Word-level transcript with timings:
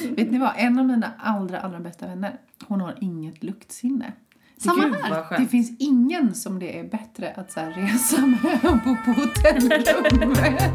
Vet 0.16 0.30
ni 0.30 0.38
vad? 0.38 0.52
En 0.56 0.78
av 0.78 0.86
mina 0.86 1.12
allra, 1.18 1.60
allra 1.60 1.80
bästa 1.80 2.06
vänner, 2.06 2.38
hon 2.68 2.80
har 2.80 2.98
inget 3.00 3.42
luktsinne. 3.44 4.12
Samma 4.56 4.82
fin- 4.82 4.94
här. 5.02 5.38
Det 5.38 5.46
finns 5.46 5.70
ingen 5.78 6.34
som 6.34 6.58
det 6.58 6.78
är 6.78 6.84
bättre 6.88 7.32
att 7.36 7.52
så 7.52 7.60
här 7.60 7.70
resa 7.70 8.20
med 8.26 8.64
och 8.72 8.78
bo 8.78 8.96
på 9.04 9.20
hotellrum 9.20 10.28
med. 10.32 10.72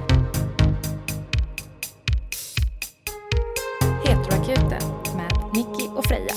Heteroakuten 4.05 4.82
med 5.16 5.32
Nicky 5.54 5.88
och 5.96 6.05
Freja. 6.05 6.34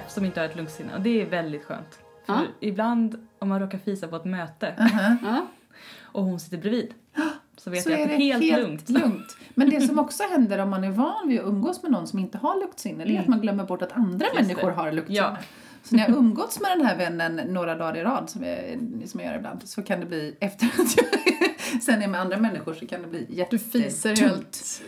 Chef 0.00 0.10
som 0.10 0.24
inte 0.24 0.40
har 0.40 0.46
ett 0.48 0.56
luktsinne 0.56 0.94
och 0.94 1.00
det 1.00 1.22
är 1.22 1.26
väldigt 1.26 1.64
skönt. 1.64 1.98
För 2.26 2.32
Ja. 2.32 2.40
ibland 2.60 3.26
om 3.38 3.48
man 3.48 3.60
råkar 3.60 3.78
fisa 3.78 4.08
på 4.08 4.16
ett 4.16 4.24
möte 4.24 4.74
Ja. 5.22 5.46
och 6.02 6.22
hon 6.24 6.40
sitter 6.40 6.58
bredvid 6.58 6.94
så 7.56 7.70
vet 7.70 7.82
Så 7.82 7.90
jag 7.90 8.00
att 8.02 8.08
det 8.08 8.16
det 8.16 8.22
är 8.30 8.38
helt, 8.38 8.42
helt 8.42 8.62
lugnt. 8.62 8.88
lugnt. 8.88 9.36
Men 9.54 9.70
det 9.70 9.80
som 9.80 9.98
också 10.04 10.22
händer 10.30 10.58
om 10.58 10.70
man 10.70 10.84
är 10.84 10.90
van 10.90 11.28
vid 11.28 11.40
att 11.40 11.46
umgås 11.46 11.82
med 11.82 11.92
någon 11.92 12.06
som 12.06 12.18
inte 12.18 12.38
har 12.38 12.60
luktsinne, 12.60 13.04
det 13.04 13.16
är 13.16 13.20
att 13.20 13.26
man 13.28 13.40
glömmer 13.40 13.64
bort 13.64 13.82
att 13.82 13.92
andra 13.92 14.26
Mm. 14.26 14.38
Just 14.38 14.40
människor 14.48 14.68
det. 14.70 14.74
har 14.76 14.92
luktsinne. 14.92 15.18
Ja. 15.18 15.36
Så 15.82 15.96
när 15.96 16.08
jag 16.08 16.16
umgåtts 16.18 16.60
med 16.60 16.70
den 16.78 16.86
här 16.86 16.96
vännen 16.96 17.36
några 17.36 17.74
dagar 17.74 17.96
i 17.96 18.02
rad, 18.02 18.30
som 18.30 18.42
jag, 18.44 18.58
som 19.06 19.20
jag 19.20 19.30
gör 19.30 19.38
ibland, 19.38 19.68
så 19.68 19.82
kan 19.82 20.00
det 20.00 20.06
bli, 20.06 20.36
efter 20.40 20.66
att 20.66 20.96
jag 20.96 21.06
sen 21.82 22.02
är 22.02 22.08
med 22.08 22.20
andra 22.20 22.36
människor, 22.36 22.74
så 22.74 22.86
kan 22.86 23.02
det 23.02 23.08
bli 23.08 23.26
Du 23.28 23.34
jättetungt. 23.34 23.72
fiser 23.84 24.16
helt 24.16 24.82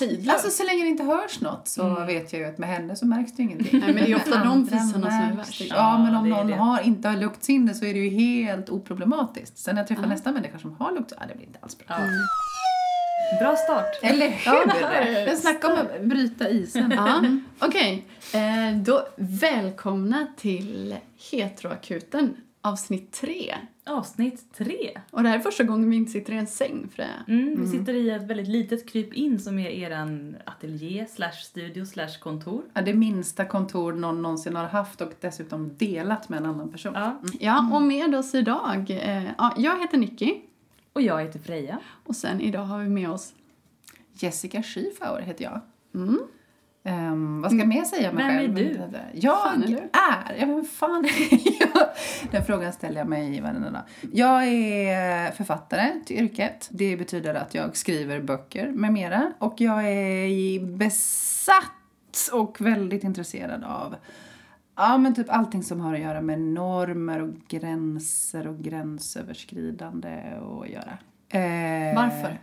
hejdlöst. 0.00 0.30
Alltså 0.30 0.50
så 0.50 0.64
länge 0.64 0.82
det 0.82 0.88
inte 0.88 1.04
hörs 1.04 1.40
något 1.40 1.68
så 1.68 2.04
vet 2.04 2.32
jag 2.32 2.40
ju 2.40 2.48
att 2.48 2.58
med 2.58 2.68
henne 2.68 2.96
så 2.96 3.06
märks 3.06 3.32
det 3.32 3.42
ingenting. 3.42 3.68
Mm. 3.70 3.80
Nej, 3.80 3.94
men 3.94 4.04
det 4.04 4.12
är 4.12 4.16
ofta 4.16 4.44
de 4.44 4.66
fisarna 4.66 4.90
som 4.90 5.04
är 5.04 5.36
värst. 5.36 5.62
Ja, 5.70 5.98
men 5.98 6.14
om 6.14 6.28
någon 6.28 6.46
det. 6.46 6.54
har, 6.54 6.80
inte 6.80 7.08
har 7.08 7.16
luktsinne 7.16 7.74
så 7.74 7.84
är 7.84 7.94
det 7.94 8.00
ju 8.00 8.10
helt 8.10 8.70
oproblematiskt. 8.70 9.58
Sen 9.58 9.74
när 9.74 9.82
jag 9.82 9.88
träffar 9.88 10.06
nästa 10.06 10.32
människa 10.32 10.58
som 10.58 10.76
har 10.78 10.92
lukt, 10.92 11.12
ja 11.18 11.26
det 11.28 11.34
blir 11.34 11.46
inte 11.46 11.58
alls 11.62 11.78
bra. 11.78 11.86
Ja. 11.88 12.04
Bra 13.40 13.56
start. 13.56 13.98
Eller 14.02 14.28
hur? 14.28 15.28
Ja. 15.28 15.36
Snacka 15.36 15.72
om 15.72 15.78
att 15.78 16.02
bryta 16.02 16.48
isen. 16.48 16.92
Ja, 16.96 17.22
okej. 17.58 18.04
Eh, 18.34 18.76
då 18.76 19.06
välkomna 19.16 20.26
till 20.36 20.96
Heteroakuten 21.30 22.36
avsnitt 22.62 23.12
tre. 23.12 23.54
Avsnitt 23.86 24.52
tre. 24.54 25.00
Och 25.10 25.22
det 25.22 25.28
här 25.28 25.36
är 25.36 25.40
första 25.42 25.64
gången 25.64 25.90
vi 25.90 25.96
inte 25.96 26.10
sitter 26.12 26.32
i 26.32 26.36
en 26.36 26.46
säng, 26.46 26.88
Freja. 26.94 27.24
Mm, 27.28 27.60
Vi 27.62 27.68
sitter 27.68 27.94
i 27.94 28.10
ett 28.10 28.22
väldigt 28.22 28.48
litet 28.48 28.88
kryp 28.88 29.12
in 29.14 29.38
som 29.38 29.58
är 29.58 29.68
eran 29.70 30.36
ateljé 30.44 31.06
slash 31.06 31.32
studio 31.32 31.84
slash 31.86 32.18
kontor. 32.20 32.62
Ja, 32.74 32.82
det 32.82 32.94
minsta 32.94 33.44
kontor 33.44 33.92
någon 33.92 34.22
någonsin 34.22 34.56
har 34.56 34.64
haft 34.64 35.00
och 35.00 35.12
dessutom 35.20 35.76
delat 35.76 36.28
med 36.28 36.36
en 36.38 36.46
annan 36.46 36.68
person. 36.72 36.92
Ja. 36.94 37.20
Ja, 37.40 37.70
och 37.72 37.82
med 37.82 38.14
oss 38.14 38.34
idag, 38.34 38.90
eh, 38.90 39.24
ja, 39.38 39.54
jag 39.56 39.80
heter 39.80 39.98
Nicky 39.98 40.34
Och 40.92 41.02
jag 41.02 41.20
heter 41.22 41.38
Freja. 41.38 41.78
och 42.04 42.16
sen 42.16 42.40
idag 42.40 42.62
har 42.64 42.78
vi 42.78 42.88
med 42.88 43.10
oss 43.10 43.34
Jessica 44.12 44.62
Schiefauer 44.62 45.20
heter 45.22 45.44
jag. 45.44 45.60
mm, 45.94 46.18
Ehm, 46.84 47.42
vad 47.42 47.50
ska 47.50 47.58
jag 47.58 47.68
mer 47.68 47.84
säga 47.84 48.10
om 48.10 48.16
mig 48.16 48.26
Vem 48.26 48.36
är 48.36 48.40
själv? 48.74 48.92
du? 49.12 49.20
Jag 49.20 49.42
Fan 49.42 49.62
är 49.62 49.66
du? 49.66 49.76
är... 49.76 50.36
Ja, 50.40 50.46
men 50.46 50.64
fan 50.64 51.04
jag? 51.60 51.86
Den 52.30 52.44
frågan 52.44 52.72
ställer 52.72 52.98
jag 52.98 53.08
mig 53.08 53.40
varenda 53.40 53.70
dag. 53.70 53.82
Jag 54.12 54.44
är 54.46 55.30
författare 55.30 55.90
till 56.06 56.16
yrket. 56.24 56.68
Det 56.72 56.96
betyder 56.96 57.34
att 57.34 57.54
jag 57.54 57.76
skriver 57.76 58.20
böcker 58.20 58.68
med 58.68 58.92
mera. 58.92 59.32
Och 59.38 59.54
jag 59.60 59.84
är 59.88 60.66
besatt 60.76 62.28
och 62.32 62.60
väldigt 62.60 63.04
intresserad 63.04 63.64
av 63.64 63.96
Ja, 64.76 64.98
men 64.98 65.14
typ 65.14 65.30
allting 65.30 65.62
som 65.62 65.80
har 65.80 65.94
att 65.94 66.00
göra 66.00 66.20
med 66.20 66.40
normer 66.40 67.22
och 67.22 67.30
gränser 67.48 68.46
och 68.46 68.58
gränsöverskridande 68.58 70.08
att 70.62 70.68
göra. 70.68 70.98
Eh, 71.28 71.94
Varför? 71.96 72.38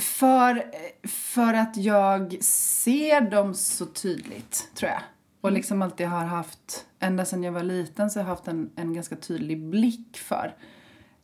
För, 0.00 0.64
för 1.08 1.54
att 1.54 1.76
jag 1.76 2.44
ser 2.44 3.20
dem 3.30 3.54
så 3.54 3.86
tydligt, 3.86 4.70
tror 4.74 4.90
jag. 4.90 5.00
Och 5.40 5.52
liksom 5.52 5.82
alltid 5.82 6.06
har 6.06 6.24
haft, 6.24 6.86
ända 6.98 7.24
sedan 7.24 7.42
jag 7.42 7.52
var 7.52 7.62
liten 7.62 8.10
så 8.10 8.18
har 8.18 8.24
jag 8.24 8.28
haft 8.28 8.48
en, 8.48 8.70
en 8.76 8.94
ganska 8.94 9.16
tydlig 9.16 9.62
blick 9.62 10.16
för. 10.16 10.54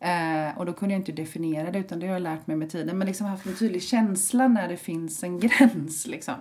Eh, 0.01 0.59
och 0.59 0.67
då 0.67 0.73
kunde 0.73 0.95
jag 0.95 1.01
inte 1.01 1.13
definiera 1.13 1.71
det 1.71 1.79
utan 1.79 2.01
det 2.01 2.07
har 2.07 2.15
jag 2.15 2.23
lärt 2.23 2.47
mig 2.47 2.57
med 2.57 2.71
tiden. 2.71 2.99
Men 2.99 3.07
liksom 3.07 3.27
haft 3.27 3.47
en 3.47 3.57
tydlig 3.57 3.83
känsla 3.83 4.49
när 4.49 4.69
det 4.69 4.77
finns 4.77 5.25
en 5.25 5.41
gräns 5.41 6.07
liksom. 6.07 6.35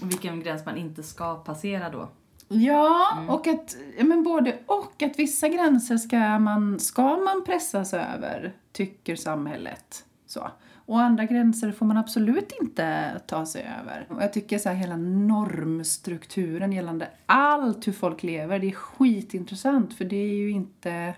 Och 0.00 0.10
vilken 0.10 0.40
gräns 0.42 0.64
man 0.64 0.76
inte 0.76 1.02
ska 1.02 1.34
passera 1.34 1.90
då. 1.90 2.08
Ja, 2.48 3.24
och 3.28 3.46
att, 3.46 3.76
men 4.00 4.22
både 4.22 4.58
och. 4.66 5.02
Att 5.02 5.18
vissa 5.18 5.48
gränser 5.48 5.96
ska 5.96 6.38
man, 6.38 6.80
ska 6.80 7.16
man 7.16 7.44
pressas 7.44 7.94
över, 7.94 8.54
tycker 8.72 9.16
samhället. 9.16 10.04
Så. 10.26 10.50
Och 10.88 11.00
andra 11.00 11.24
gränser 11.24 11.72
får 11.72 11.86
man 11.86 11.96
absolut 11.96 12.52
inte 12.60 13.12
ta 13.26 13.46
sig 13.46 13.70
över. 13.80 14.06
Och 14.08 14.22
jag 14.22 14.32
tycker 14.32 14.58
så 14.58 14.68
här 14.68 14.76
hela 14.76 14.96
normstrukturen 14.96 16.72
gällande 16.72 17.08
allt 17.26 17.86
hur 17.86 17.92
folk 17.92 18.22
lever, 18.22 18.58
det 18.58 18.66
är 18.66 18.72
skitintressant 18.72 19.94
för 19.94 20.04
det 20.04 20.16
är 20.16 20.34
ju 20.34 20.50
inte 20.50 21.14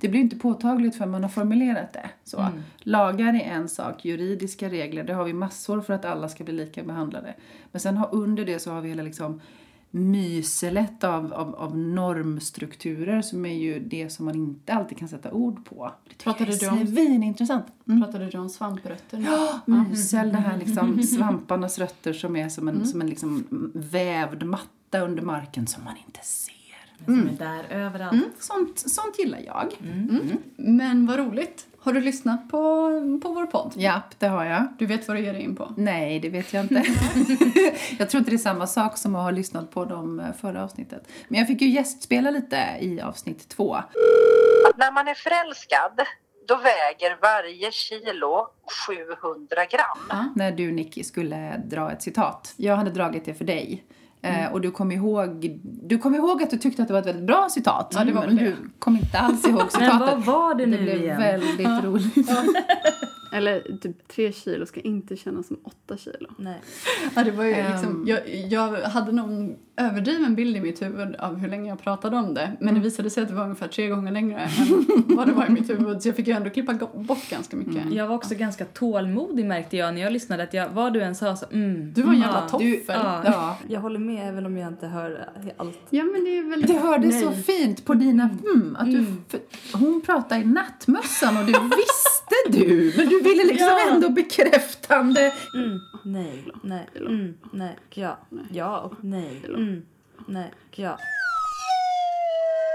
det 0.00 0.08
blir 0.08 0.20
inte 0.20 0.36
påtagligt 0.36 0.96
för 0.96 1.06
man 1.06 1.22
har 1.22 1.30
formulerat 1.30 1.92
det. 1.92 2.10
Så. 2.24 2.48
Lagar 2.78 3.34
är 3.34 3.40
en 3.40 3.68
sak, 3.68 4.04
juridiska 4.04 4.68
regler, 4.68 5.04
det 5.04 5.14
har 5.14 5.24
vi 5.24 5.32
massor 5.32 5.80
för 5.80 5.94
att 5.94 6.04
alla 6.04 6.28
ska 6.28 6.44
bli 6.44 6.54
lika 6.54 6.82
behandlade. 6.82 7.34
Men 7.72 7.80
sen 7.80 7.96
har, 7.96 8.14
under 8.14 8.44
det 8.44 8.58
så 8.58 8.70
har 8.70 8.80
vi 8.80 8.88
hela 8.88 9.02
liksom 9.02 9.40
myselet 9.90 11.04
av, 11.04 11.32
av, 11.32 11.54
av 11.54 11.78
normstrukturer 11.78 13.22
som 13.22 13.46
är 13.46 13.54
ju 13.54 13.80
det 13.80 14.10
som 14.10 14.24
man 14.24 14.34
inte 14.34 14.72
alltid 14.74 14.98
kan 14.98 15.08
sätta 15.08 15.32
ord 15.32 15.64
på. 15.64 15.92
Det 16.08 16.24
Pratade 16.24 16.50
jag 16.50 16.60
du 16.60 16.66
är 16.66 16.72
om- 16.72 16.86
svinintressant. 16.86 17.64
Mm. 17.88 18.02
Pratade 18.02 18.26
du 18.30 18.38
om 18.38 18.48
svamprötter? 18.48 19.24
Ja, 19.26 19.60
mysel, 19.66 20.32
det 20.32 20.38
här 20.38 20.58
liksom 20.58 21.02
svamparnas 21.16 21.78
rötter 21.78 22.12
som 22.12 22.36
är 22.36 22.48
som 22.48 22.68
en, 22.68 22.86
som 22.86 23.00
en 23.00 23.06
liksom 23.10 23.44
vävd 23.74 24.42
matta 24.42 25.00
under 25.00 25.22
marken 25.22 25.66
som 25.66 25.84
man 25.84 25.94
inte 26.06 26.20
ser. 26.22 26.54
Men 27.04 27.20
som 27.20 27.28
är 27.28 27.38
där 27.38 27.64
överallt. 27.64 28.12
Mm, 28.12 28.24
sånt, 28.38 28.78
sånt 28.78 29.18
gillar 29.18 29.38
jag. 29.46 29.72
Men 30.56 31.06
vad 31.06 31.18
roligt. 31.18 31.66
Har 31.88 31.92
du 31.92 32.00
lyssnat 32.00 32.48
på, 32.48 32.58
på 33.22 33.32
vår 33.32 33.46
podd? 33.46 33.72
Japp, 33.76 34.18
det 34.18 34.26
har 34.26 34.44
jag. 34.44 34.68
Du 34.78 34.86
vet 34.86 35.08
vad 35.08 35.16
du 35.16 35.24
ger 35.24 35.32
dig 35.32 35.42
in 35.42 35.56
på? 35.56 35.72
Nej, 35.76 36.20
det 36.20 36.28
vet 36.28 36.52
jag 36.52 36.64
inte. 36.64 36.74
jag 37.98 38.10
tror 38.10 38.18
inte 38.18 38.30
det 38.30 38.36
är 38.36 38.38
samma 38.38 38.66
sak 38.66 38.96
som 38.96 39.14
att 39.16 39.22
ha 39.22 39.30
lyssnat 39.30 39.70
på 39.70 39.84
dem 39.84 40.20
eh, 40.20 40.32
förra 40.40 40.64
avsnittet. 40.64 41.08
Men 41.28 41.38
jag 41.38 41.48
fick 41.48 41.60
ju 41.60 41.68
gästspela 41.68 42.30
lite 42.30 42.76
i 42.80 43.00
avsnitt 43.00 43.48
två. 43.48 43.74
att 43.74 44.76
när 44.76 44.92
man 44.92 45.08
är 45.08 45.14
förälskad 45.14 46.06
då 46.48 46.56
väger 46.56 47.18
varje 47.22 47.72
kilo 47.72 48.46
700 48.86 49.64
gram. 49.64 50.30
När 50.36 50.52
du, 50.52 50.72
Nicky, 50.72 51.04
skulle 51.04 51.56
dra 51.56 51.92
ett 51.92 52.02
citat. 52.02 52.54
Jag 52.56 52.76
hade 52.76 52.90
dragit 52.90 53.24
det 53.24 53.34
för 53.34 53.44
dig. 53.44 53.84
Eh, 54.22 54.52
och 54.52 54.60
du 54.60 54.70
kom, 54.70 54.92
ihåg, 54.92 55.60
du 55.82 55.98
kom 55.98 56.14
ihåg 56.14 56.42
att 56.42 56.50
du 56.50 56.56
tyckte 56.56 56.82
att 56.82 56.88
det 56.88 56.94
var 56.94 57.00
ett 57.00 57.06
väldigt 57.06 57.26
bra 57.26 57.48
citat. 57.50 57.92
Ja, 57.96 58.04
det 58.04 58.12
var 58.12 58.26
men 58.26 58.36
väl 58.36 58.44
du 58.44 58.56
kom 58.78 58.96
inte 58.96 59.18
alls 59.18 59.46
ihåg 59.46 59.72
citatet. 59.72 59.98
Men 59.98 59.98
vad 59.98 60.24
var 60.24 60.54
det 60.54 60.66
nu 60.66 60.76
det 60.76 60.82
blev 60.82 61.02
igen? 61.02 61.20
väldigt 61.20 61.84
roligt. 61.84 62.30
Eller 63.32 63.78
typ 63.80 64.08
tre 64.08 64.32
kilo 64.32 64.66
ska 64.66 64.80
inte 64.80 65.16
kännas 65.16 65.46
som 65.46 65.56
åtta 65.64 65.96
kilo. 65.96 66.30
Nej. 66.36 66.60
Ja, 67.14 67.24
det 67.24 67.30
var 67.30 67.44
ju 67.44 67.52
Ehm. 67.54 67.72
liksom, 67.72 68.04
jag, 68.06 68.20
jag 68.50 68.88
hade 68.88 69.12
någon 69.12 69.56
överdriven 69.76 70.34
bild 70.34 70.56
i 70.56 70.60
mitt 70.60 70.82
huvud 70.82 71.16
av 71.16 71.36
hur 71.36 71.48
länge 71.48 71.68
jag 71.68 71.82
pratade 71.82 72.16
om 72.16 72.34
det. 72.34 72.52
Men 72.60 72.74
det 72.74 72.80
visade 72.80 73.10
sig 73.10 73.22
att 73.22 73.28
det 73.28 73.34
var 73.34 73.42
ungefär 73.44 73.68
tre 73.68 73.88
gånger 73.88 74.12
längre 74.12 74.40
än 74.40 74.86
vad 75.16 75.26
det 75.26 75.32
var 75.32 75.46
i 75.46 75.50
mitt 75.50 75.70
huvud. 75.70 76.02
Så 76.02 76.08
jag 76.08 76.16
fick 76.16 76.26
ju 76.26 76.32
ändå 76.32 76.50
klippa 76.50 76.74
bort 76.94 77.30
ganska 77.30 77.56
mycket. 77.56 77.92
Jag 77.92 78.06
var 78.06 78.14
också 78.14 78.34
ganska 78.34 78.64
tålmodig 78.64 79.44
märkte 79.44 79.76
jag 79.76 79.94
när 79.94 80.00
jag 80.00 80.12
lyssnade 80.12 80.42
att 80.42 80.54
jag, 80.54 80.68
vad 80.68 80.92
du 80.92 81.02
än 81.02 81.14
sa 81.14 81.36
så 81.36 81.46
mm. 81.52 81.92
Du 81.92 82.02
var 82.02 82.12
en 82.12 82.20
jävla 82.20 82.42
ja. 82.42 82.48
toffel. 82.48 82.82
ja. 82.86 83.22
Ja. 83.24 83.58
Jag 83.68 83.80
håller 83.80 83.98
med 83.98 84.28
även 84.28 84.46
om 84.46 84.56
jag 84.56 84.68
inte 84.68 84.86
hör 84.86 85.28
allt. 85.56 85.78
Ja 85.90 86.04
men 86.04 86.24
det 86.24 86.38
är 86.38 86.50
väldigt... 86.50 86.70
Det 86.70 86.78
hördes 86.78 87.14
Nej. 87.14 87.22
så 87.22 87.32
fint 87.32 87.84
på 87.84 87.94
dina 87.94 88.30
mm, 88.54 88.76
att 88.78 88.92
du, 88.92 89.06
för, 89.28 89.40
hon 89.72 90.00
pratade 90.00 90.40
i 90.40 90.44
nattmössan 90.44 91.36
och 91.36 91.44
det 91.44 91.52
visste 91.76 92.17
du. 92.50 92.92
Men 92.96 93.08
du 93.08 93.22
ville 93.22 93.44
liksom 93.44 93.66
Ja. 93.86 93.90
ändå 93.94 94.08
bekräftande. 94.08 95.32
Mm, 95.54 95.78
nej, 96.04 96.44
nej, 96.62 96.86
mm, 96.96 97.34
nej, 97.52 97.76
ja, 97.90 98.18
ja 98.50 98.80
och 98.80 98.94
nej, 99.04 99.42
mm, 99.48 99.82
nej, 100.26 100.52
ja. 100.70 100.98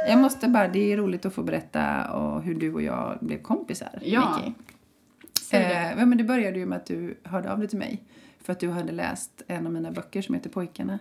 Jag 0.08 0.20
måste 0.20 0.48
bara, 0.48 0.68
det 0.68 0.94
är 0.94 0.98
roligt 0.98 1.26
att 1.26 1.34
få 1.34 1.44
berätta 1.44 2.12
och 2.12 2.42
hur 2.44 2.56
du 2.56 2.74
och 2.74 2.82
jag 2.82 3.18
blev 3.22 3.42
kompisar, 3.42 4.00
Ja. 4.02 4.40
Vicky. 4.46 4.54
Eh, 5.58 5.96
men 6.06 6.18
det 6.18 6.24
började 6.24 6.60
ju 6.60 6.66
med 6.66 6.76
att 6.76 6.86
du 6.86 7.18
hörde 7.24 7.52
av 7.52 7.60
dig 7.60 7.68
till 7.68 7.78
mig 7.78 8.04
för 8.44 8.54
att 8.54 8.60
du 8.60 8.70
hade 8.70 8.92
läst 8.92 9.42
en 9.48 9.68
av 9.68 9.74
mina 9.74 9.92
böcker 9.92 10.22
som 10.22 10.36
heter 10.36 10.50
Pojkarna 10.50 11.00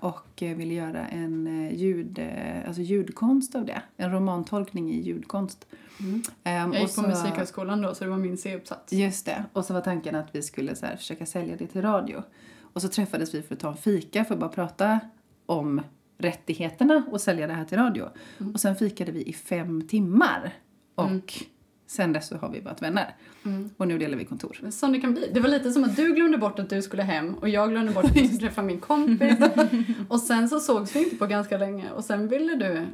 och 0.00 0.42
eh, 0.42 0.56
ville 0.56 0.74
göra 0.74 1.06
en 1.08 1.46
eh, 1.66 1.74
ljud, 1.76 2.18
eh, 2.18 2.66
alltså 2.66 2.82
ljudkonst 2.82 3.54
av 3.54 3.64
det. 3.64 3.82
En 3.96 4.12
romantolkning 4.12 4.90
i 4.90 5.00
ljudkonst. 5.02 5.66
Ehm, 6.00 6.22
Jag 6.44 6.68
och 6.68 6.74
gick 6.74 6.82
på 6.96 7.02
så- 7.02 7.08
Musikhögskolan 7.08 7.82
då 7.82 7.94
så 7.94 8.04
det 8.04 8.10
var 8.10 8.16
min 8.18 8.36
C-uppsats. 8.38 8.92
Just 8.92 9.26
det. 9.26 9.44
Och 9.52 9.64
så 9.64 9.74
var 9.74 9.80
tanken 9.80 10.14
att 10.14 10.28
vi 10.34 10.42
skulle 10.42 10.74
så 10.76 10.86
här 10.86 10.96
försöka 10.96 11.26
sälja 11.26 11.56
det 11.56 11.66
till 11.66 11.82
radio. 11.82 12.22
Och 12.60 12.82
så 12.82 12.88
träffades 12.88 13.34
vi 13.34 13.42
för 13.42 13.54
att 13.54 13.60
ta 13.60 13.68
en 13.70 13.76
fika 13.76 14.24
för 14.24 14.34
att 14.34 14.40
bara 14.40 14.50
prata 14.50 15.00
om 15.46 15.80
rättigheterna 16.18 17.02
att 17.12 17.20
sälja 17.20 17.46
det 17.46 17.52
här 17.52 17.64
till 17.64 17.78
radio. 17.78 18.08
Och 18.54 18.60
sen 18.60 18.76
fikade 18.76 19.12
vi 19.12 19.22
i 19.22 19.32
fem 19.32 19.88
timmar. 19.88 20.54
Och 20.94 21.34
sen 21.90 22.12
dess 22.12 22.28
så 22.28 22.36
har 22.36 22.48
vi 22.48 22.60
varit 22.60 22.82
vänner. 22.82 23.14
Och 23.76 23.88
nu 23.88 23.98
delar 23.98 24.18
vi 24.18 24.24
kontor. 24.24 24.70
Som 24.70 24.92
det 24.92 25.00
kan 25.00 25.12
bli. 25.14 25.30
Det 25.34 25.40
var 25.40 25.48
lite 25.48 25.70
som 25.70 25.84
att 25.84 25.96
du 25.96 26.14
glömde 26.14 26.38
bort 26.38 26.58
att 26.58 26.70
du 26.70 26.82
skulle 26.82 27.02
hem 27.02 27.34
och 27.34 27.48
jag 27.48 27.70
glömde 27.70 27.92
bort 27.92 28.04
att 28.04 28.16
jag 28.16 28.26
skulle 28.26 28.40
träffa 28.40 28.62
min 28.62 28.80
kompis. 28.80 29.38
och 30.08 30.20
sen 30.20 30.48
så 30.48 30.60
sågs 30.60 30.96
vi 30.96 31.04
inte 31.04 31.16
på 31.16 31.26
ganska 31.26 31.58
länge 31.58 31.90
och 31.90 32.04
sen 32.04 32.28
ville 32.28 32.54
du, 32.54 32.86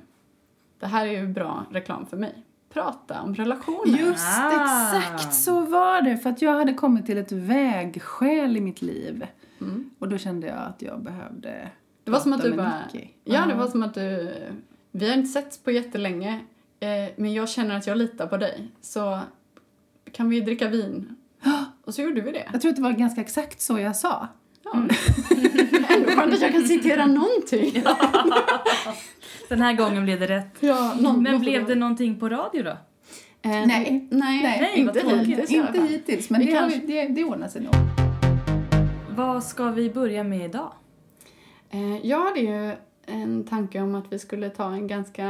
det 0.81 0.87
här 0.87 1.07
är 1.07 1.13
ju 1.21 1.29
bra 1.29 1.67
reklam 1.71 2.07
för 2.07 2.17
mig, 2.17 2.45
prata 2.73 3.21
om 3.23 3.35
relationer. 3.35 3.99
Just 3.99 4.25
Ah. 4.39 4.97
exakt 4.97 5.35
så 5.35 5.61
var 5.61 6.03
det. 6.03 6.17
För 6.17 6.31
att 6.31 6.43
jag 6.43 6.55
hade 6.55 6.75
kommit 6.75 7.07
till 7.07 7.19
ett 7.19 7.33
vägskäl 7.33 8.57
i 8.57 8.61
mitt 8.61 8.83
liv. 8.83 9.27
Och 9.99 10.09
då 10.09 10.19
kände 10.19 10.47
jag 10.47 10.57
att 10.59 10.83
jag 10.83 11.03
behövde 11.03 11.69
Det 12.05 12.11
var 12.11 12.21
som 12.21 12.33
att 12.33 12.43
du 12.43 12.49
med 12.49 12.57
bara, 12.59 12.73
Nicky. 12.93 13.09
ja 13.25 13.47
det 13.47 13.55
var 13.55 13.67
som 13.67 13.83
att 13.83 13.95
du, 13.95 14.33
vi 14.91 15.09
har 15.09 15.17
inte 15.17 15.29
setts 15.29 15.59
på 15.59 15.71
jättelänge 15.71 16.41
eh, 16.85 17.11
men 17.17 17.33
jag 17.33 17.49
känner 17.49 17.77
att 17.77 17.87
jag 17.87 17.99
litar 17.99 18.27
på 18.27 18.37
dig 18.37 18.69
så 18.81 19.21
kan 20.13 20.29
vi 20.29 20.41
dricka 20.41 20.69
vin? 20.69 21.17
Och 21.85 21.95
så 21.95 22.03
gjorde 22.03 22.21
vi 22.21 22.33
det. 22.33 22.49
Jag 22.53 22.61
tror 22.61 22.71
att 22.71 22.77
det 22.77 22.83
var 22.83 22.93
ganska 22.93 23.21
exakt 23.21 23.61
så 23.61 23.79
jag 23.79 23.97
sa. 23.97 24.29
Ändå 25.89 26.09
skönt 26.11 26.35
att 26.35 26.41
jag 26.43 26.53
kan 26.53 26.65
citera 26.69 27.07
någonting. 27.07 27.73
Den 29.49 29.61
här 29.63 29.73
gången 29.73 30.05
blev 30.05 30.21
det 30.21 30.27
rätt. 30.27 30.57
Ja, 30.61 30.95
någon, 31.01 31.23
Men 31.23 31.41
blev 31.41 31.67
det 31.67 31.75
någonting 31.75 32.21
på 32.21 32.29
radio 32.29 32.63
då? 32.63 32.71
Eh, 32.71 32.77
Nej. 33.67 34.09
nej, 34.11 34.43
Nej, 34.43 34.73
inte 34.77 35.01
vad 35.01 35.11
tråkigt. 35.13 35.29
hittills 35.29 35.51
Inte 35.51 35.81
hittills, 35.83 36.31
men 36.31 36.41
Vi 36.41 36.47
det, 36.47 36.53
kanske- 36.53 36.81
vi, 36.81 36.87
det, 36.87 37.09
det 37.09 37.25
ordnar 37.25 37.49
sig 37.49 37.63
nog. 37.63 37.75
Vad 39.17 39.45
ska 39.45 39.71
vi 39.71 39.91
börja 39.91 40.25
med 40.25 40.45
idag? 40.45 40.73
Eh, 41.71 42.07
Jag 42.07 42.25
hade 42.25 42.41
ju 42.41 42.73
en 43.07 43.45
tanke 43.45 43.81
om 43.81 43.95
att 43.95 44.05
vi 44.13 44.19
skulle 44.19 44.51
ta 44.51 44.73
en 44.73 44.87
ganska 44.87 45.27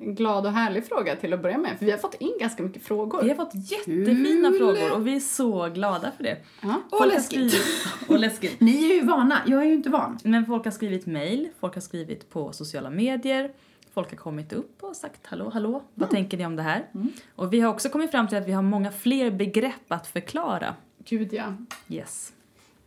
glad 0.00 0.46
och 0.46 0.52
härlig 0.52 0.86
fråga 0.86 1.16
till 1.16 1.32
att 1.32 1.42
börja 1.42 1.58
med. 1.58 1.78
För 1.78 1.84
vi 1.86 1.90
har 1.92 1.98
fått 1.98 2.14
in 2.14 2.32
ganska 2.40 2.62
mycket 2.62 2.82
frågor. 2.82 3.22
Vi 3.22 3.28
har 3.28 3.36
fått 3.36 3.54
jättefina 3.70 4.48
Kul. 4.50 4.58
frågor 4.58 4.92
och 4.94 5.06
vi 5.06 5.16
är 5.16 5.20
så 5.20 5.68
glada 5.68 6.10
för 6.16 6.24
det. 6.24 6.36
Ja. 6.62 6.82
Och 6.90 7.06
läskigt. 7.06 7.52
skrivit- 7.52 7.86
och 8.08 8.18
läskigt. 8.18 8.60
Ni 8.60 8.90
är 8.90 8.94
ju 8.94 9.06
vana, 9.06 9.38
jag 9.46 9.60
är 9.62 9.66
ju 9.66 9.74
inte 9.74 9.90
van. 9.90 10.18
Men 10.24 10.46
folk 10.46 10.64
har 10.64 10.72
skrivit 10.72 11.06
mail, 11.06 11.48
folk 11.60 11.74
har 11.74 11.80
skrivit 11.80 12.30
på 12.30 12.52
sociala 12.52 12.90
medier, 12.90 13.52
folk 13.94 14.10
har 14.10 14.16
kommit 14.16 14.52
upp 14.52 14.82
och 14.82 14.96
sagt 14.96 15.26
hallå, 15.26 15.50
hallå, 15.52 15.82
vad 15.94 16.10
tänker 16.10 16.38
ni 16.38 16.46
om 16.46 16.56
det 16.56 16.62
här? 16.62 16.86
Och 17.34 17.52
vi 17.52 17.60
har 17.60 17.70
också 17.70 17.88
kommit 17.88 18.10
fram 18.10 18.28
till 18.28 18.38
att 18.38 18.48
vi 18.48 18.52
har 18.52 18.62
många 18.62 18.92
fler 18.92 19.30
begrepp 19.30 19.92
att 19.92 20.06
förklara. 20.06 20.74
Gud 21.04 21.32
ja. 21.32 21.54
Yes. 21.88 22.32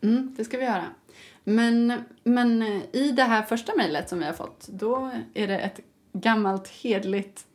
Mm, 0.02 0.34
det 0.38 0.44
ska 0.44 0.58
vi 0.58 0.64
göra. 0.64 0.84
Men, 1.50 2.04
men 2.24 2.62
i 2.92 3.12
det 3.12 3.24
här 3.24 3.44
första 3.44 3.76
mejlet 3.76 4.10
som 4.10 4.20
vi 4.20 4.26
har 4.26 4.34
fått, 4.34 4.68
då 4.68 5.12
är 5.34 5.48
det 5.48 5.60
ett 5.60 5.80
gammalt 6.14 6.68
hedligt 6.68 7.48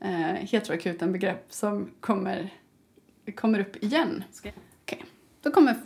eh, 0.00 0.10
heteroakuten-begrepp 0.22 1.46
som 1.48 1.90
kommer, 2.00 2.50
kommer 3.34 3.58
upp 3.60 3.84
igen. 3.84 4.24
Okej, 4.82 5.04
då 5.42 5.50
kommer 5.50 5.76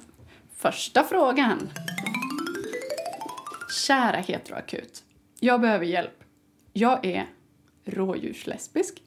första 0.55 1.05
frågan. 1.05 1.69
Kära 3.87 4.17
heteroakut. 4.17 5.05
Jag 5.41 5.61
behöver 5.61 5.85
hjälp. 5.85 6.25
Jag 6.73 7.07
är 7.07 7.27
rådjurslesbisk. 7.85 9.03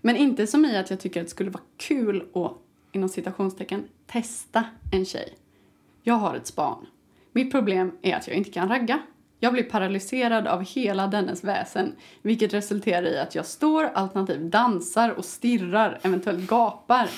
Men 0.00 0.16
inte 0.16 0.46
som 0.46 0.64
i 0.64 0.76
att 0.76 0.90
jag 0.90 1.00
tycker 1.00 1.20
att 1.20 1.26
det 1.26 1.30
skulle 1.30 1.50
vara 1.50 1.64
kul 1.76 2.28
att, 2.34 2.52
inom 2.92 3.08
citationstecken, 3.08 3.88
testa 4.06 4.64
en 4.92 5.04
tjej. 5.04 5.34
Jag 6.02 6.14
har 6.14 6.34
ett 6.34 6.46
span. 6.46 6.86
Mitt 7.36 7.52
problem 7.52 7.92
är 8.02 8.16
att 8.16 8.28
jag 8.28 8.36
inte 8.36 8.50
kan 8.50 8.68
ragga. 8.68 8.98
Jag 9.40 9.52
blir 9.52 9.62
paralyserad 9.62 10.46
av 10.46 10.64
hela 10.64 11.06
dennes 11.06 11.44
väsen, 11.44 11.92
vilket 12.22 12.54
resulterar 12.54 13.06
i 13.06 13.18
att 13.18 13.34
jag 13.34 13.46
står 13.46 13.84
alternativt 13.84 14.52
dansar 14.52 15.10
och 15.10 15.24
stirrar, 15.24 15.98
eventuellt 16.02 16.46
gapar. 16.46 17.08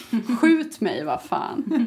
Skjut 0.41 0.81
mig, 0.81 1.05
vad 1.05 1.23
fan. 1.23 1.87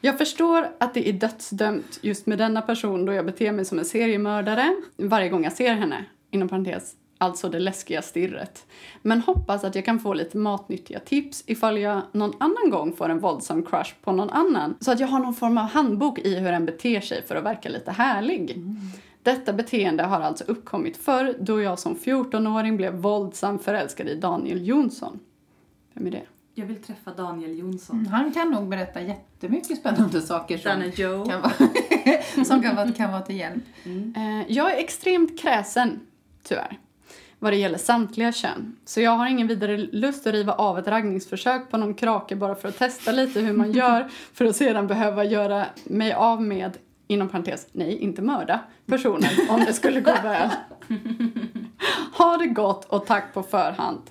Jag 0.00 0.18
förstår 0.18 0.68
att 0.80 0.94
det 0.94 1.08
är 1.08 1.12
dödsdömt 1.12 1.98
just 2.02 2.26
med 2.26 2.38
denna 2.38 2.62
person 2.62 3.04
då 3.04 3.12
jag 3.12 3.26
beter 3.26 3.52
mig 3.52 3.64
som 3.64 3.78
en 3.78 3.84
seriemördare 3.84 4.76
varje 4.96 5.28
gång 5.28 5.44
jag 5.44 5.52
ser 5.52 5.74
henne. 5.74 6.04
Inom 6.30 6.48
parentes, 6.48 6.94
alltså 7.18 7.48
det 7.48 7.60
läskiga 7.60 8.02
stirret. 8.02 8.66
Men 9.02 9.20
hoppas 9.20 9.64
att 9.64 9.74
jag 9.74 9.84
kan 9.84 10.00
få 10.00 10.14
lite 10.14 10.38
matnyttiga 10.38 11.00
tips 11.00 11.44
ifall 11.46 11.78
jag 11.78 12.02
någon 12.12 12.32
annan 12.38 12.70
gång 12.70 12.92
får 12.96 13.08
en 13.08 13.18
våldsam 13.18 13.62
crush 13.62 13.94
på 14.04 14.12
någon 14.12 14.30
annan. 14.30 14.74
Så 14.80 14.92
att 14.92 15.00
jag 15.00 15.08
har 15.08 15.18
någon 15.18 15.34
form 15.34 15.58
av 15.58 15.64
handbok 15.64 16.18
i 16.18 16.34
hur 16.34 16.52
en 16.52 16.66
beter 16.66 17.00
sig 17.00 17.22
för 17.26 17.36
att 17.36 17.44
verka 17.44 17.68
lite 17.68 17.90
härlig. 17.90 18.64
Detta 19.22 19.52
beteende 19.52 20.02
har 20.02 20.20
alltså 20.20 20.44
uppkommit 20.44 20.96
förr 20.96 21.36
då 21.40 21.60
jag 21.60 21.78
som 21.78 21.96
14-åring 21.96 22.76
blev 22.76 22.94
våldsamt 22.94 23.64
förälskad 23.64 24.08
i 24.08 24.14
Daniel 24.14 24.66
Jonsson. 24.66 25.20
Vem 25.94 26.06
är 26.06 26.10
det? 26.10 26.22
Jag 26.54 26.66
vill 26.66 26.82
träffa 26.82 27.10
Daniel 27.10 27.58
Jonsson. 27.58 28.06
Han 28.06 28.32
kan 28.32 28.50
nog 28.50 28.68
berätta 28.68 29.00
jättemycket 29.00 29.78
spännande 29.78 30.20
saker 30.20 30.58
som 30.58 30.70
Danne 30.70 30.92
Joe. 30.96 31.24
kan 31.24 31.40
vara, 31.40 31.52
som 32.44 32.62
kan 32.62 32.76
vara, 32.76 32.92
kan 32.92 33.12
vara 33.12 33.22
till 33.22 33.36
hjälp. 33.36 33.64
Eh, 34.16 34.52
jag 34.52 34.74
är 34.74 34.78
extremt 34.78 35.40
kräsen, 35.40 36.00
tyvärr, 36.42 36.78
vad 37.38 37.52
det 37.52 37.56
gäller 37.56 37.78
samtliga 37.78 38.32
kön. 38.32 38.76
Så 38.84 39.00
jag 39.00 39.10
har 39.10 39.26
ingen 39.26 39.46
vidare 39.46 39.76
lust 39.76 40.26
att 40.26 40.32
riva 40.32 40.52
av 40.52 40.78
ett 40.78 40.88
raggningsförsök 40.88 41.70
på 41.70 41.76
någon 41.76 41.94
krake 41.94 42.36
bara 42.36 42.54
för 42.54 42.68
att 42.68 42.78
testa 42.78 43.12
lite 43.12 43.40
hur 43.40 43.52
man 43.52 43.72
gör 43.72 44.08
för 44.32 44.44
att 44.44 44.56
sedan 44.56 44.86
behöva 44.86 45.24
göra 45.24 45.66
mig 45.84 46.12
av 46.12 46.42
med, 46.42 46.76
inom 47.06 47.28
parentes, 47.28 47.66
nej, 47.72 47.98
inte 47.98 48.22
mörda 48.22 48.60
personen 48.86 49.30
om 49.48 49.60
det 49.60 49.72
skulle 49.72 50.00
gå 50.00 50.12
väl. 50.22 50.50
ha 52.18 52.36
det 52.36 52.46
gott 52.46 52.84
och 52.84 53.06
tack 53.06 53.34
på 53.34 53.42
förhand. 53.42 54.02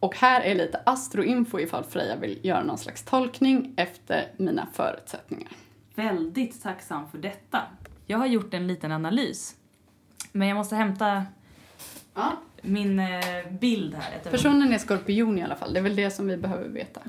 Och 0.00 0.16
här 0.16 0.40
är 0.40 0.54
lite 0.54 0.80
astroinfo 0.86 1.60
ifall 1.60 1.84
Freja 1.84 2.16
vill 2.16 2.38
göra 2.42 2.62
någon 2.62 2.78
slags 2.78 3.02
tolkning 3.02 3.74
efter 3.76 4.32
mina 4.36 4.66
förutsättningar. 4.72 5.52
Väldigt 5.94 6.62
tacksam 6.62 7.08
för 7.10 7.18
detta. 7.18 7.62
Jag 8.06 8.18
har 8.18 8.26
gjort 8.26 8.54
en 8.54 8.66
liten 8.66 8.92
analys. 8.92 9.54
Men 10.32 10.48
jag 10.48 10.56
måste 10.56 10.76
hämta 10.76 11.22
Ja. 12.14 12.32
Min 12.64 12.98
eh, 12.98 13.08
bild 13.60 13.94
här. 13.94 14.30
Personen 14.30 14.72
är 14.72 14.78
skorpion 14.78 15.38
i 15.38 15.42
alla 15.42 15.56
fall, 15.56 15.72
det 15.72 15.78
är 15.80 15.82
väl 15.82 15.96
det 15.96 16.10
som 16.10 16.26
vi 16.26 16.36
behöver 16.36 16.68
veta. 16.68 17.00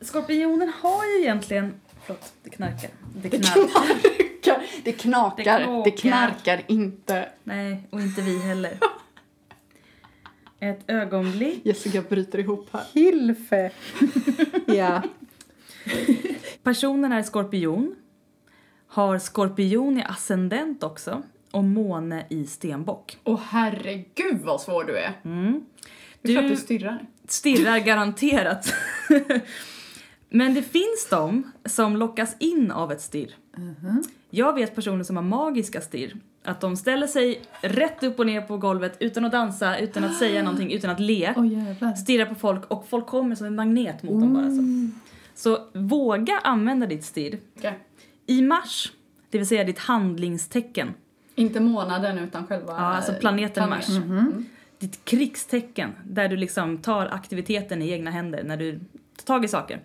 Skorpionen 0.00 0.72
har 0.80 1.04
ju 1.04 1.22
egentligen... 1.22 1.74
Förlåt, 2.06 2.32
det 2.42 2.50
knarkar. 2.50 2.90
Det 3.14 3.28
Det 3.28 3.38
knarkar. 3.38 3.86
det 4.84 4.92
knakar, 4.92 5.44
Det 5.44 5.82
det 5.84 5.90
knakar. 5.90 5.90
knarkar 5.96 6.62
inte. 6.66 7.28
Nej, 7.44 7.82
och 7.90 8.00
inte 8.00 8.22
vi 8.22 8.38
heller. 8.38 8.78
Ett 10.60 10.80
ögonblick. 10.86 11.60
Jessica 11.66 12.02
bryter 12.02 12.38
ihop 12.38 12.68
här. 12.72 12.84
Hilfe! 12.94 13.70
ja. 14.66 15.02
Personen 16.62 17.12
är 17.12 17.22
skorpion. 17.22 17.94
Har 18.86 19.18
skorpion 19.18 19.98
i 19.98 20.02
ascendent 20.02 20.82
också. 20.82 21.22
Och 21.50 21.64
måne 21.64 22.26
i 22.30 22.46
stenbock. 22.46 23.18
Åh 23.24 23.40
herregud 23.48 24.40
vad 24.44 24.60
svår 24.60 24.84
du 24.84 24.98
är. 24.98 25.12
Mm. 25.24 25.64
Det 26.22 26.32
är 26.32 26.36
för 26.36 26.42
att 26.42 26.48
Du- 26.48 26.54
du 26.54 26.60
stirrar. 26.60 27.06
Stirrar 27.28 27.78
garanterat. 27.78 28.72
Men 30.30 30.54
det 30.54 30.62
finns 30.62 31.08
de 31.10 31.52
som 31.64 31.96
lockas 31.96 32.36
in 32.38 32.70
av 32.70 32.92
ett 32.92 33.00
stirr. 33.00 33.34
Jag 34.30 34.54
vet 34.54 34.74
personer 34.74 35.04
som 35.04 35.16
har 35.16 35.22
magiska 35.22 35.80
stirr. 35.80 36.16
Att 36.44 36.60
de 36.60 36.76
ställer 36.76 37.06
sig 37.06 37.40
rätt 37.60 38.02
upp 38.02 38.18
och 38.18 38.26
ner 38.26 38.40
på 38.40 38.56
golvet 38.56 38.96
utan 39.00 39.24
att 39.24 39.32
dansa, 39.32 39.78
utan 39.78 40.04
att 40.04 40.16
säga 40.16 40.42
någonting, 40.42 40.72
utan 40.72 40.90
att 40.90 41.00
le. 41.00 41.34
Jävlar. 41.36 41.94
Stirrar 41.94 42.26
på 42.26 42.34
folk 42.34 42.64
och 42.70 42.86
folk 42.88 43.06
kommer 43.06 43.34
som 43.34 43.46
en 43.46 43.54
magnet 43.54 44.02
mot 44.02 44.20
dem 44.20 44.34
bara 44.34 44.50
så. 44.50 44.88
Så 45.34 45.64
våga 45.78 46.40
använda 46.44 46.86
ditt 46.86 47.04
stirr. 47.04 47.38
Okej. 47.58 47.78
I 48.26 48.42
mars, 48.42 48.92
det 49.30 49.38
vill 49.38 49.46
säga 49.46 49.64
ditt 49.64 49.78
handlingstecken, 49.78 50.94
Inte 51.38 51.60
månaden 51.60 52.18
utan 52.18 52.46
själva... 52.46 52.72
Ja, 52.72 52.78
alltså 52.78 53.12
planeten 53.12 53.68
Mars. 53.68 53.88
Mm. 53.88 54.46
ditt 54.78 55.04
krigstecken, 55.04 55.92
där 56.04 56.28
du 56.28 56.36
liksom 56.36 56.78
tar 56.78 57.06
aktiviteten 57.06 57.82
i 57.82 57.90
egna 57.90 58.10
händer 58.10 58.44
när 58.44 58.56
du 58.56 58.80
tar 59.16 59.24
tag 59.24 59.44
i 59.44 59.48
saker. 59.48 59.80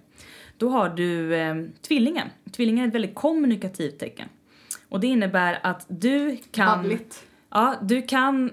Då 0.57 0.69
har 0.69 0.89
du 0.89 1.35
eh, 1.35 1.55
tvillingen. 1.81 2.27
Tvillingen 2.51 2.83
är 2.83 2.87
ett 2.87 2.95
väldigt 2.95 3.15
kommunikativt 3.15 3.99
tecken. 3.99 4.29
Och 4.89 4.99
det 4.99 5.07
innebär 5.07 5.59
att 5.63 5.85
du 5.87 6.37
kan... 6.51 6.77
Babbligt. 6.77 7.23
Ja, 7.49 7.75
du 7.81 8.01
kan 8.01 8.51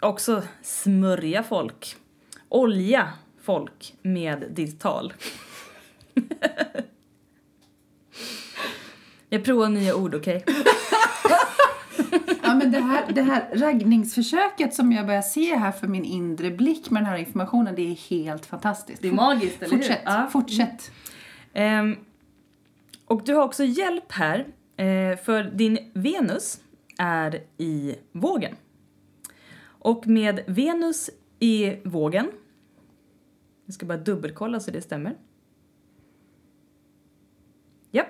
också 0.00 0.42
smörja 0.62 1.42
folk. 1.42 1.96
Olja 2.48 3.08
folk 3.42 3.94
med 4.02 4.44
ditt 4.50 4.80
tal. 4.80 5.12
Jag 9.28 9.44
provar 9.44 9.68
nya 9.68 9.94
ord, 9.94 10.14
okej? 10.14 10.44
Ja, 12.42 12.54
men 12.54 12.70
det 12.72 12.80
här, 12.80 13.12
det 13.12 13.22
här 13.22 13.48
raggningsförsöket 13.54 14.74
som 14.74 14.92
jag 14.92 15.06
börjar 15.06 15.22
se 15.22 15.56
här 15.56 15.72
för 15.72 15.86
min 15.86 16.04
inre 16.04 16.50
blick 16.50 16.90
med 16.90 17.02
den 17.02 17.06
här 17.10 17.16
informationen, 17.16 17.74
det 17.74 17.82
är 17.90 17.94
helt 18.10 18.46
fantastiskt. 18.46 19.02
Det 19.02 19.08
är 19.08 19.12
magiskt, 19.12 19.62
eller 19.62 19.70
hur? 19.76 19.78
Fortsätt, 19.82 20.00
Ja. 20.04 20.28
fortsätt. 20.32 20.90
Ehm, 21.52 21.96
och 23.06 23.22
du 23.24 23.34
har 23.34 23.44
också 23.44 23.64
hjälp 23.64 24.12
här, 24.12 24.38
eh, 24.76 25.16
för 25.18 25.44
din 25.54 25.78
Venus 25.94 26.60
är 26.98 27.40
i 27.58 27.94
vågen. 28.12 28.56
Och 29.64 30.06
med 30.06 30.40
Venus 30.46 31.10
i 31.38 31.76
vågen. 31.84 32.26
Jag 33.66 33.74
ska 33.74 33.86
bara 33.86 33.98
dubbelkolla 33.98 34.60
så 34.60 34.70
det 34.70 34.82
stämmer. 34.82 35.16
Japp. 37.90 38.06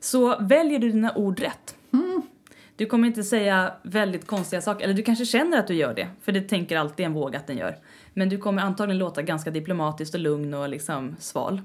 Så 0.00 0.38
väljer 0.40 0.78
du 0.78 0.90
dina 0.92 1.14
ord 1.14 1.40
rätt. 1.40 1.76
Du 2.80 2.86
kommer 2.86 3.08
inte 3.08 3.22
säga 3.22 3.72
väldigt 3.82 4.26
konstiga 4.26 4.62
saker, 4.62 4.84
eller 4.84 4.94
du 4.94 5.02
kanske 5.02 5.24
känner 5.24 5.58
att 5.58 5.66
du 5.66 5.74
gör 5.74 5.94
det, 5.94 6.08
för 6.22 6.32
det 6.32 6.40
tänker 6.40 6.76
alltid 6.76 7.06
en 7.06 7.12
våg 7.12 7.36
att 7.36 7.46
den 7.46 7.58
gör. 7.58 7.78
Men 8.14 8.28
du 8.28 8.38
kommer 8.38 8.62
antagligen 8.62 8.98
låta 8.98 9.22
ganska 9.22 9.50
diplomatiskt 9.50 10.14
och 10.14 10.20
lugn 10.20 10.54
och 10.54 10.68
liksom 10.68 11.16
sval. 11.18 11.62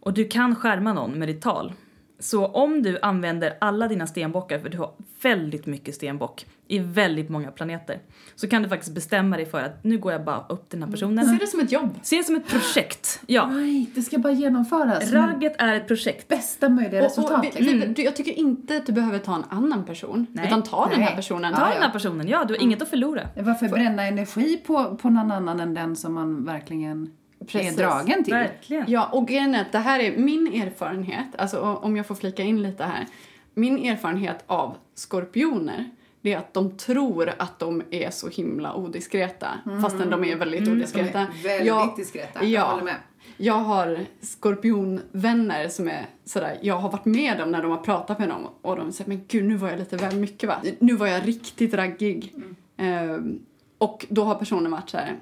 Och 0.00 0.12
du 0.12 0.28
kan 0.28 0.56
skärma 0.56 0.92
någon 0.92 1.18
med 1.18 1.28
ditt 1.28 1.42
tal. 1.42 1.72
Så 2.20 2.46
om 2.46 2.82
du 2.82 2.98
använder 3.02 3.56
alla 3.60 3.88
dina 3.88 4.06
stenbockar, 4.06 4.58
för 4.58 4.68
du 4.68 4.78
har 4.78 4.90
väldigt 5.22 5.66
mycket 5.66 5.94
stenbock 5.94 6.46
i 6.68 6.78
väldigt 6.78 7.28
många 7.28 7.50
planeter, 7.50 7.98
så 8.34 8.48
kan 8.48 8.62
du 8.62 8.68
faktiskt 8.68 8.94
bestämma 8.94 9.36
dig 9.36 9.46
för 9.46 9.60
att 9.60 9.84
nu 9.84 9.98
går 9.98 10.12
jag 10.12 10.24
bara 10.24 10.46
upp 10.48 10.70
den 10.70 10.82
här 10.82 10.90
personen. 10.90 11.26
Se 11.26 11.36
det 11.40 11.46
som 11.46 11.60
ett 11.60 11.72
jobb. 11.72 11.98
Se 12.02 12.16
det 12.16 12.24
som 12.24 12.36
ett 12.36 12.46
projekt. 12.48 13.20
Ja. 13.26 13.46
Nej, 13.46 13.90
det 13.94 14.02
ska 14.02 14.18
bara 14.18 14.32
genomföras. 14.32 15.12
Ragget 15.12 15.54
är 15.58 15.74
ett 15.74 15.86
projekt. 15.88 16.28
Bästa 16.28 16.68
möjliga 16.68 17.02
resultat. 17.02 17.32
Och, 17.32 17.38
och, 17.38 17.54
vi, 17.56 17.92
vi, 17.96 18.04
jag 18.04 18.16
tycker 18.16 18.32
inte 18.32 18.76
att 18.76 18.86
du 18.86 18.92
behöver 18.92 19.18
ta 19.18 19.34
en 19.34 19.44
annan 19.50 19.84
person, 19.84 20.26
Nej. 20.32 20.46
utan 20.46 20.62
ta 20.62 20.86
den 20.86 21.00
här 21.00 21.06
Nej. 21.06 21.16
personen. 21.16 21.54
Ta 21.54 21.68
den 21.68 21.82
här 21.82 21.90
personen, 21.90 22.28
ja 22.28 22.44
du 22.44 22.54
har 22.54 22.62
inget 22.62 22.82
att 22.82 22.88
förlora. 22.88 23.28
Varför 23.36 23.68
bränna 23.68 24.02
energi 24.02 24.56
på, 24.66 24.96
på 24.96 25.10
någon 25.10 25.30
annan 25.30 25.60
än 25.60 25.74
den 25.74 25.96
som 25.96 26.14
man 26.14 26.44
verkligen 26.44 27.10
Precis. 27.46 27.72
är 27.78 27.82
dragen 27.82 28.24
till? 28.24 28.34
Verkligen. 28.34 28.84
Ja, 28.88 29.08
och 29.12 29.28
grejen 29.28 29.54
är 29.54 29.60
att 29.60 29.72
det 29.72 29.78
här 29.78 30.00
är 30.00 30.16
min 30.16 30.62
erfarenhet, 30.62 31.26
alltså 31.38 31.60
om 31.60 31.96
jag 31.96 32.06
får 32.06 32.14
flika 32.14 32.42
in 32.42 32.62
lite 32.62 32.84
här. 32.84 33.06
Min 33.54 33.78
erfarenhet 33.84 34.44
av 34.46 34.76
skorpioner, 34.94 35.90
det 36.20 36.32
är 36.32 36.38
att 36.38 36.54
de 36.54 36.76
tror 36.76 37.32
att 37.38 37.58
de 37.58 37.82
är 37.90 38.10
så 38.10 38.28
himla 38.28 38.74
odiskreta, 38.74 39.48
fastän 39.82 40.10
de 40.10 40.24
är 40.24 40.36
väldigt 40.36 40.68
odiskreta. 40.68 41.18
Mm. 41.18 41.32
väldigt 41.42 41.66
jag, 41.66 41.96
diskreta, 41.96 42.44
jag 42.44 42.50
Ja, 42.50 42.64
håller 42.70 42.84
med. 42.84 42.96
Jag 43.36 43.54
har 43.54 43.98
skorpionvänner 44.20 45.68
som 45.68 45.88
är 45.88 46.06
sådär, 46.24 46.58
jag 46.62 46.74
har 46.78 46.90
varit 46.90 47.04
med 47.04 47.38
dem 47.38 47.50
när 47.50 47.62
de 47.62 47.70
har 47.70 47.78
pratat 47.78 48.18
med 48.18 48.28
dem 48.28 48.46
och 48.62 48.76
de 48.76 48.92
säger 48.92 49.08
men 49.08 49.24
gud 49.28 49.44
nu 49.44 49.56
var 49.56 49.68
jag 49.68 49.78
lite 49.78 49.96
väl 49.96 50.16
mycket 50.16 50.48
va, 50.48 50.56
nu 50.78 50.94
var 50.94 51.06
jag 51.06 51.28
riktigt 51.28 51.74
raggig. 51.74 52.34
Ehm, 52.76 53.38
och 53.78 54.06
då 54.08 54.24
har 54.24 54.34
personen 54.34 54.70
varit 54.70 54.90
såhär, 54.90 55.16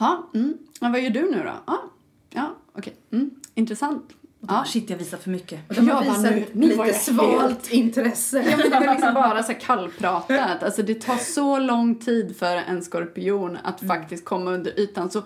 ja, 0.00 0.30
mm, 0.34 0.58
men 0.80 0.92
vad 0.92 1.00
gör 1.00 1.10
du 1.10 1.30
nu 1.30 1.42
då? 1.42 1.52
Ja, 1.66 1.82
ja 2.30 2.56
okej, 2.72 2.94
mm, 3.12 3.30
intressant. 3.54 4.12
Ja. 4.48 4.64
Shit, 4.66 4.90
jag 4.90 4.96
visar 4.96 5.18
för 5.18 5.30
mycket. 5.30 5.68
De 5.76 5.88
har 5.88 6.04
Jag 6.04 6.10
visat 6.12 6.54
nu- 6.54 6.68
lite 6.68 6.92
svalt 6.92 7.70
intresse. 7.72 8.44
Ja, 8.50 8.56
men 8.56 8.70
det 8.70 8.86
var 8.86 8.94
liksom 8.94 9.14
bara 9.14 9.42
så 9.42 9.54
kallpratat. 9.54 10.62
Alltså 10.62 10.82
det 10.82 10.94
tar 10.94 11.16
så 11.16 11.58
lång 11.58 11.94
tid 11.94 12.36
för 12.36 12.56
en 12.56 12.82
skorpion 12.82 13.58
att 13.62 13.80
faktiskt 13.80 14.24
komma 14.24 14.50
under 14.50 14.80
ytan. 14.80 15.10
Så 15.10 15.22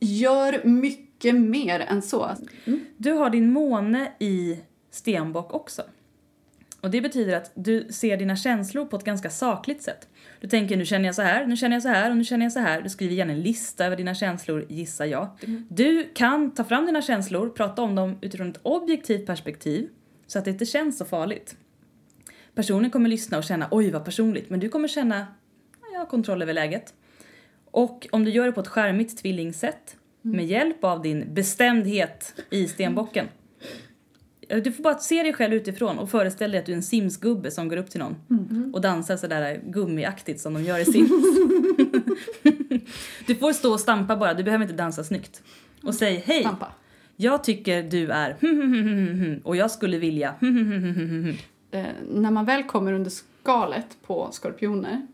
gör 0.00 0.64
mycket 0.64 1.34
mer 1.34 1.80
än 1.80 2.02
så. 2.02 2.30
Du 2.96 3.12
har 3.12 3.30
din 3.30 3.52
måne 3.52 4.12
i 4.18 4.58
stenbock 4.90 5.54
också. 5.54 5.82
Och 6.80 6.90
det 6.90 7.00
betyder 7.00 7.36
att 7.36 7.50
du 7.54 7.88
ser 7.90 8.16
dina 8.16 8.36
känslor 8.36 8.84
på 8.84 8.96
ett 8.96 9.04
ganska 9.04 9.30
sakligt 9.30 9.82
sätt. 9.82 10.08
Du 10.40 10.48
tänker 10.48 10.76
nu 10.76 10.84
känner 10.84 11.06
jag 11.06 11.14
så 11.14 11.22
här, 11.22 11.46
nu 11.46 11.56
känner 11.56 11.76
jag 11.76 11.82
så 11.82 11.88
här 11.88 12.10
och 12.10 12.16
nu 12.16 12.24
känner 12.24 12.44
jag 12.44 12.52
så 12.52 12.58
här. 12.58 12.82
Du 12.82 12.88
skriver 12.88 13.14
gärna 13.14 13.32
en 13.32 13.40
lista 13.42 13.86
över 13.86 13.96
dina 13.96 14.14
känslor, 14.14 14.66
gissar 14.68 15.04
jag. 15.04 15.28
Du 15.68 16.10
kan 16.14 16.50
ta 16.54 16.64
fram 16.64 16.86
dina 16.86 17.02
känslor, 17.02 17.48
prata 17.48 17.82
om 17.82 17.94
dem 17.94 18.18
utifrån 18.20 18.50
ett 18.50 18.60
objektivt 18.62 19.26
perspektiv 19.26 19.88
så 20.26 20.38
att 20.38 20.44
det 20.44 20.50
inte 20.50 20.66
känns 20.66 20.98
så 20.98 21.04
farligt. 21.04 21.56
Personen 22.54 22.90
kommer 22.90 23.08
lyssna 23.08 23.38
och 23.38 23.44
känna 23.44 23.68
oj 23.70 23.90
vad 23.90 24.04
personligt, 24.04 24.50
men 24.50 24.60
du 24.60 24.68
kommer 24.68 24.88
känna 24.88 25.26
"Ja, 25.80 25.86
jag 25.92 25.98
har 25.98 26.06
kontroll 26.06 26.42
över 26.42 26.52
läget. 26.52 26.94
Och 27.70 28.06
om 28.12 28.24
du 28.24 28.30
gör 28.30 28.46
det 28.46 28.52
på 28.52 28.60
ett 28.60 28.68
skärmigt 28.68 29.18
tvillingsätt 29.18 29.96
med 30.22 30.46
hjälp 30.46 30.84
av 30.84 31.02
din 31.02 31.34
bestämdhet 31.34 32.40
i 32.50 32.68
stenbocken. 32.68 33.26
Du 34.48 34.72
får 34.72 34.82
bara 34.82 34.98
se 34.98 35.22
dig 35.22 35.32
själv 35.32 35.54
utifrån 35.54 35.98
och 35.98 36.10
föreställ 36.10 36.50
dig 36.50 36.60
att 36.60 36.66
du 36.66 36.72
är 36.72 36.76
en 36.76 36.82
Sims-gubbe 36.82 37.50
som 37.50 37.68
går 37.68 37.76
upp 37.76 37.90
till 37.90 38.00
någon 38.00 38.16
och 38.74 38.80
dansar 38.80 39.16
sådär 39.16 39.60
gummiaktigt 39.64 40.40
som 40.40 40.54
de 40.54 40.62
gör 40.62 40.78
i 40.78 40.84
Sims. 40.84 41.10
du 43.26 43.34
får 43.34 43.52
stå 43.52 43.72
och 43.72 43.80
stampa 43.80 44.16
bara, 44.16 44.34
du 44.34 44.42
behöver 44.42 44.64
inte 44.64 44.76
dansa 44.76 45.04
snyggt. 45.04 45.42
Och 45.82 45.94
säg 45.94 46.22
hej, 46.26 46.40
Stampa. 46.40 46.72
jag 47.16 47.44
tycker 47.44 47.82
du 47.82 48.10
är 48.10 48.36
och 49.44 49.56
jag 49.56 49.70
skulle 49.70 49.98
vilja 49.98 50.34
Eh, 51.70 51.84
när 52.10 52.30
man 52.30 52.44
väl 52.44 52.62
kommer 52.62 52.92
under 52.92 53.10
skalet 53.10 53.86
på 54.06 54.28
skorpioner, 54.32 55.06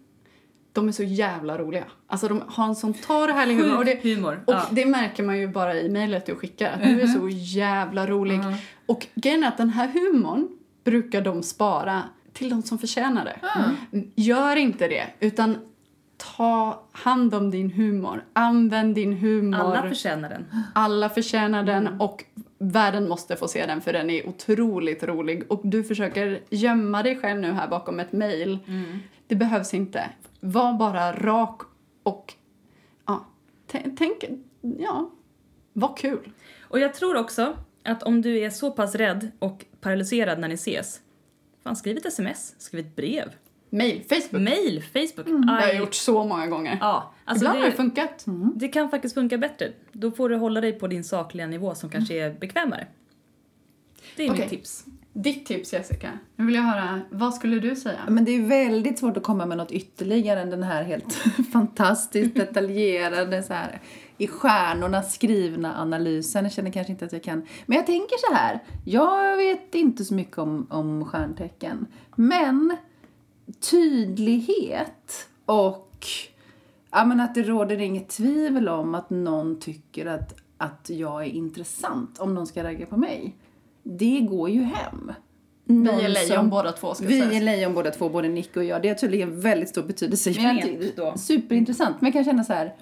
de 0.74 0.88
är 0.88 0.92
så 0.92 1.02
jävla 1.02 1.58
roliga. 1.58 1.84
Alltså 2.06 2.28
de 2.28 2.42
har 2.46 2.64
en 2.64 2.74
sån 2.74 2.94
tar 2.94 3.28
härlig 3.28 3.56
humor. 3.56 3.78
Och, 3.78 3.84
det, 3.84 4.02
humor. 4.02 4.40
och 4.44 4.54
ja. 4.54 4.66
det 4.70 4.86
märker 4.86 5.22
man 5.22 5.38
ju 5.38 5.48
bara 5.48 5.80
i 5.80 5.88
mejlet 5.88 6.26
du 6.26 6.34
skickar, 6.34 6.72
att 6.72 6.82
du 6.82 7.00
är 7.00 7.06
så 7.06 7.28
jävla 7.28 8.06
rolig. 8.06 8.40
Och 8.86 9.06
grejen 9.14 9.44
är 9.44 9.48
att 9.48 9.56
den 9.56 9.70
här 9.70 9.88
humorn 9.88 10.48
brukar 10.84 11.20
de 11.20 11.42
spara 11.42 12.02
till 12.32 12.48
de 12.50 12.62
som 12.62 12.78
förtjänar 12.78 13.24
det. 13.24 13.36
Mm. 13.92 14.10
Gör 14.14 14.56
inte 14.56 14.88
det, 14.88 15.06
utan 15.20 15.58
ta 16.36 16.84
hand 16.92 17.34
om 17.34 17.50
din 17.50 17.70
humor. 17.70 18.24
Använd 18.32 18.94
din 18.94 19.12
humor. 19.12 19.60
Alla 19.60 19.82
förtjänar 19.82 20.28
den. 20.28 20.46
Alla 20.74 21.08
förtjänar 21.08 21.62
den 21.62 22.00
och 22.00 22.24
världen 22.58 23.08
måste 23.08 23.36
få 23.36 23.48
se 23.48 23.66
den 23.66 23.80
för 23.80 23.92
den 23.92 24.10
är 24.10 24.28
otroligt 24.28 25.02
rolig. 25.02 25.42
Och 25.48 25.60
du 25.64 25.84
försöker 25.84 26.40
gömma 26.50 27.02
dig 27.02 27.16
själv 27.16 27.40
nu 27.40 27.52
här 27.52 27.68
bakom 27.68 28.00
ett 28.00 28.12
mejl. 28.12 28.58
Det 29.26 29.34
behövs 29.34 29.74
inte. 29.74 30.10
Var 30.46 30.72
bara 30.72 31.12
rak 31.12 31.62
och 32.02 32.34
ja, 33.06 33.26
tänk, 33.96 34.24
ja, 34.78 35.10
var 35.72 35.96
kul. 35.96 36.30
Och 36.60 36.80
jag 36.80 36.94
tror 36.94 37.16
också 37.16 37.56
att 37.84 38.02
om 38.02 38.22
du 38.22 38.38
är 38.38 38.50
så 38.50 38.70
pass 38.70 38.94
rädd 38.94 39.30
och 39.38 39.64
paralyserad 39.80 40.38
när 40.38 40.48
ni 40.48 40.54
ses, 40.54 41.00
fan 41.62 41.76
skriv 41.76 41.96
ett 41.96 42.06
sms, 42.06 42.54
skriv 42.58 42.86
ett 42.86 42.96
brev, 42.96 43.32
Mail, 43.70 44.04
Facebook. 44.08 44.42
mail, 44.42 44.82
Facebook. 44.92 45.26
Det 45.46 45.52
har 45.52 45.60
jag 45.60 45.76
gjort 45.76 45.94
så 45.94 46.24
många 46.24 46.46
gånger. 46.46 46.78
Ja, 46.80 47.14
alltså 47.24 47.44
Ibland 47.44 47.58
har 47.58 47.64
det 47.64 47.70
det, 47.70 47.76
funkat. 47.76 48.24
det 48.54 48.68
kan 48.68 48.90
faktiskt 48.90 49.14
funka 49.14 49.38
bättre. 49.38 49.72
Då 49.92 50.10
får 50.10 50.28
du 50.28 50.36
hålla 50.36 50.60
dig 50.60 50.72
på 50.72 50.86
din 50.86 51.04
sakliga 51.04 51.46
nivå 51.46 51.74
som 51.74 51.90
kanske 51.90 52.14
är 52.14 52.30
bekvämare. 52.30 52.86
Det 54.16 54.26
är 54.26 54.30
Okej. 54.30 54.40
mitt 54.40 54.50
tips. 54.50 54.84
Ditt 55.16 55.46
tips 55.46 55.72
Jessica, 55.72 56.10
nu 56.36 56.46
vill 56.46 56.54
jag 56.54 56.62
höra, 56.62 57.00
vad 57.10 57.34
skulle 57.34 57.58
du 57.58 57.76
säga? 57.76 58.00
Men 58.08 58.24
det 58.24 58.30
är 58.30 58.42
väldigt 58.42 58.98
svårt 58.98 59.16
att 59.16 59.22
komma 59.22 59.46
med 59.46 59.56
något 59.58 59.70
ytterligare 59.70 60.40
än 60.40 60.50
den 60.50 60.62
här 60.62 60.84
helt 60.84 61.12
fantastiskt 61.52 62.34
detaljerade 62.34 63.42
så 63.42 63.52
här, 63.52 63.80
i 64.18 64.26
stjärnorna 64.26 65.02
skrivna 65.02 65.80
analysen. 65.80 66.44
Jag 66.44 66.52
känner 66.52 66.70
kanske 66.70 66.92
inte 66.92 67.04
att 67.04 67.12
jag 67.12 67.22
kan. 67.22 67.46
Men 67.66 67.76
jag 67.76 67.86
tänker 67.86 68.28
så 68.28 68.34
här. 68.34 68.62
Jag 68.84 69.36
vet 69.36 69.74
inte 69.74 70.04
så 70.04 70.14
mycket 70.14 70.38
om, 70.38 70.66
om 70.70 71.04
stjärntecken. 71.04 71.86
Men 72.16 72.76
tydlighet 73.70 75.28
och 75.44 76.06
ja, 76.90 77.04
men 77.04 77.20
att 77.20 77.34
det 77.34 77.42
råder 77.42 77.80
inget 77.80 78.08
tvivel 78.08 78.68
om 78.68 78.94
att 78.94 79.10
någon 79.10 79.60
tycker 79.60 80.06
att, 80.06 80.34
att 80.56 80.90
jag 80.90 81.22
är 81.22 81.30
intressant 81.30 82.18
om 82.18 82.34
någon 82.34 82.46
ska 82.46 82.64
ragga 82.64 82.86
på 82.86 82.96
mig. 82.96 83.36
Det 83.84 84.20
går 84.20 84.50
ju 84.50 84.62
hem. 84.62 85.12
Vi 85.64 85.74
Någon 85.74 85.94
är 86.00 86.08
lejon 86.08 86.36
som- 86.36 86.50
båda 86.50 86.72
två 86.72 86.94
ska 86.94 87.06
vi 87.06 87.20
sägas. 87.20 87.34
är 87.34 87.40
lejon 87.40 87.74
båda 87.74 87.90
två, 87.90 88.08
både 88.08 88.28
Nick 88.28 88.56
och 88.56 88.64
jag. 88.64 88.82
Det 88.82 88.88
har 88.88 88.94
tydligen 88.94 89.40
väldigt 89.40 89.68
stor 89.68 89.82
betydelse. 89.82 90.30
Då. 90.96 91.14
Superintressant. 91.16 91.96
Men 92.00 92.06
jag 92.06 92.12
kan 92.12 92.24
känna 92.24 92.44
så 92.44 92.52
här, 92.52 92.74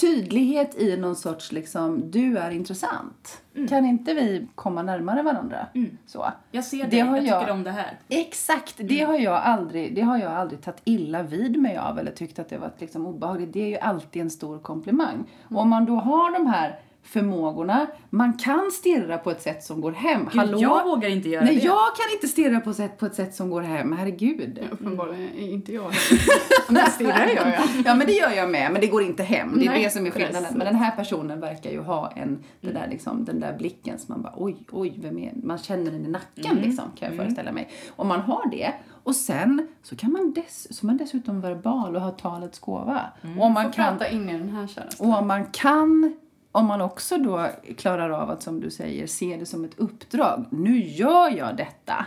tydlighet 0.00 0.74
i 0.80 0.96
någon 0.96 1.16
sorts 1.16 1.52
liksom, 1.52 2.10
du 2.10 2.38
är 2.38 2.50
intressant. 2.50 3.42
Mm. 3.56 3.68
Kan 3.68 3.84
inte 3.86 4.14
vi 4.14 4.46
komma 4.54 4.82
närmare 4.82 5.22
varandra? 5.22 5.66
Så. 6.06 6.26
Jag 6.50 6.64
ser 6.64 6.84
Det 6.84 6.90
det, 6.90 7.00
har 7.00 7.16
jag, 7.16 7.26
jag- 7.26 7.40
tycker 7.40 7.52
om 7.52 7.62
det 7.62 7.70
här. 7.70 7.98
Exakt, 8.08 8.74
det 8.78 9.00
har 9.00 9.18
jag 9.18 9.34
aldrig, 9.34 9.94
det 9.94 10.00
har 10.00 10.18
jag 10.18 10.32
aldrig 10.32 10.60
tagit 10.62 10.80
illa 10.84 11.22
vid 11.22 11.56
mig 11.60 11.76
av 11.76 11.98
eller 11.98 12.10
tyckt 12.12 12.38
att 12.38 12.48
det 12.48 12.58
varit 12.58 12.80
liksom 12.80 13.06
obehagligt. 13.06 13.52
Det 13.52 13.62
är 13.62 13.68
ju 13.68 13.78
alltid 13.78 14.22
en 14.22 14.30
stor 14.30 14.58
komplimang. 14.58 15.24
Och 15.48 15.60
om 15.60 15.68
man 15.68 15.84
då 15.84 15.94
har 15.96 16.32
de 16.32 16.46
här 16.46 16.78
förmågorna, 17.02 17.86
man 18.10 18.32
kan 18.38 18.70
stirra 18.72 19.18
på 19.18 19.30
ett 19.30 19.42
sätt 19.42 19.64
som 19.64 19.80
går 19.80 19.92
hem. 19.92 20.28
Gud, 20.32 20.54
jag 20.58 20.84
vågar 20.84 21.08
inte 21.08 21.28
göra 21.28 21.44
Nej, 21.44 21.54
det. 21.56 21.62
jag 21.64 21.96
kan 21.96 22.12
inte 22.14 22.28
stirra 22.28 22.60
på, 22.60 22.74
sätt, 22.74 22.98
på 22.98 23.06
ett 23.06 23.14
sätt 23.14 23.34
som 23.34 23.50
går 23.50 23.62
hem, 23.62 23.92
herregud. 23.92 24.58
Uppenbarligen 24.70 25.28
är 25.38 25.48
inte 25.48 25.72
jag 25.72 25.92
Men 26.68 26.90
stirrar 26.90 27.26
gör 27.26 27.46
jag. 27.46 27.62
Ja 27.84 27.94
men 27.94 28.06
det 28.06 28.12
gör 28.12 28.30
jag 28.30 28.50
med, 28.50 28.72
men 28.72 28.80
det 28.80 28.86
går 28.86 29.02
inte 29.02 29.22
hem. 29.22 29.58
Det 29.58 29.64
är 29.66 29.70
Nej, 29.70 29.84
det 29.84 29.90
som 29.90 30.06
är 30.06 30.10
skillnaden. 30.10 30.42
precis. 30.42 30.56
Men 30.56 30.66
den 30.66 30.74
här 30.76 30.96
personen 30.96 31.40
verkar 31.40 31.70
ju 31.70 31.80
ha 31.80 32.10
en, 32.16 32.44
det 32.60 32.72
där 32.72 32.88
liksom, 32.90 33.24
den 33.24 33.40
där 33.40 33.56
blicken 33.58 33.98
som 33.98 34.14
man 34.14 34.22
bara 34.22 34.34
oj, 34.36 34.56
oj, 34.70 34.94
vem 35.02 35.18
är 35.18 35.32
Man 35.42 35.58
känner 35.58 35.90
den 35.90 36.04
i 36.04 36.08
nacken 36.08 36.56
liksom, 36.56 36.84
kan 36.98 37.08
jag 37.08 37.16
föreställa 37.16 37.52
mig. 37.52 37.68
Om 37.96 38.08
man 38.08 38.20
har 38.20 38.50
det, 38.50 38.72
och 39.02 39.14
sen 39.16 39.66
så 39.82 39.96
kan 39.96 40.12
man, 40.12 40.32
dess, 40.32 40.76
så 40.78 40.86
man 40.86 40.96
dessutom 40.96 41.40
verbal 41.40 41.96
och 41.96 42.02
har 42.02 42.10
talets 42.12 42.58
gåva. 42.58 43.00
Och 43.38 43.44
om 43.44 43.52
man 43.52 43.64
Får 43.64 43.72
kan, 43.72 43.98
prata 43.98 44.10
in 44.10 44.28
i 44.28 44.32
den 44.38 44.48
här 44.48 44.66
käraste. 44.66 45.02
och 45.02 45.18
om 45.18 45.26
man 45.26 45.46
kan 45.46 46.16
om 46.52 46.66
man 46.66 46.80
också 46.80 47.18
då 47.18 47.48
klarar 47.76 48.10
av 48.10 48.30
att, 48.30 48.42
som 48.42 48.60
du 48.60 48.70
säger, 48.70 49.06
se 49.06 49.36
det 49.36 49.46
som 49.46 49.64
ett 49.64 49.78
uppdrag. 49.78 50.44
Nu 50.50 50.78
gör 50.78 51.30
jag 51.30 51.56
detta. 51.56 52.06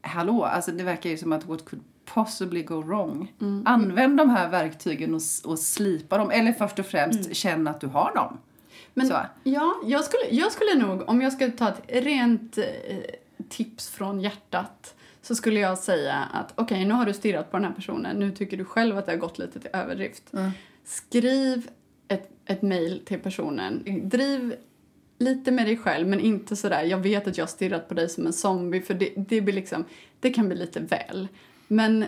Hallå, 0.00 0.44
alltså 0.44 0.70
det 0.70 0.84
verkar 0.84 1.10
ju 1.10 1.16
som 1.16 1.32
att 1.32 1.46
what 1.46 1.64
could 1.64 1.82
possibly 2.04 2.62
go 2.62 2.82
wrong? 2.82 3.32
Använd 3.64 4.16
de 4.16 4.30
här 4.30 4.48
verktygen 4.48 5.14
och, 5.14 5.20
och 5.44 5.58
slipa 5.58 6.18
dem. 6.18 6.30
Eller 6.30 6.52
först 6.52 6.78
och 6.78 6.86
främst 6.86 7.34
känn 7.34 7.68
att 7.68 7.80
du 7.80 7.86
har 7.86 8.14
dem. 8.14 8.38
Men 8.94 9.06
Så. 9.06 9.16
ja, 9.42 9.74
jag 9.84 10.04
skulle, 10.04 10.22
jag 10.30 10.52
skulle 10.52 10.74
nog, 10.74 11.08
om 11.08 11.22
jag 11.22 11.32
skulle 11.32 11.50
ta 11.50 11.68
ett 11.68 11.82
rent 11.88 12.58
eh, 12.58 12.64
tips 13.48 13.90
från 13.90 14.20
hjärtat 14.20 14.94
så 15.22 15.34
skulle 15.34 15.60
jag 15.60 15.78
säga 15.78 16.14
att 16.32 16.52
okej, 16.54 16.84
nu 16.84 16.94
har 16.94 17.06
du 17.06 17.12
stirrat 17.12 17.50
på 17.50 17.56
den 17.56 17.66
här 17.66 17.72
personen, 17.72 18.16
nu 18.16 18.30
tycker 18.30 18.56
du 18.56 18.64
själv 18.64 18.98
att 18.98 19.06
det 19.06 19.12
har 19.12 19.16
gått 19.16 19.38
lite 19.38 19.60
till 19.60 19.70
överdrift. 19.72 20.22
Skriv 20.84 21.68
ett, 22.08 22.30
ett 22.46 22.62
mejl 22.62 23.02
till 23.04 23.18
personen. 23.20 23.82
Driv 24.08 24.54
lite 25.18 25.52
med 25.52 25.66
dig 25.66 25.76
själv, 25.76 26.08
men 26.08 26.20
inte 26.20 26.56
sådär, 26.56 26.82
jag 26.82 26.98
vet 26.98 27.26
att 27.28 27.38
jag 27.38 27.42
har 27.44 27.48
stirrat 27.50 27.88
på 27.88 27.94
dig 27.94 28.08
som 28.08 28.26
en 28.26 28.32
zombie, 28.32 28.80
för 28.80 28.94
det, 28.94 29.12
det 29.16 29.40
blir 29.40 29.54
liksom, 29.54 29.84
det 30.20 30.30
kan 30.30 30.48
bli 30.48 30.56
lite 30.58 30.80
väl. 30.80 31.28
Men 31.68 32.04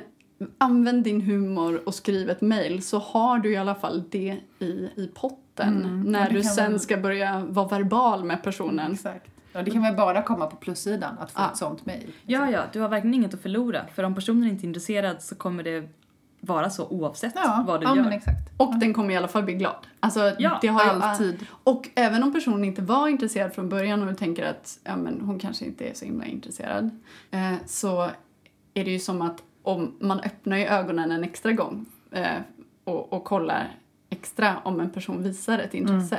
använd 0.59 1.05
din 1.05 1.21
humor 1.21 1.83
och 1.88 1.95
skriv 1.95 2.31
ett 2.31 2.41
mejl 2.41 2.83
så 2.83 2.99
har 2.99 3.38
du 3.38 3.53
i 3.53 3.57
alla 3.57 3.75
fall 3.75 4.05
det 4.11 4.37
i, 4.59 4.65
i 4.97 5.11
potten 5.15 6.03
när 6.07 6.26
Och 6.26 6.33
det 6.33 6.38
du 6.38 6.43
sen 6.45 6.71
väl- 6.73 6.81
ska 6.81 6.97
börja 6.97 7.47
vara 7.49 7.69
verbal 7.69 8.25
med 8.25 8.43
personen. 8.43 8.93
Exakt. 8.93 9.31
Ja, 9.53 9.62
det 9.62 9.71
kan 9.71 9.83
väl 9.83 9.97
bara 9.97 10.23
komma 10.23 10.47
på 10.47 10.57
plussidan 10.57 11.19
att 11.19 11.31
få 11.31 11.41
Ja. 11.41 11.50
ett 11.50 11.57
sånt 11.57 11.87
mejl. 11.87 12.07
Ja, 12.26 12.50
ja, 12.50 12.62
du 12.73 12.81
har 12.81 12.88
verkligen 12.88 13.15
inget 13.15 13.35
att 13.35 13.41
förlora. 13.43 13.87
För 13.95 14.03
om 14.03 14.15
personen 14.15 14.49
inte 14.49 14.65
är 14.65 14.69
intresserad 14.69 15.23
så 15.23 15.35
kommer 15.35 15.62
det 15.62 15.88
vara 16.47 16.71
så 16.71 16.88
oavsett 16.88 17.33
Ja, 17.35 17.65
vad 17.67 17.81
du 17.81 17.85
ja 17.87 17.97
gör. 17.97 18.03
men 18.03 18.12
exakt. 18.12 18.50
Och 18.57 18.79
den 18.79 18.95
kommer 18.95 19.15
i 19.15 19.17
alla 19.17 19.29
fall 19.29 19.43
bli 19.43 19.55
glad. 19.55 19.76
Alltså, 20.00 20.33
Ja, 20.38 20.59
det 20.62 20.69
har 20.69 20.81
alltid. 20.85 21.47
Och 21.65 21.88
även 21.95 22.23
om 22.23 22.33
personen 22.33 22.65
inte 22.65 22.83
var 22.83 23.09
intresserad 23.09 23.53
från 23.55 23.69
början 23.69 24.09
och 24.09 24.19
tänker 24.19 24.47
att 24.47 24.79
ja, 24.85 24.97
men 24.97 25.21
hon 25.21 25.38
kanske 25.38 25.65
inte 25.65 25.85
är 25.88 25.95
så 25.95 26.05
himla 26.05 26.25
intresserad 26.26 26.91
eh, 27.31 27.53
så 27.67 28.11
är 28.75 28.85
det 28.85 28.91
ju 28.91 28.99
som 28.99 29.23
att 29.23 29.43
om 29.62 29.97
man 30.00 30.21
öppnar 30.21 30.57
ju 30.57 30.65
ögonen 30.65 31.11
en 31.11 31.25
extra 31.25 31.53
gång 31.53 31.87
eh, 32.12 32.26
och, 32.85 33.12
och 33.12 33.25
kollar 33.25 33.75
extra 34.11 34.57
om 34.65 34.81
en 34.81 34.91
person 34.91 35.23
visar 35.23 35.59
ett 35.59 35.75
intresse. 35.75 36.19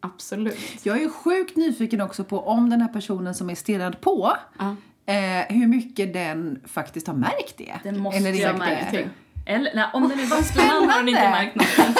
Absolut. 0.00 0.58
Jag 0.86 1.02
är 1.02 1.08
sjukt 1.08 1.56
nyfiken 1.56 2.00
också 2.00 2.24
på 2.24 2.40
om 2.40 2.70
den 2.70 2.80
här 2.80 2.88
personen 2.88 3.34
som 3.34 3.50
är 3.50 3.54
stirrad 3.54 4.00
på, 4.00 4.32
Ja. 4.58 4.76
eh, 5.14 5.44
hur 5.48 5.66
mycket 5.66 6.12
den 6.12 6.60
faktiskt 6.64 7.06
har 7.06 7.14
märkt 7.14 7.54
det. 7.58 7.74
Den 7.82 7.98
måste 8.00 8.18
Eller 8.18 8.32
ju 8.32 8.46
ha 8.46 8.52
märkt 8.56 8.90
det. 8.92 9.08
Eller 9.48 9.74
nej, 9.74 9.84
om 9.92 10.08
den 10.08 10.20
är 10.20 10.26
vasslan 10.26 10.88
har 10.90 10.98
den 10.98 11.08
inte 11.08 11.20
märkt 11.20 11.54
något. 11.56 11.90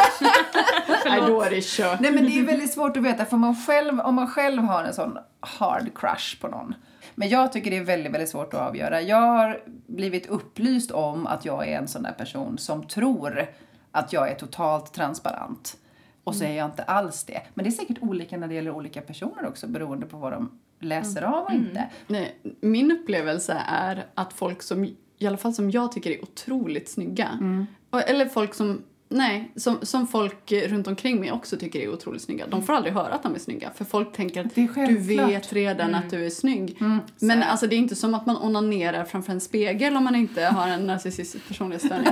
Nej, 1.04 1.20
då 1.26 1.42
är 1.42 1.50
det 1.50 1.64
kört. 1.64 2.00
Nej 2.00 2.12
men 2.12 2.24
det 2.24 2.38
är 2.38 2.42
väldigt 2.42 2.72
svårt 2.72 2.96
att 2.96 3.02
veta 3.02 3.24
för 3.24 3.36
man 3.36 3.56
själv, 3.56 4.00
om 4.00 4.14
man 4.14 4.26
själv 4.28 4.62
har 4.62 4.84
en 4.84 4.94
sån 4.94 5.18
hard 5.40 5.90
crush 5.94 6.40
på 6.40 6.48
någon. 6.48 6.74
Men 7.14 7.28
jag 7.28 7.52
tycker 7.52 7.70
det 7.70 7.76
är 7.76 7.84
väldigt, 7.84 8.12
väldigt 8.12 8.28
svårt 8.28 8.54
att 8.54 8.60
avgöra. 8.60 9.00
Jag 9.00 9.16
har 9.20 9.60
blivit 9.86 10.26
upplyst 10.26 10.90
om 10.90 11.26
att 11.26 11.44
jag 11.44 11.68
är 11.68 11.78
en 11.78 11.88
sån 11.88 12.02
där 12.02 12.12
person 12.12 12.58
som 12.58 12.86
tror 12.86 13.46
att 13.92 14.12
jag 14.12 14.30
är 14.30 14.34
totalt 14.34 14.92
transparent. 14.92 15.76
Och 16.24 16.34
så 16.34 16.44
är 16.44 16.56
jag 16.56 16.66
inte 16.66 16.82
alls 16.82 17.24
det. 17.24 17.42
Men 17.54 17.64
det 17.64 17.68
är 17.68 17.72
säkert 17.72 17.98
olika 18.00 18.36
när 18.36 18.48
det 18.48 18.54
gäller 18.54 18.70
olika 18.70 19.00
personer 19.00 19.46
också 19.46 19.66
beroende 19.66 20.06
på 20.06 20.16
vad 20.16 20.32
de 20.32 20.58
läser 20.80 21.22
av 21.22 21.44
och 21.44 21.52
inte. 21.52 21.88
Nej, 22.06 22.38
min 22.60 22.92
upplevelse 22.92 23.62
är 23.68 24.06
att 24.14 24.32
folk 24.32 24.62
som, 24.62 24.96
i 25.18 25.26
alla 25.26 25.36
fall 25.36 25.54
som 25.54 25.70
jag 25.70 25.92
tycker 25.92 26.10
är 26.10 26.22
otroligt 26.22 26.88
snygga, 26.88 27.28
Mm. 27.40 27.66
eller 28.06 28.26
folk 28.26 28.54
som, 28.54 28.82
nej, 29.08 29.52
som, 29.56 29.78
som 29.82 30.06
folk 30.06 30.52
runt 30.52 30.86
omkring 30.86 31.20
mig 31.20 31.32
också 31.32 31.56
tycker 31.56 31.80
är 31.80 31.88
otroligt 31.92 32.22
snygga, 32.22 32.46
de 32.46 32.62
får 32.62 32.72
aldrig 32.72 32.94
höra 32.94 33.12
att 33.14 33.22
de 33.22 33.34
är 33.34 33.38
snygga 33.38 33.70
för 33.74 33.84
folk 33.84 34.12
tänker 34.12 34.44
att 34.46 34.54
du 34.54 34.96
vet 34.98 35.52
redan 35.52 35.94
att 35.94 36.10
du 36.10 36.26
är 36.26 36.30
snygg. 36.30 36.76
Mm, 36.80 36.98
Men 37.20 37.42
så. 37.42 37.48
alltså 37.48 37.66
det 37.66 37.74
är 37.74 37.78
inte 37.78 37.96
som 37.96 38.14
att 38.14 38.26
man 38.26 38.36
onanerar 38.36 39.04
framför 39.04 39.32
en 39.32 39.40
spegel 39.40 39.96
om 39.96 40.04
man 40.04 40.14
inte 40.14 40.42
har 40.44 40.68
en 40.68 40.86
narcissistisk 40.86 41.48
personlighetsstörning. 41.48 42.08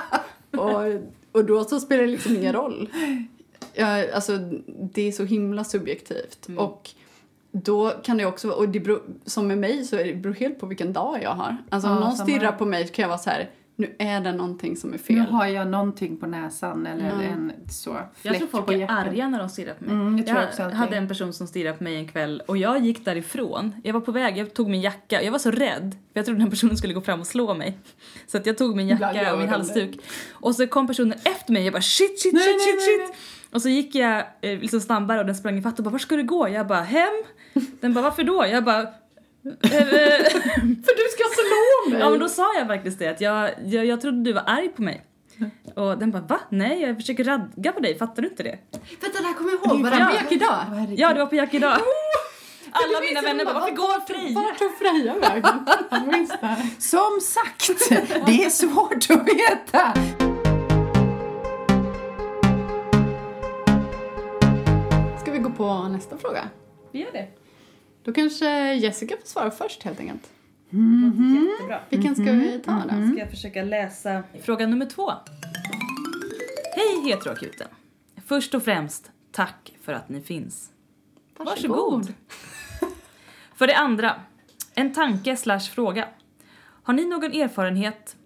och, 0.50 0.82
och 1.32 1.44
då 1.44 1.64
så 1.64 1.80
spelar 1.80 2.02
det 2.02 2.08
liksom 2.10 2.36
ingen 2.36 2.52
roll. 2.52 2.88
Ja, 3.74 4.12
alltså, 4.14 4.36
det 4.92 5.02
är 5.08 5.12
så 5.12 5.24
himla 5.24 5.64
subjektivt. 5.64 6.48
Mm. 6.48 6.58
Och 6.58 6.90
då 7.64 7.90
kan 8.02 8.16
det 8.16 8.26
också 8.26 8.50
och 8.50 8.68
det 8.68 8.80
beror, 8.80 9.02
som 9.24 9.46
med 9.46 9.58
mig 9.58 9.84
så 9.84 9.96
är 9.96 10.04
det 10.04 10.14
beror 10.14 10.34
helt 10.34 10.60
på 10.60 10.66
vilken 10.66 10.92
dag 10.92 11.18
jag 11.22 11.30
har. 11.30 11.56
Alltså 11.70 11.88
om 11.88 11.94
Ja, 11.94 12.00
någon 12.00 12.16
samma 12.16 12.26
stirrar 12.28 12.52
på 12.52 12.64
mig 12.66 12.86
så 12.86 12.92
kan 12.92 13.02
jag 13.02 13.08
vara 13.08 13.18
så 13.18 13.30
här, 13.30 13.50
nu 13.78 13.94
är 13.98 14.20
det 14.20 14.32
någonting 14.32 14.76
som 14.76 14.94
är 14.94 14.98
fel. 14.98 15.16
Nu 15.16 15.22
har 15.22 15.46
jag 15.46 15.68
någonting 15.68 16.16
på 16.16 16.26
näsan 16.26 16.86
eller 16.86 17.04
Ja. 17.04 17.22
en 17.22 17.52
så 17.70 17.96
Jag 18.22 18.38
tror 18.38 18.48
folk 18.48 18.70
är 18.70 18.90
arga 18.90 19.28
när 19.28 19.38
de 19.38 19.48
stirrar 19.48 19.74
på 19.74 19.84
mig. 19.84 19.92
Mm, 19.94 20.18
jag 20.18 20.28
jag 20.36 20.44
också 20.48 20.62
alltid. 20.62 20.78
hade 20.78 20.96
en 20.96 21.08
person 21.08 21.32
som 21.32 21.46
stirrade 21.46 21.76
på 21.78 21.84
mig 21.84 21.96
en 21.96 22.08
kväll 22.08 22.42
och 22.46 22.56
jag 22.56 22.78
gick 22.84 23.04
därifrån. 23.04 23.72
Jag 23.84 23.92
var 23.92 24.00
på 24.00 24.12
väg, 24.12 24.38
jag 24.38 24.54
tog 24.54 24.68
min 24.70 24.80
jacka. 24.80 25.22
Jag 25.22 25.32
var 25.32 25.38
så 25.38 25.50
rädd 25.50 25.92
för 26.12 26.18
jag 26.20 26.24
trodde 26.24 26.40
den 26.40 26.50
personen 26.50 26.76
skulle 26.76 26.94
gå 26.94 27.00
fram 27.00 27.20
och 27.20 27.26
slå 27.26 27.54
mig. 27.54 27.78
Så 28.26 28.36
att 28.36 28.46
jag 28.46 28.58
tog 28.58 28.76
min 28.76 28.88
jacka 28.88 29.32
och 29.32 29.38
min 29.38 29.48
halsduk. 29.48 29.98
Och 30.32 30.54
så 30.54 30.66
kom 30.66 30.86
personen 30.86 31.18
efter 31.24 31.52
mig 31.52 31.64
jag 31.64 31.72
bara 31.72 31.82
shit, 31.82 32.20
shit, 32.20 32.32
Nej, 32.34 32.42
shit, 32.42 32.56
nej, 32.56 32.66
shit, 32.66 32.98
nej, 32.98 33.06
shit. 33.08 33.16
Och 33.52 33.62
så 33.62 33.68
gick 33.68 33.94
jag 33.94 34.18
eh, 34.40 34.58
liksom 34.60 34.80
snabbare 34.80 35.20
och 35.20 35.26
den 35.26 35.34
sprang 35.34 35.58
ifatt 35.58 35.78
och 35.78 35.84
bara 35.84 35.90
var 35.90 35.98
ska 35.98 36.16
du 36.16 36.22
gå? 36.24 36.48
Jag 36.48 36.66
bara 36.66 36.82
hem. 36.82 37.22
Den 37.80 37.94
bara 37.94 38.02
varför 38.04 38.22
då? 38.22 38.46
Jag 38.46 38.64
bara 38.64 38.82
För 39.42 40.96
du 40.96 41.08
ska 41.12 41.24
slå 41.34 41.90
mig! 41.90 42.00
Ja 42.00 42.10
men 42.10 42.18
då 42.20 42.28
sa 42.28 42.54
jag 42.58 42.66
faktiskt 42.66 42.98
det 42.98 43.08
att 43.08 43.20
jag, 43.20 43.50
jag, 43.64 43.86
jag 43.86 44.00
trodde 44.00 44.22
du 44.22 44.32
var 44.32 44.42
arg 44.46 44.68
på 44.68 44.82
mig. 44.82 45.04
Och 45.74 45.98
den 45.98 46.10
bara 46.10 46.22
va? 46.22 46.40
Nej 46.50 46.80
jag 46.80 46.96
försöker 46.96 47.24
ragga 47.24 47.72
på 47.72 47.80
dig, 47.80 47.98
fattar 47.98 48.22
du 48.22 48.28
inte 48.28 48.42
det? 48.42 48.58
Vänta, 49.00 49.18
det 49.20 49.26
här 49.26 49.34
kommer 49.34 49.50
jag 49.50 49.66
ihåg. 49.66 49.82
Var 49.82 49.90
det 49.90 49.96
på 50.06 50.14
Jack 50.14 50.32
idag? 50.32 50.64
Ja 50.96 51.12
det 51.14 51.18
var 51.20 51.26
på 51.26 51.34
Jack 51.34 51.54
idag. 51.54 51.78
Alla 52.70 53.00
Det 53.00 53.06
mina 53.08 53.22
vänner 53.22 53.44
bara 53.44 53.54
varför 53.54 53.74
går 53.74 54.06
Freja? 54.06 54.40
Vart 54.40 54.58
tog 54.58 54.78
Freja 54.78 55.14
vägen? 55.18 55.66
Som 56.78 57.20
sagt, 57.22 57.70
det 58.26 58.44
är 58.44 58.50
svårt 58.50 59.10
att 59.10 59.28
veta. 59.28 59.92
Ska 65.20 65.32
vi 65.32 65.38
gå 65.38 65.50
på 65.50 65.88
nästa 65.88 66.16
fråga? 66.18 66.48
Vi 66.92 67.00
gör 67.00 67.12
det. 67.12 67.28
Då 68.06 68.12
kanske 68.12 68.74
Jessica 68.74 69.16
får 69.16 69.26
svara 69.26 69.50
först 69.50 69.82
helt 69.82 70.00
enkelt. 70.00 70.30
Jättebra. 70.70 71.80
Vilken 71.88 72.14
ska 72.14 72.32
vi 72.32 72.60
ta 72.64 72.72
då? 72.72 72.88
Ska 72.88 73.18
jag 73.18 73.30
försöka 73.30 73.62
läsa 73.62 74.22
fråga 74.42 74.66
nummer 74.66 74.86
två. 74.86 75.12
Hej 76.76 77.12
heteroakuten. 77.12 77.68
Först 78.26 78.54
och 78.54 78.62
främst, 78.62 79.10
tack 79.32 79.74
för 79.82 79.92
att 79.92 80.08
ni 80.08 80.20
finns. 80.20 80.70
Varsågod. 81.38 82.14
För 83.54 83.66
det 83.66 83.76
andra, 83.76 84.20
en 84.74 84.92
tanke 84.92 85.36
slash 85.36 85.60
fråga. 85.60 86.08
Har 86.82 86.94
ni 86.94 87.06
någon 87.06 87.32
erfarenhet, 87.32 88.16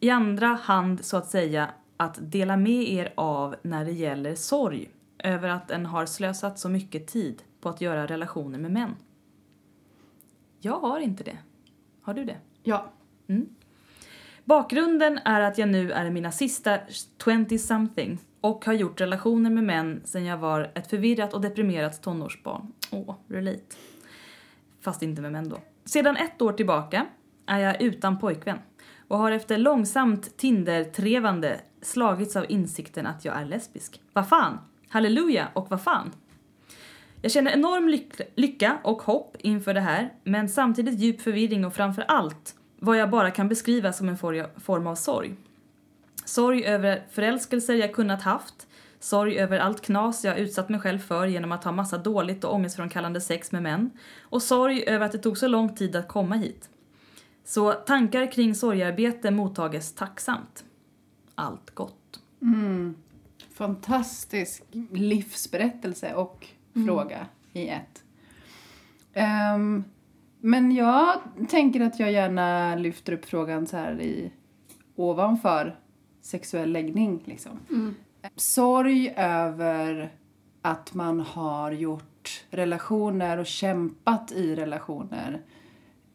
i 0.00 0.10
andra 0.10 0.46
hand 0.46 1.04
så 1.04 1.16
att 1.16 1.30
säga, 1.30 1.68
att 1.96 2.18
dela 2.20 2.56
med 2.56 2.88
er 2.88 3.12
av 3.14 3.56
när 3.62 3.84
det 3.84 3.92
gäller 3.92 4.34
sorg 4.34 4.90
över 5.18 5.48
att 5.48 5.70
en 5.70 5.86
har 5.86 6.06
slösat 6.06 6.58
så 6.58 6.68
mycket 6.68 7.06
tid 7.06 7.42
på 7.60 7.68
att 7.68 7.80
göra 7.80 8.06
relationer 8.06 8.58
med 8.58 8.72
män? 8.72 8.94
Jag 10.64 10.78
har 10.78 11.00
inte 11.00 11.24
det. 11.24 11.38
Har 12.02 12.14
du 12.14 12.24
det? 12.24 12.36
Ja. 12.62 12.92
Bakgrunden 14.44 15.18
är 15.24 15.40
att 15.40 15.58
jag 15.58 15.68
nu 15.68 15.92
är 15.92 16.04
i 16.04 16.10
mina 16.10 16.32
sista 16.32 16.78
20-something 17.24 18.18
och 18.40 18.64
har 18.64 18.72
gjort 18.72 19.00
relationer 19.00 19.50
med 19.50 19.64
män 19.64 20.00
sedan 20.04 20.24
jag 20.24 20.38
var 20.38 20.72
ett 20.74 20.90
förvirrat 20.90 21.34
och 21.34 21.40
deprimerat 21.40 22.02
tonårsbarn. 22.02 22.72
Åh, 22.90 23.14
relate. 23.28 23.76
Fast 24.80 25.02
inte 25.02 25.22
med 25.22 25.32
män 25.32 25.48
då. 25.48 25.58
Sedan 25.84 26.16
ett 26.16 26.42
år 26.42 26.52
tillbaka 26.52 27.06
är 27.46 27.58
jag 27.58 27.82
utan 27.82 28.18
pojkvän 28.18 28.58
och 29.08 29.18
har 29.18 29.32
efter 29.32 29.58
långsamt 29.58 30.36
Tinder-trevande 30.36 31.60
slagits 31.82 32.36
av 32.36 32.46
insikten 32.48 33.06
att 33.06 33.24
jag 33.24 33.36
är 33.36 33.44
lesbisk. 33.44 34.00
Vad 34.12 34.28
fan? 34.28 34.58
Halleluja 34.88 35.48
och 35.52 35.70
vad 35.70 35.82
fan? 35.82 36.12
Jag 37.22 37.32
känner 37.32 37.50
enorm 37.50 37.88
lyck- 37.88 38.20
lycka 38.34 38.78
och 38.84 39.02
hopp 39.02 39.36
inför 39.40 39.74
det 39.74 39.80
här, 39.80 40.12
men 40.24 40.48
samtidigt 40.48 40.98
djup 40.98 41.20
förvirring 41.20 41.64
och 41.64 41.74
framför 41.74 42.02
allt 42.02 42.54
vad 42.78 42.96
jag 42.96 43.10
bara 43.10 43.30
kan 43.30 43.48
beskriva 43.48 43.92
som 43.92 44.08
en 44.08 44.18
for- 44.18 44.60
form 44.60 44.86
av 44.86 44.94
sorg. 44.94 45.34
Sorg 46.24 46.64
över 46.64 47.02
förälskelser 47.10 47.74
jag 47.74 47.92
kunnat 47.94 48.22
haft, 48.22 48.66
sorg 49.00 49.38
över 49.38 49.58
allt 49.58 49.80
knas 49.80 50.24
jag 50.24 50.38
utsatt 50.38 50.68
mig 50.68 50.80
själv 50.80 50.98
för 50.98 51.26
genom 51.26 51.52
att 51.52 51.64
ha 51.64 51.72
massa 51.72 51.98
dåligt 51.98 52.44
och 52.44 52.54
ångestframkallande 52.54 53.20
sex 53.20 53.52
med 53.52 53.62
män 53.62 53.90
och 54.20 54.42
sorg 54.42 54.84
över 54.86 55.06
att 55.06 55.12
det 55.12 55.18
tog 55.18 55.38
så 55.38 55.46
lång 55.46 55.74
tid 55.74 55.96
att 55.96 56.08
komma 56.08 56.34
hit. 56.34 56.68
Så 57.44 57.72
tankar 57.72 58.32
kring 58.32 58.54
sorgarbete 58.54 59.30
mottages 59.30 59.94
tacksamt. 59.94 60.64
Allt 61.34 61.70
gott. 61.74 62.20
Mm. 62.42 62.94
Fantastisk 63.54 64.62
livsberättelse 64.92 66.14
och 66.14 66.46
fråga 66.86 67.26
i 67.52 67.68
ett. 67.68 68.04
Ehm, 69.14 69.84
men 70.40 70.72
jag 70.72 71.18
tänker 71.48 71.80
att 71.80 72.00
jag 72.00 72.12
gärna 72.12 72.74
lyfter 72.74 73.12
upp 73.12 73.24
frågan 73.24 73.66
så 73.66 73.76
här 73.76 74.00
i 74.00 74.32
ovanför 74.96 75.78
sexuell 76.20 76.72
läggning. 76.72 77.22
Liksom. 77.24 77.58
Sorg 78.36 79.14
över 79.16 80.12
att 80.62 80.94
man 80.94 81.20
har 81.20 81.72
gjort 81.72 82.44
relationer 82.50 83.38
och 83.38 83.46
kämpat 83.46 84.32
i 84.32 84.54
relationer 84.56 85.42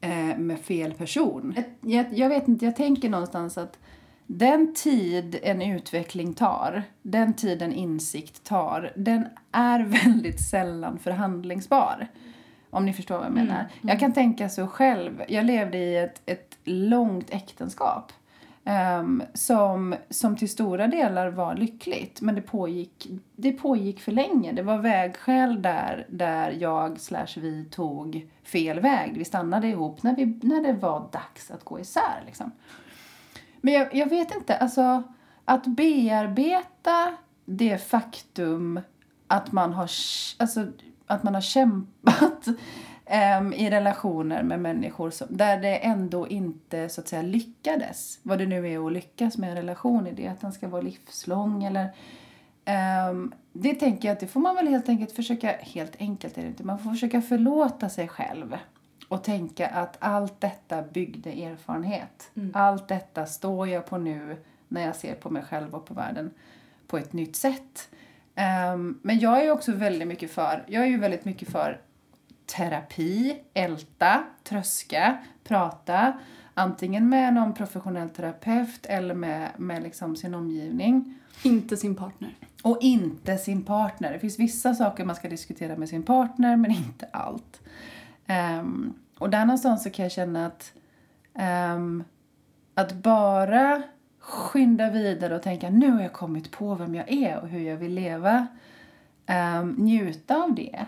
eh, 0.02 0.38
med 0.38 0.60
fel 0.60 0.94
person. 0.94 1.56
Jag, 1.82 2.06
jag 2.14 2.30
vet 2.30 2.48
inte, 2.48 2.66
jag 2.66 2.76
tänker 2.76 3.10
någonstans 3.10 3.58
att 3.58 3.80
den 4.28 4.74
tid 4.74 5.40
en 5.44 5.62
utveckling 5.62 6.34
tar, 6.34 6.84
den 7.02 7.34
tid 7.34 7.62
en 7.62 7.74
insikt 7.74 8.44
tar, 8.44 8.94
den 8.96 9.28
är 9.52 9.80
väldigt 9.80 10.50
sällan 10.50 11.00
förhandlingsbar. 11.00 12.08
Om 12.70 12.86
ni 12.86 12.94
förstår 12.94 13.18
vad 13.18 13.26
jag 13.26 13.34
menar. 13.34 13.68
Jag 13.82 14.00
kan 14.00 14.14
tänka 14.14 14.50
så 14.50 14.68
själv. 14.68 15.24
Jag 15.28 15.46
levde 15.46 15.78
i 15.78 15.98
ett, 15.98 16.22
ett 16.26 16.58
långt 16.64 17.30
äktenskap. 17.30 18.12
ehm, 18.66 19.24
som, 19.34 19.96
som 20.10 20.36
till 20.36 20.50
stora 20.50 20.88
delar 20.88 21.28
var 21.30 21.56
lyckligt. 21.56 22.22
Men 22.22 22.36
det 22.36 22.42
pågick, 22.42 23.08
det 23.36 23.52
pågick 23.52 24.00
för 24.00 24.12
länge. 24.12 24.52
Det 24.52 24.64
var 24.64 24.78
vägskäl 24.78 25.62
där, 25.62 26.06
där 26.10 26.52
jag 26.60 27.00
slash 27.00 27.28
vi 27.36 27.66
tog 27.66 28.30
fel 28.44 28.80
väg. 28.80 29.18
Vi 29.18 29.26
stannade 29.26 29.68
ihop 29.68 30.04
när, 30.04 30.16
vi, 30.16 30.26
när 30.26 30.62
det 30.62 30.74
var 30.74 31.10
dags 31.12 31.52
att 31.52 31.64
gå 31.64 31.80
isär. 31.80 32.24
Liksom. 32.26 32.52
Men 33.68 33.74
jag, 33.74 33.96
jag 33.96 34.10
vet 34.10 34.36
inte, 34.36 34.58
alltså 34.58 35.04
att 35.46 35.66
bearbeta 35.66 37.14
det 37.46 37.78
faktum 37.78 38.80
att 39.28 39.52
man 39.52 39.74
har, 39.74 39.90
alltså, 40.38 40.68
att 41.08 41.24
man 41.24 41.34
har 41.34 41.42
kämpat 41.42 42.48
äm, 43.06 43.54
i 43.54 43.70
relationer 43.70 44.44
med 44.44 44.60
människor 44.60 45.10
som, 45.10 45.28
där 45.30 45.62
det 45.62 45.78
ändå 45.78 46.28
inte 46.28 46.90
så 46.90 47.02
att 47.02 47.08
säga 47.08 47.22
lyckades. 47.22 48.20
Vad 48.24 48.38
det 48.38 48.46
nu 48.46 48.74
är 48.74 48.88
att 48.88 48.94
lyckas 48.94 49.38
med 49.38 49.50
en 49.50 49.56
relation 49.56 50.08
i 50.08 50.12
det, 50.12 50.28
att 50.28 50.42
den 50.42 50.52
ska 50.52 50.68
vara 50.68 50.82
livslång 50.82 51.64
eller 51.64 51.90
äm, 52.66 53.34
det 53.54 53.74
tänker 53.74 54.08
jag 54.08 54.14
att 54.14 54.20
det 54.20 54.28
får 54.28 54.40
man 54.40 54.56
väl 54.56 54.68
helt 54.68 54.90
enkelt 54.90 55.12
försöka, 55.12 55.52
helt 55.52 55.96
enkelt 56.00 56.38
är 56.38 56.42
det 56.42 56.48
inte, 56.48 56.64
man 56.64 56.80
får 56.80 56.92
försöka 56.92 57.22
förlåta 57.22 57.90
sig 57.90 58.08
själv 58.08 58.58
och 59.08 59.24
tänka 59.24 59.68
att 59.68 59.98
allt 60.00 60.42
detta 60.42 60.82
byggde 60.82 61.30
erfarenhet. 61.32 62.32
Allt 62.54 62.88
detta 62.88 63.26
står 63.26 63.68
jag 63.68 63.86
på 63.86 63.98
nu 63.98 64.38
när 64.68 64.86
jag 64.86 64.96
ser 64.96 65.16
på 65.16 65.30
mig 65.30 65.44
själv 65.44 65.76
och 65.76 65.86
på 65.86 65.94
världen 65.94 66.32
på 66.88 66.98
ett 66.98 67.14
nytt 67.14 67.36
sätt. 67.36 67.90
Ehm, 68.36 69.00
men 69.02 69.20
jag 69.20 69.46
är 69.46 69.52
också 69.52 69.72
väldigt 69.72 70.08
mycket 70.08 70.32
för, 70.32 70.64
jag 70.68 70.84
är 70.84 70.88
ju 70.88 70.98
väldigt 70.98 71.26
mycket 71.26 71.50
för 71.50 71.82
terapi, 72.46 73.38
älta, 73.54 74.24
tröska, 74.44 75.18
prata. 75.44 76.14
Antingen 76.54 77.10
med 77.10 77.34
någon 77.34 77.54
professionell 77.54 78.10
terapeut 78.10 78.86
eller 78.86 79.16
med, 79.16 79.50
med 79.58 79.84
liksom 79.84 80.16
sin 80.16 80.34
omgivning. 80.34 81.20
Inte 81.44 81.78
sin 81.78 81.96
partner. 81.96 82.34
Och 82.64 82.78
inte 82.82 83.38
sin 83.38 83.64
partner. 83.64 84.14
Det 84.14 84.20
finns 84.20 84.40
vissa 84.40 84.76
saker 84.76 85.06
man 85.06 85.16
ska 85.16 85.30
diskutera 85.30 85.76
med 85.76 85.90
sin 85.90 86.04
partner, 86.04 86.56
men 86.56 86.72
inte 86.72 87.08
allt. 87.12 87.62
Um, 88.30 88.94
och 89.18 89.30
där 89.30 89.46
någonstans 89.46 89.84
så 89.84 89.90
kan 89.90 90.04
jag 90.04 90.12
känna 90.12 90.46
att, 90.46 90.74
um, 91.76 92.04
att 92.74 92.94
bara 92.94 93.84
skynda 94.20 94.90
vidare 94.90 95.36
och 95.36 95.44
tänka 95.44 95.70
nu 95.70 95.92
har 95.92 96.02
jag 96.02 96.14
kommit 96.14 96.52
på 96.52 96.76
vem 96.76 96.96
jag 96.96 97.12
är 97.12 97.40
och 97.40 97.48
hur 97.48 97.60
jag 97.60 97.78
vill 97.78 97.94
leva. 97.94 98.48
Um, 99.60 99.72
njuta 99.72 100.36
av 100.36 100.56
det. 100.56 100.86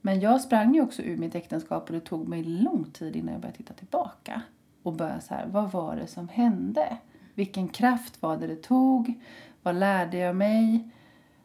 Men 0.00 0.20
jag 0.20 0.40
sprang 0.40 0.74
ju 0.74 0.82
också 0.82 1.02
ur 1.02 1.16
mitt 1.16 1.34
äktenskap 1.34 1.86
och 1.86 1.92
det 1.92 2.00
tog 2.00 2.28
mig 2.28 2.42
lång 2.42 2.84
tid 2.84 3.16
innan 3.16 3.32
jag 3.32 3.40
började 3.40 3.56
titta 3.56 3.74
tillbaka. 3.74 4.42
Och 4.82 4.92
börja 4.92 5.20
så 5.20 5.34
här, 5.34 5.46
vad 5.46 5.72
var 5.72 5.96
det 5.96 6.06
som 6.06 6.28
hände? 6.28 6.96
Vilken 7.34 7.68
kraft 7.68 8.22
var 8.22 8.36
det 8.36 8.46
det 8.46 8.62
tog? 8.62 9.20
Vad 9.62 9.74
lärde 9.74 10.18
jag 10.18 10.36
mig? 10.36 10.90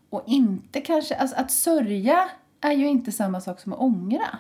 Och 0.10 0.23
inte 0.25 0.81
kanske, 0.81 1.15
alltså 1.15 1.36
att 1.36 1.51
sörja 1.51 2.29
är 2.62 2.71
ju 2.71 2.88
inte 2.88 3.12
samma 3.12 3.41
sak 3.41 3.60
som 3.60 3.73
att 3.73 3.79
ångra. 3.79 4.39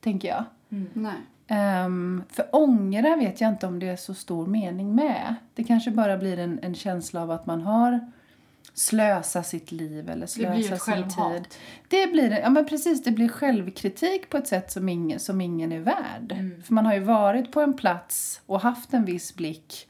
Tänker 0.00 0.28
jag. 0.28 0.44
Nej. 0.94 1.14
Ehm, 1.46 2.22
för 2.28 2.46
ångra 2.52 3.16
vet 3.16 3.40
jag 3.40 3.48
inte 3.50 3.66
om 3.66 3.78
det 3.78 3.88
är 3.88 3.96
så 3.96 4.14
stor 4.14 4.46
mening 4.46 4.94
med. 4.94 5.34
Det 5.54 5.64
kanske 5.64 5.90
bara 5.90 6.16
blir 6.16 6.38
en, 6.38 6.58
en 6.62 6.74
känsla 6.74 7.22
av 7.22 7.30
att 7.30 7.46
man 7.46 7.60
har 7.60 8.10
slösat 8.74 9.46
sitt 9.46 9.72
liv 9.72 10.10
eller 10.10 10.26
slösat 10.26 10.58
ett 10.58 10.66
sin 10.66 10.78
självhat. 10.78 11.32
tid. 11.32 11.46
Det 11.88 12.06
blir, 12.06 12.30
ja 12.30 12.50
men 12.50 12.66
precis, 12.66 13.02
det 13.02 13.10
blir 13.10 13.28
självkritik 13.28 14.30
på 14.30 14.36
ett 14.36 14.46
sätt 14.48 14.72
som 14.72 14.88
ingen, 14.88 15.20
som 15.20 15.40
ingen 15.40 15.72
är 15.72 15.80
värd. 15.80 16.36
För 16.64 16.74
man 16.74 16.86
har 16.86 16.94
ju 16.94 17.00
varit 17.00 17.52
på 17.52 17.60
en 17.60 17.74
plats 17.76 18.40
och 18.46 18.60
haft 18.60 18.94
en 18.94 19.04
viss 19.04 19.34
blick 19.34 19.88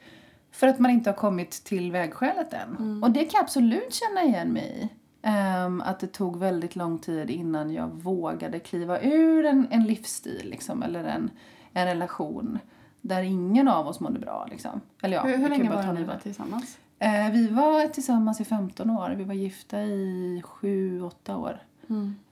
för 0.53 0.67
att 0.67 0.79
man 0.79 0.91
inte 0.91 1.11
har 1.11 1.17
kommit 1.17 1.51
till 1.51 1.93
vägskälet 1.93 2.53
än. 2.53 3.03
Och 3.03 3.11
det 3.11 3.21
kan 3.21 3.31
jag 3.33 3.43
absolut 3.43 3.95
känna 3.95 4.23
igen 4.23 4.49
mig 4.49 4.65
i. 4.83 4.89
Ehm, 5.23 5.81
att 5.81 6.01
det 6.01 6.07
tog 6.07 6.39
väldigt 6.39 6.77
lång 6.77 6.99
tid 6.99 7.31
innan 7.31 7.73
jag 7.73 7.89
vågade 7.89 8.59
kliva 8.59 9.01
ur 9.01 9.47
en, 9.47 9.67
en 9.71 9.85
livsstil 9.85 10.51
liksom, 10.51 10.83
eller 10.83 11.05
en, 11.05 11.31
en 11.73 11.87
relation 11.87 12.59
där 13.01 13.23
ingen 13.23 13.69
av 13.69 13.89
oss 13.89 14.01
mådde 14.01 14.19
bra. 14.19 14.47
Liksom. 14.51 14.81
Eller 15.03 15.17
ja, 15.17 15.23
hur 15.23 15.37
hur 15.37 15.49
länge 15.49 15.71
var 15.71 15.83
det 15.83 15.93
ni 15.93 16.05
var 16.05 16.17
tillsammans? 16.17 16.79
Eh, 16.99 17.31
vi 17.33 17.49
var 17.49 17.87
tillsammans 17.87 18.41
i 18.41 18.45
15 18.45 18.91
år. 18.91 19.11
Vi 19.11 19.25
var 19.25 19.35
gifta 19.35 19.83
i 19.83 20.43
7-8 20.45 21.35
år. 21.37 21.63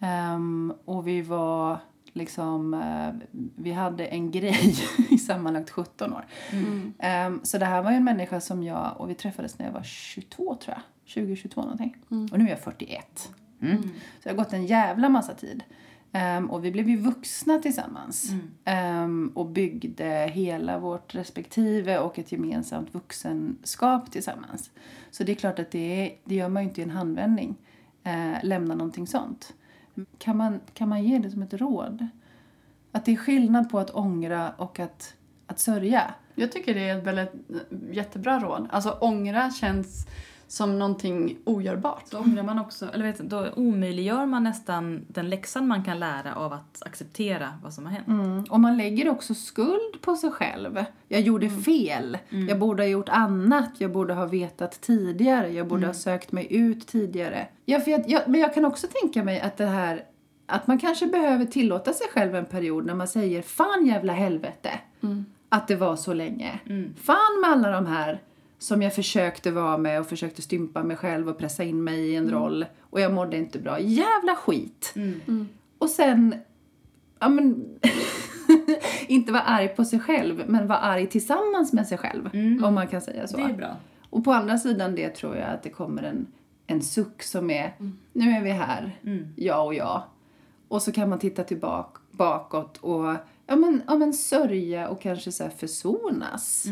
Ehm, 0.01 0.72
och 0.85 1.09
vi 1.09 1.22
var 1.22 1.79
liksom... 2.12 2.74
eh, 2.74 3.29
vi 3.57 3.72
hade 3.72 4.07
en 4.07 4.31
grej 4.31 4.74
i 5.11 5.18
sammanlagt 5.18 5.70
17 5.70 6.12
år. 6.12 6.27
Ehm, 6.98 7.40
så 7.42 7.59
det 7.59 7.66
här 7.66 7.83
var 7.83 7.90
ju 7.90 7.96
en 7.96 8.05
människa 8.05 8.40
som 8.40 8.62
jag... 8.62 8.94
Och 8.96 9.11
vi 9.11 9.14
träffades 9.14 9.59
när 9.59 9.66
jag 9.66 9.72
var 9.72 9.83
22, 9.83 10.55
tror 10.55 10.77
jag. 10.77 10.83
20-22 11.09 11.57
någonting. 11.57 11.97
Och 12.33 12.38
nu 12.38 12.44
är 12.44 12.49
jag 12.49 12.61
41. 12.61 13.33
Mm. 13.61 13.83
Så 13.83 13.88
det 14.23 14.31
har 14.31 14.37
gått 14.37 14.53
en 14.53 14.66
jävla 14.66 15.09
massa 15.09 15.35
tid. 15.35 15.62
Ehm, 16.12 16.51
och 16.51 16.64
vi 16.64 16.71
blev 16.71 16.88
ju 16.88 16.97
vuxna 16.97 17.59
tillsammans. 17.59 18.33
Ehm, 18.64 19.33
och 19.35 19.47
byggde 19.47 20.31
hela 20.33 20.79
vårt 20.79 21.14
respektive 21.14 21.99
och 21.99 22.18
ett 22.18 22.33
gemensamt 22.33 22.94
vuxenskap 22.94 24.11
tillsammans. 24.11 24.71
Så 25.11 25.25
det 25.25 25.33
är 25.33 25.37
klart 25.37 25.59
att 25.59 25.71
det, 25.71 26.07
är, 26.07 26.16
det 26.25 26.35
gör 26.35 26.49
man 26.49 26.62
ju 26.62 26.68
inte 26.68 26.81
i 26.81 26.85
en 26.85 26.90
handvändning. 26.90 27.57
Eh, 28.05 28.44
lämna 28.44 28.75
någonting 28.75 29.07
sånt. 29.07 29.55
Kan 30.18 30.37
man, 30.37 30.61
kan 30.75 30.88
man 30.88 31.05
ge 31.05 31.18
det 31.18 31.31
som 31.31 31.42
ett 31.42 31.55
råd? 31.55 32.09
Att 32.92 33.05
det 33.05 33.12
är 33.12 33.16
skillnad 33.16 33.71
på 33.71 33.79
att 33.79 33.90
ångra 33.90 34.51
och 34.51 34.81
att, 34.81 35.14
att 35.47 35.59
sörja. 35.59 36.14
Jag 36.35 36.53
tycker 36.53 36.75
det 36.75 36.88
är 36.88 36.99
ett 36.99 37.05
väldigt 37.05 37.33
jättebra 37.90 38.38
råd. 38.38 38.68
Alltså 38.71 38.90
ångra 38.90 39.51
känns 39.51 40.07
som 40.49 40.79
någonting 40.79 41.39
ogörbart. 41.45 42.09
Så 42.09 42.19
ångrar 42.19 42.43
man 42.43 42.59
också, 42.59 42.87
eller 42.95 43.05
vet, 43.05 43.19
då 43.19 43.47
omöjliggör 43.57 44.27
man 44.27 44.45
nästan 44.45 45.05
den 45.09 45.29
läxan 45.29 45.69
man 45.69 45.85
kan 45.85 45.99
lära 45.99 46.35
av 46.35 46.53
att 46.53 46.83
acceptera 46.87 47.55
vad 47.63 47.75
som 47.75 47.87
har 47.87 47.93
hänt. 47.93 48.09
Mm. 48.09 48.45
Och 48.51 48.61
man 48.61 48.77
lägger 48.77 49.09
också 49.09 49.35
skuld 49.35 50.01
på 50.01 50.17
sig 50.17 50.31
själv. 50.31 50.85
Jag 51.09 51.21
gjorde 51.21 51.51
fel. 51.51 52.19
Jag 52.49 52.59
borde 52.59 52.83
ha 52.83 52.89
gjort 52.89 53.09
annat. 53.09 53.71
Jag 53.79 53.93
borde 53.93 54.15
ha 54.15 54.27
vetat 54.27 54.81
tidigare. 54.81 55.49
Jag 55.49 55.67
borde 55.67 55.87
ha 55.87 55.95
sökt 55.95 56.33
mig 56.33 56.47
ut 56.51 56.87
tidigare. 56.87 57.49
Ja, 57.65 57.81
för 57.81 57.91
jag, 57.91 58.11
jag, 58.11 58.23
men 58.29 58.41
jag 58.41 58.55
kan 58.55 58.65
också 58.65 58.87
tänka 59.01 59.25
mig 59.25 59.41
att 59.41 59.57
det 59.57 59.67
här 59.67 60.05
att 60.47 60.67
man 60.67 60.79
kanske 60.79 61.07
behöver 61.07 61.45
tillåta 61.45 61.93
sig 61.93 62.07
själv 62.15 62.37
en 62.37 62.45
period 62.47 62.87
när 62.87 62.95
man 62.95 63.09
säger 63.09 63.43
fan 63.43 63.87
jävla 63.87 64.13
helvete 64.13 64.71
att 65.49 65.69
det 65.69 65.77
var 65.77 65.97
så 65.97 66.15
länge. 66.15 66.61
Fan 66.97 67.41
med 67.41 67.51
alla 67.51 67.71
de 67.71 67.87
här 67.87 68.21
som 68.59 68.83
jag 68.83 68.94
försökte 68.94 69.51
vara 69.51 69.79
med 69.79 70.01
och 70.01 70.07
försökte 70.07 70.42
stympa 70.42 70.83
mig 70.83 70.97
själv 70.97 71.29
och 71.29 71.38
pressa 71.38 71.64
in 71.64 71.85
mig 71.85 72.01
i 72.01 72.16
en 72.16 72.31
roll 72.31 72.66
och 72.81 73.01
jag 73.01 73.12
mådde 73.12 73.37
inte 73.37 73.59
bra. 73.59 73.81
Jävla 73.81 74.35
skit! 74.37 74.94
Och 75.79 75.90
sen 75.90 76.35
ja, 77.18 77.29
men, 77.29 77.64
inte 79.07 79.33
vara 79.33 79.42
arg 79.42 79.68
på 79.68 79.85
sig 79.85 80.01
själv, 80.01 80.44
men 80.47 80.66
vara 80.66 80.79
arg 80.79 81.07
tillsammans 81.07 81.73
med 81.73 81.87
sig 81.87 81.99
själv. 81.99 82.31
Om 82.64 82.75
man 82.75 82.88
kan 82.88 83.01
säga 83.01 83.27
så. 83.27 83.37
Det 83.37 83.42
är 83.42 83.53
bra. 83.53 83.77
Och 84.11 84.25
på 84.25 84.33
andra 84.33 84.59
sidan 84.59 84.94
det 84.94 85.09
tror 85.09 85.37
jag 85.37 85.51
att 85.51 85.62
det 85.62 85.71
kommer 85.71 86.03
en, 86.03 86.27
en 86.66 86.83
suck 86.83 87.23
som 87.23 87.51
är, 87.51 87.75
nu 88.12 88.31
är 88.31 88.42
vi 88.42 88.51
här, 88.51 88.99
jag 89.37 89.66
och 89.66 89.75
jag. 89.75 90.03
Och 90.68 90.83
så 90.83 90.92
kan 90.92 91.09
man 91.09 91.18
titta 91.18 91.44
tillbaka 91.44 92.01
bakåt 92.11 92.77
och 92.77 93.14
ja, 93.47 93.57
men, 93.57 93.83
ja, 93.87 93.94
men 93.97 94.12
sörja 94.12 94.88
och 94.88 95.01
kanske 95.01 95.33
så 95.33 95.42
här 95.42 95.51
försonas. 95.51 96.64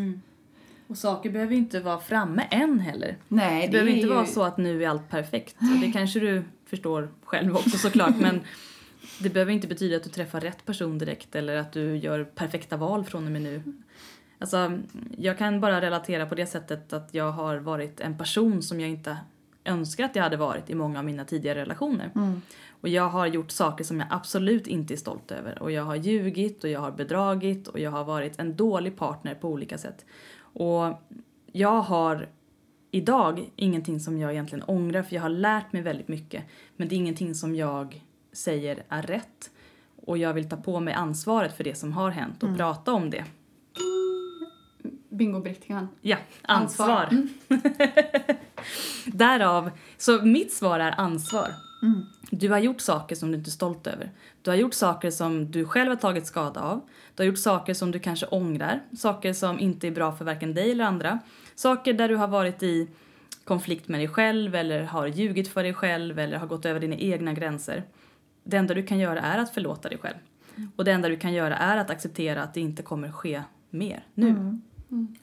Och 0.87 0.99
saker 0.99 1.31
behöver 1.31 1.53
ju 1.53 1.59
inte 1.59 1.81
vara 1.81 1.99
framme 1.99 2.46
än 2.51 2.81
heller. 2.81 3.16
Nej, 3.29 3.61
Det, 3.61 3.66
det, 3.66 3.72
behöver 3.72 3.90
inte 3.90 4.07
ju... 4.07 4.14
vara 4.14 4.27
så 4.27 4.42
att 4.42 4.57
nu 4.59 4.85
är 4.85 4.88
allt 4.88 5.11
perfekt. 5.11 5.57
Och 5.61 5.81
det 5.81 5.92
kanske 5.92 6.20
du 6.20 6.44
förstår 6.66 7.09
själv 7.25 7.57
också 7.57 7.79
såklart. 7.79 8.16
men 8.20 8.40
det 9.20 9.31
behöver 9.31 9.53
inte 9.53 9.66
betyda 9.68 9.96
att 9.96 10.03
du 10.05 10.11
träffar 10.11 10.40
rätt 10.40 10.66
person 10.66 10.99
direkt 10.99 11.35
eller 11.35 11.57
att 11.57 11.72
du 11.72 11.96
gör 11.96 12.25
perfekta 12.25 12.77
val 12.77 13.05
från 13.05 13.27
och 13.27 13.33
med 13.33 13.42
nu. 13.42 13.62
Alltså, 14.38 14.79
jag 15.18 15.38
kan 15.38 15.61
bara 15.61 15.81
relatera 15.81 16.27
på 16.27 16.35
det 16.35 16.46
sättet 16.46 16.92
att 16.92 17.14
jag 17.14 17.33
har 17.33 17.57
varit 17.57 18.01
en 18.01 18.18
person 18.18 18.62
som 18.62 18.81
jag 18.81 18.90
inte 18.90 19.16
önskar 19.64 20.05
att 20.05 20.16
jag 20.16 20.22
hade 20.22 20.37
varit 20.37 20.70
i 20.70 20.75
många 20.75 20.99
av 20.99 21.05
mina 21.05 21.25
tidigare 21.25 21.61
relationer. 21.61 22.11
Och 22.81 22.88
jag 22.88 23.09
har 23.09 23.27
gjort 23.27 23.51
saker 23.51 23.85
som 23.85 24.01
jag 24.01 24.09
absolut 24.11 24.66
inte 24.66 24.94
är 24.94 24.96
stolt 24.96 25.31
över. 25.31 25.62
Och 25.62 25.72
jag 25.72 25.83
har 25.85 25.96
ljugit 25.96 26.64
och 26.64 26.70
jag 26.70 26.81
har 26.81 26.90
bedragit 26.90 27.68
och 27.68 27.81
jag 27.81 27.90
har 27.90 28.05
varit 28.05 28.38
en 28.38 28.57
dålig 28.57 28.96
partner 28.96 29.35
på 29.35 29.49
olika 29.49 29.79
sätt. 29.79 30.05
Och 30.59 31.03
jag 31.53 31.81
har 31.81 32.29
idag 32.90 33.51
ingenting 33.57 34.01
som 34.01 34.19
jag 34.19 34.33
egentligen 34.33 34.64
ångrar 34.64 35.03
för 35.03 35.14
jag 35.14 35.23
har 35.23 35.29
lärt 35.29 35.73
mig 35.73 35.83
väldigt 35.83 36.09
mycket. 36.09 36.45
Men 36.77 36.88
det 36.88 36.95
är 36.95 36.97
ingenting 36.97 37.35
som 37.35 37.55
jag 37.55 38.05
säger 38.33 38.83
är 38.88 39.03
rätt. 39.03 39.51
Och 40.07 40.19
jag 40.19 40.35
vill 40.35 40.49
ta 40.49 40.57
på 40.57 40.81
mig 40.81 40.95
ansvaret 40.95 41.57
för 41.57 41.64
det 41.64 41.75
som 41.75 41.92
har 41.92 42.11
hänt 42.11 42.42
och 42.42 42.57
prata 42.57 42.92
om 42.92 43.11
det. 43.11 43.25
Bingobrickan. 45.09 45.88
Ja, 46.01 46.16
ansvar. 46.42 46.88
Ansvar. 46.88 47.09
Mm. 47.11 47.29
Därav, 49.07 49.71
så 49.97 50.23
mitt 50.23 50.53
svar 50.53 50.81
är 50.81 51.01
ansvar. 51.01 51.55
Mm. 51.83 52.03
Du 52.31 52.51
har 52.51 52.59
gjort 52.59 52.81
saker 52.81 53.16
som 53.16 53.31
du 53.31 53.38
inte 53.38 53.49
är 53.49 53.53
stolt 53.53 53.87
över. 53.87 54.11
Du 54.42 54.51
har 54.51 54.57
gjort 54.57 54.75
saker 54.75 55.11
som 55.11 55.51
du 55.51 55.64
själv 55.64 55.88
har 55.88 55.97
tagit 55.97 56.27
skada 56.27 56.61
av. 56.61 56.81
Du 57.16 57.22
har 57.22 57.26
gjort 57.26 57.38
saker 57.38 57.74
som 57.74 57.90
du 57.90 57.98
kanske 57.98 58.26
ångrar. 58.26 58.81
Saker 58.96 59.33
som 59.33 59.61
inte 59.61 59.87
är 59.87 59.90
bra 59.90 60.12
för 60.12 60.24
varken 60.24 60.55
dig 60.55 60.70
eller 60.70 60.85
andra. 60.85 61.18
Saker 61.55 61.92
där 61.92 62.09
du 62.09 62.16
har 62.16 62.29
varit 62.29 62.62
i 62.62 62.88
konflikt 63.44 63.88
med 63.88 64.00
dig 64.00 64.09
själv 64.09 64.55
eller 64.55 64.83
har 64.83 65.07
ljugit 65.07 65.48
för 65.48 65.62
dig 65.62 65.74
själv 65.74 66.18
eller 66.18 66.38
har 66.38 66.46
gått 66.46 66.64
över 66.64 66.81
dina 66.81 66.96
egna 66.96 67.33
gränser. 67.33 67.85
Det 68.44 68.57
enda 68.57 68.74
du 68.74 68.83
kan 68.83 68.98
göra 68.98 69.20
är 69.20 69.38
att 69.38 69.55
förlåta 69.55 69.88
dig 69.88 69.98
själv. 69.98 70.16
Och 70.76 70.85
det 70.85 70.92
enda 70.92 71.09
du 71.09 71.16
kan 71.16 71.33
göra 71.33 71.57
är 71.57 71.76
att 71.76 71.90
acceptera 71.90 72.42
att 72.42 72.55
det 72.55 72.61
inte 72.61 72.83
kommer 72.83 73.12
ske 73.12 73.42
mer 73.70 74.05
nu. 74.14 74.29
Mm. 74.29 74.62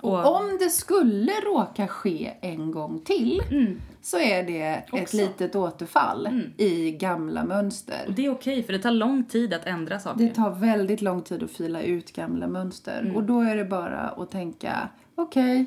Och 0.01 0.35
om 0.35 0.57
det 0.59 0.69
skulle 0.69 1.31
råka 1.31 1.87
ske 1.87 2.33
en 2.41 2.71
gång 2.71 2.99
till 2.99 3.41
Mm. 3.51 3.79
så 4.01 4.19
är 4.19 4.43
det 4.43 4.61
ett 4.61 4.93
Också. 4.93 5.17
litet 5.17 5.55
återfall 5.55 6.25
Mm. 6.27 6.51
i 6.57 6.91
gamla 6.91 7.45
mönster. 7.45 8.03
Och 8.07 8.13
det 8.13 8.25
är 8.25 8.31
okej 8.31 8.63
för 8.63 8.73
det 8.73 8.79
tar 8.79 8.91
lång 8.91 9.23
tid 9.23 9.53
att 9.53 9.65
ändra 9.65 9.99
saker. 9.99 10.19
Det 10.25 10.29
tar 10.33 10.49
väldigt 10.51 11.01
lång 11.01 11.21
tid 11.21 11.43
att 11.43 11.51
fila 11.51 11.81
ut 11.81 12.13
gamla 12.13 12.47
mönster. 12.47 13.01
Mm. 13.01 13.15
Och 13.15 13.23
då 13.23 13.41
är 13.41 13.55
det 13.55 13.65
bara 13.65 13.99
att 13.99 14.31
tänka, 14.31 14.89
okej, 15.15 15.65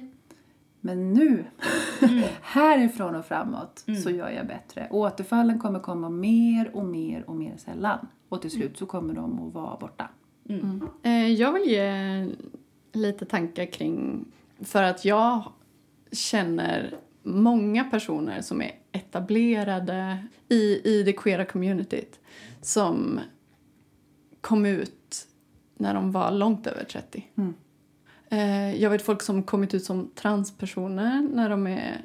men 0.80 1.12
nu, 1.12 1.44
Mm. 2.02 2.22
härifrån 2.40 3.14
och 3.14 3.24
framåt, 3.26 3.84
så 4.04 4.10
gör 4.10 4.30
jag 4.30 4.46
bättre. 4.46 4.88
Återfallen 4.90 5.58
kommer 5.58 5.78
komma 5.80 6.08
mer 6.10 6.70
och 6.76 6.84
mer 6.84 7.24
och 7.30 7.36
mer 7.36 7.54
sällan. 7.56 8.06
Och 8.28 8.42
till 8.42 8.50
slut 8.50 8.78
så 8.78 8.86
kommer 8.86 9.14
de 9.14 9.48
att 9.48 9.54
vara 9.54 9.76
borta. 9.76 10.08
Eh, 11.02 11.26
Jag 11.32 11.52
vill 11.52 11.62
ge 11.70 12.26
lite 12.96 13.24
tankar 13.24 13.66
kring... 13.72 14.24
För 14.60 14.82
att 14.82 15.04
jag 15.04 15.52
känner 16.12 16.94
många 17.22 17.84
personer 17.84 18.42
som 18.42 18.62
är 18.62 18.72
etablerade 18.92 20.26
i, 20.48 20.80
i 20.90 21.02
det 21.02 21.12
queera 21.12 21.44
communityt 21.44 22.20
som 22.62 23.20
kom 24.40 24.66
ut 24.66 25.26
när 25.76 25.94
de 25.94 26.12
var 26.12 26.30
långt 26.30 26.66
över 26.66 26.84
30. 26.84 27.26
Mm. 27.36 27.54
Eh, 28.28 28.82
Jag 28.82 28.90
vet 28.90 29.02
folk 29.02 29.22
som 29.22 29.42
kommit 29.42 29.74
ut 29.74 29.84
som 29.84 30.10
transpersoner 30.14 31.28
när 31.32 31.50
de 31.50 31.66
är 31.66 32.00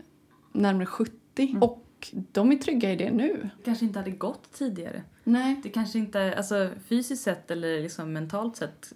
närmare 0.51 0.86
70. 0.86 1.58
Och 1.62 1.88
de 2.32 2.51
är 2.51 2.56
trygga 2.56 2.91
i 2.91 2.95
det 2.95 3.12
nu. 3.12 3.49
kanske 3.65 3.86
inte 3.86 3.99
hade 3.99 4.12
gått 4.12 4.51
tidigare. 4.54 5.04
Nej. 5.23 5.60
Det 5.63 5.69
kanske 5.69 5.99
inte, 5.99 6.34
alltså 6.38 6.69
fysiskt 6.88 7.23
sett 7.23 7.51
eller 7.51 7.82
liksom 7.82 8.13
mentalt 8.13 8.56
sett 8.58 8.93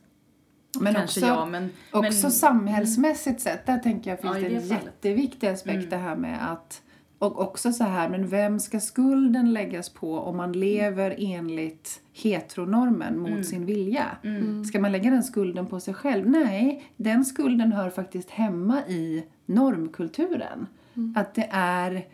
Men 0.79 0.93
kanske 0.93 1.19
också, 1.19 1.33
ja, 1.33 1.45
men... 1.45 1.69
också 1.91 2.27
men, 2.27 2.31
samhällsmässigt 2.31 3.41
sett, 3.41 3.65
där 3.65 3.77
tänker 3.77 4.09
jag 4.09 4.21
finns 4.21 4.35
Ja, 4.35 4.49
det 4.49 4.55
en 4.55 4.61
fallet. 4.61 4.83
jätteviktig 4.85 5.47
aspekt 5.47 5.89
det 5.89 5.97
här 5.97 6.15
med 6.15 6.51
att 6.51 6.81
och 7.19 7.41
också 7.41 7.71
så 7.71 7.83
här, 7.83 8.09
men 8.09 8.27
vem 8.27 8.59
ska 8.59 8.79
skulden 8.79 9.53
läggas 9.53 9.89
på 9.89 10.19
om 10.19 10.37
man 10.37 10.51
lever 10.51 11.15
enligt 11.17 12.01
heteronormen 12.13 13.19
mot 13.19 13.45
sin 13.45 13.65
vilja? 13.65 14.05
Ska 14.67 14.79
man 14.79 14.91
lägga 14.91 15.09
den 15.11 15.23
skulden 15.23 15.65
på 15.65 15.79
sig 15.79 15.93
själv? 15.93 16.29
Nej, 16.29 16.83
den 16.97 17.25
skulden 17.25 17.71
hör 17.71 17.89
faktiskt 17.89 18.29
hemma 18.29 18.81
i 18.87 19.25
normkulturen. 19.45 20.67
Att 21.15 21.33
det 21.35 21.49
är 21.51 22.05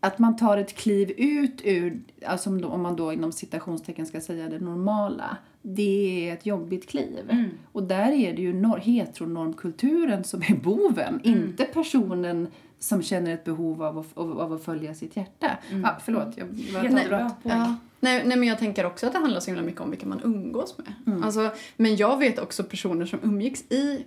att 0.00 0.18
man 0.18 0.36
tar 0.36 0.56
ett 0.56 0.74
kliv 0.76 1.10
ut 1.16 1.60
ur, 1.64 2.02
alltså 2.26 2.66
om 2.66 2.82
man 2.82 2.96
då 2.96 3.12
inom 3.12 3.32
citationstecken 3.32 4.06
ska 4.06 4.20
säga 4.20 4.48
det 4.48 4.58
normala, 4.58 5.36
det 5.62 6.28
är 6.28 6.34
ett 6.34 6.46
jobbigt 6.46 6.88
kliv. 6.88 7.50
Och 7.72 7.82
där 7.82 8.12
är 8.12 8.32
det 8.32 8.42
ju 8.42 8.52
nor- 8.52 8.78
heteronormkulturen 8.78 10.24
som 10.24 10.42
är 10.42 10.54
boven, 10.54 11.20
inte 11.22 11.64
personen 11.64 12.48
som 12.78 13.02
känner 13.02 13.34
ett 13.34 13.44
behov 13.44 13.82
av 13.82 13.98
att, 13.98 14.06
av, 14.18 14.52
att 14.52 14.64
följa 14.64 14.94
sitt 14.94 15.16
hjärta. 15.16 15.58
Ja, 15.82 15.96
förlåt, 16.04 16.28
jag 16.36 16.46
var 16.46 16.88
avbrott. 16.88 17.42
poäng. 17.42 17.58
Ja. 17.58 17.76
Nej, 18.00 18.22
nej, 18.26 18.36
men 18.38 18.48
jag 18.48 18.58
tänker 18.58 18.86
också 18.86 19.06
att 19.06 19.12
det 19.12 19.18
handlar 19.18 19.40
så 19.40 19.46
himla 19.50 19.62
mycket 19.62 19.80
om 19.80 19.90
vilka 19.90 20.06
man 20.06 20.20
umgås 20.24 20.78
med. 20.78 20.94
Mm. 21.06 21.22
Alltså, 21.22 21.50
men 21.76 21.96
jag 21.96 22.18
vet 22.18 22.38
också 22.38 22.64
personer 22.64 23.06
som 23.06 23.18
umgicks 23.22 23.72
i 23.72 24.04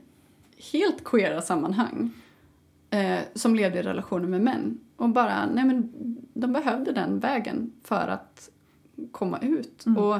helt 0.71 1.03
queera 1.03 1.41
sammanhang 1.41 2.11
eh, 2.89 3.19
som 3.33 3.55
levde 3.55 3.79
i 3.79 3.81
relationer 3.83 4.27
med 4.27 4.41
män 4.41 4.79
och 4.95 5.09
bara, 5.09 5.45
nej 5.53 5.65
men 5.65 5.91
de 6.33 6.53
behövde 6.53 6.91
den 6.91 7.19
vägen 7.19 7.71
för 7.83 8.07
att 8.07 8.49
komma 9.11 9.39
ut. 9.39 9.85
Mm. 9.85 10.03
Och 10.03 10.19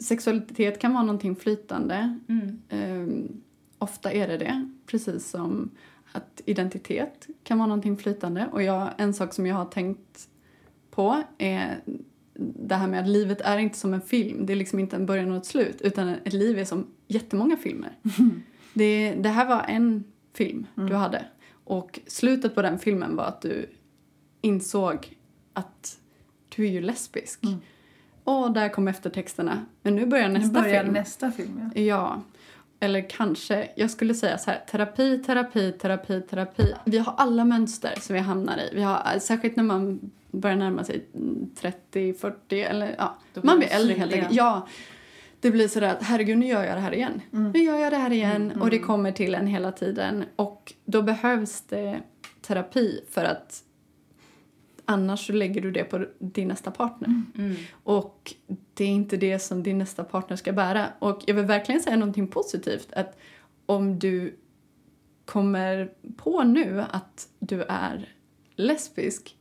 sexualitet 0.00 0.78
kan 0.78 0.92
vara 0.92 1.02
någonting 1.02 1.36
flytande. 1.36 2.18
Mm. 2.28 2.62
Ehm, 2.68 3.42
ofta 3.78 4.12
är 4.12 4.28
det 4.28 4.38
det, 4.38 4.68
precis 4.86 5.30
som 5.30 5.70
att 6.12 6.42
identitet 6.46 7.26
kan 7.44 7.58
vara 7.58 7.66
någonting 7.66 7.96
flytande. 7.96 8.48
Och 8.52 8.62
jag, 8.62 8.90
en 8.98 9.14
sak 9.14 9.34
som 9.34 9.46
jag 9.46 9.56
har 9.56 9.64
tänkt 9.64 10.28
på 10.90 11.22
är 11.38 11.80
det 12.40 12.74
här 12.74 12.88
med 12.88 13.00
att 13.00 13.08
livet 13.08 13.40
är 13.40 13.58
inte 13.58 13.78
som 13.78 13.94
en 13.94 14.00
film. 14.00 14.46
Det 14.46 14.52
är 14.52 14.56
liksom 14.56 14.78
inte 14.78 14.96
en 14.96 15.06
början 15.06 15.30
och 15.30 15.36
ett 15.36 15.46
slut, 15.46 15.80
utan 15.80 16.08
ett 16.08 16.32
liv 16.32 16.58
är 16.58 16.64
som 16.64 16.86
jättemånga 17.06 17.56
filmer. 17.56 17.98
Det, 18.74 19.14
det 19.14 19.28
här 19.28 19.48
var 19.48 19.64
en 19.68 20.04
film 20.32 20.66
du 20.74 20.94
hade. 20.94 21.24
Och 21.64 22.00
slutet 22.06 22.54
på 22.54 22.62
den 22.62 22.78
filmen 22.78 23.16
var 23.16 23.24
att 23.24 23.42
du 23.42 23.70
insåg 24.40 25.16
att 25.52 25.98
du 26.56 26.66
är 26.66 26.70
ju 26.70 26.80
lesbisk. 26.80 27.40
Och 28.24 28.52
där 28.52 28.68
kom 28.68 28.88
eftertexterna. 28.88 29.66
Men 29.82 29.94
nu 29.96 30.06
börjar 30.06 30.28
Nu 30.28 30.38
nästa 30.38 30.60
börjar 30.60 30.82
film. 30.82 30.94
nästa 30.94 31.30
film, 31.30 31.70
ja. 31.74 31.80
Ja. 31.82 32.20
Eller 32.82 33.10
kanske, 33.10 33.68
jag 33.74 33.90
skulle 33.90 34.14
säga 34.14 34.38
så 34.38 34.50
här, 34.50 34.64
terapi, 34.70 35.18
terapi, 35.18 35.72
terapi, 35.72 36.20
terapi. 36.20 36.74
Vi 36.84 36.98
har 36.98 37.14
alla 37.16 37.44
mönster 37.44 37.94
som 38.00 38.14
vi 38.14 38.20
hamnar 38.20 38.58
i. 38.58 38.70
Vi 38.74 38.82
har, 38.82 39.18
särskilt 39.18 39.56
när 39.56 39.64
man 39.64 40.10
börjar 40.30 40.56
närma 40.56 40.84
sig 40.84 41.06
mm, 41.14 41.50
30, 41.54 42.14
40 42.14 42.60
eller 42.60 42.94
ja, 42.98 43.18
man 43.42 43.58
blir 43.58 43.68
äldre 43.68 43.94
helt 43.94 44.12
enkelt. 44.12 44.32
Ja, 44.34 44.66
det 45.40 45.50
blir 45.50 45.68
sådär 45.68 45.88
att 45.88 46.02
herregud 46.02 46.38
nu 46.38 46.46
gör 46.46 46.64
jag 46.64 46.76
det 46.76 46.80
här 46.80 46.94
igen. 46.94 47.20
Nu 47.30 47.58
gör 47.58 47.76
jag 47.76 47.92
det 47.92 47.96
här 47.96 48.12
igen 48.12 48.52
och 48.60 48.70
det 48.70 48.78
kommer 48.78 49.12
till 49.12 49.34
en 49.34 49.46
hela 49.46 49.72
tiden. 49.72 50.24
Och 50.36 50.72
då 50.84 51.02
behövs 51.02 51.60
det 51.60 52.00
terapi 52.42 53.00
för 53.10 53.24
att 53.24 53.62
annars 54.90 55.26
så 55.26 55.32
lägger 55.32 55.60
du 55.60 55.70
det 55.70 55.84
på 55.84 56.06
din 56.18 56.48
nästa 56.48 56.70
partner. 56.70 57.22
Mm. 57.38 57.56
Och 57.84 58.34
det 58.74 58.84
är 58.84 58.88
inte 58.88 59.16
det 59.16 59.38
som 59.38 59.62
din 59.62 59.78
nästa 59.78 60.04
partner 60.04 60.36
ska 60.36 60.52
bära. 60.52 60.86
Och 60.98 61.22
jag 61.26 61.34
vill 61.34 61.44
verkligen 61.44 61.80
säga 61.80 61.96
någonting 61.96 62.26
positivt. 62.28 62.92
Att 62.92 63.18
om 63.66 63.98
du 63.98 64.36
kommer 65.24 65.90
på 66.16 66.42
nu 66.42 66.84
att 66.90 67.28
du 67.38 67.62
är 67.62 68.14
lesbisk 68.56 69.36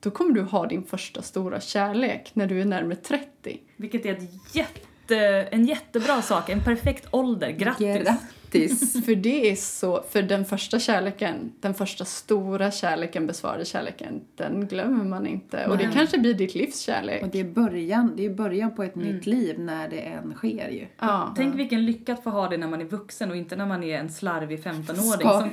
då 0.00 0.10
kommer 0.10 0.34
du 0.34 0.42
ha 0.42 0.66
din 0.66 0.84
första 0.84 1.22
stora 1.22 1.60
kärlek 1.60 2.30
när 2.34 2.46
du 2.46 2.60
är 2.60 2.64
närmare 2.64 2.96
30. 2.96 3.60
Vilket 3.76 4.06
är 4.06 4.12
ett 4.12 4.56
jätte, 4.56 5.18
en 5.50 5.66
jättebra 5.66 6.22
sak, 6.22 6.48
en 6.48 6.64
perfekt 6.64 7.06
ålder. 7.10 7.50
Grattis! 7.50 8.04
Grattis! 8.04 8.39
För 9.04 9.14
det 9.14 9.50
är 9.50 9.56
så, 9.56 10.02
för 10.10 10.22
den 10.22 10.44
första 10.44 10.78
kärleken, 10.78 11.52
den 11.60 11.74
första 11.74 12.04
stora 12.04 12.70
kärleken, 12.70 13.26
besvarade 13.26 13.64
kärleken, 13.64 14.20
den 14.34 14.66
glömmer 14.66 15.04
man 15.04 15.26
inte. 15.26 15.66
Och 15.66 15.78
det 15.78 15.84
Nej. 15.84 15.94
kanske 15.94 16.18
blir 16.18 16.34
ditt 16.34 16.54
livs 16.54 16.80
kärlek. 16.80 17.22
Och 17.22 17.28
det 17.28 17.40
är 17.40 17.44
början, 17.44 18.12
det 18.16 18.26
är 18.26 18.30
början 18.30 18.74
på 18.74 18.82
ett 18.82 18.94
nytt 18.94 19.26
liv 19.26 19.60
när 19.60 19.88
det 19.88 20.00
än 20.00 20.34
sker 20.34 20.68
ju. 20.68 20.86
Ja. 20.98 21.34
Tänk 21.36 21.54
vilken 21.54 21.86
lycka 21.86 22.12
att 22.12 22.22
få 22.24 22.30
ha 22.30 22.48
det 22.48 22.56
när 22.56 22.68
man 22.68 22.80
är 22.80 22.84
vuxen 22.84 23.30
och 23.30 23.36
inte 23.36 23.56
när 23.56 23.66
man 23.66 23.82
är 23.82 23.98
en 23.98 24.12
slarvig 24.12 24.58
15-åring 24.58 25.20
Ska- 25.20 25.40
som 25.40 25.50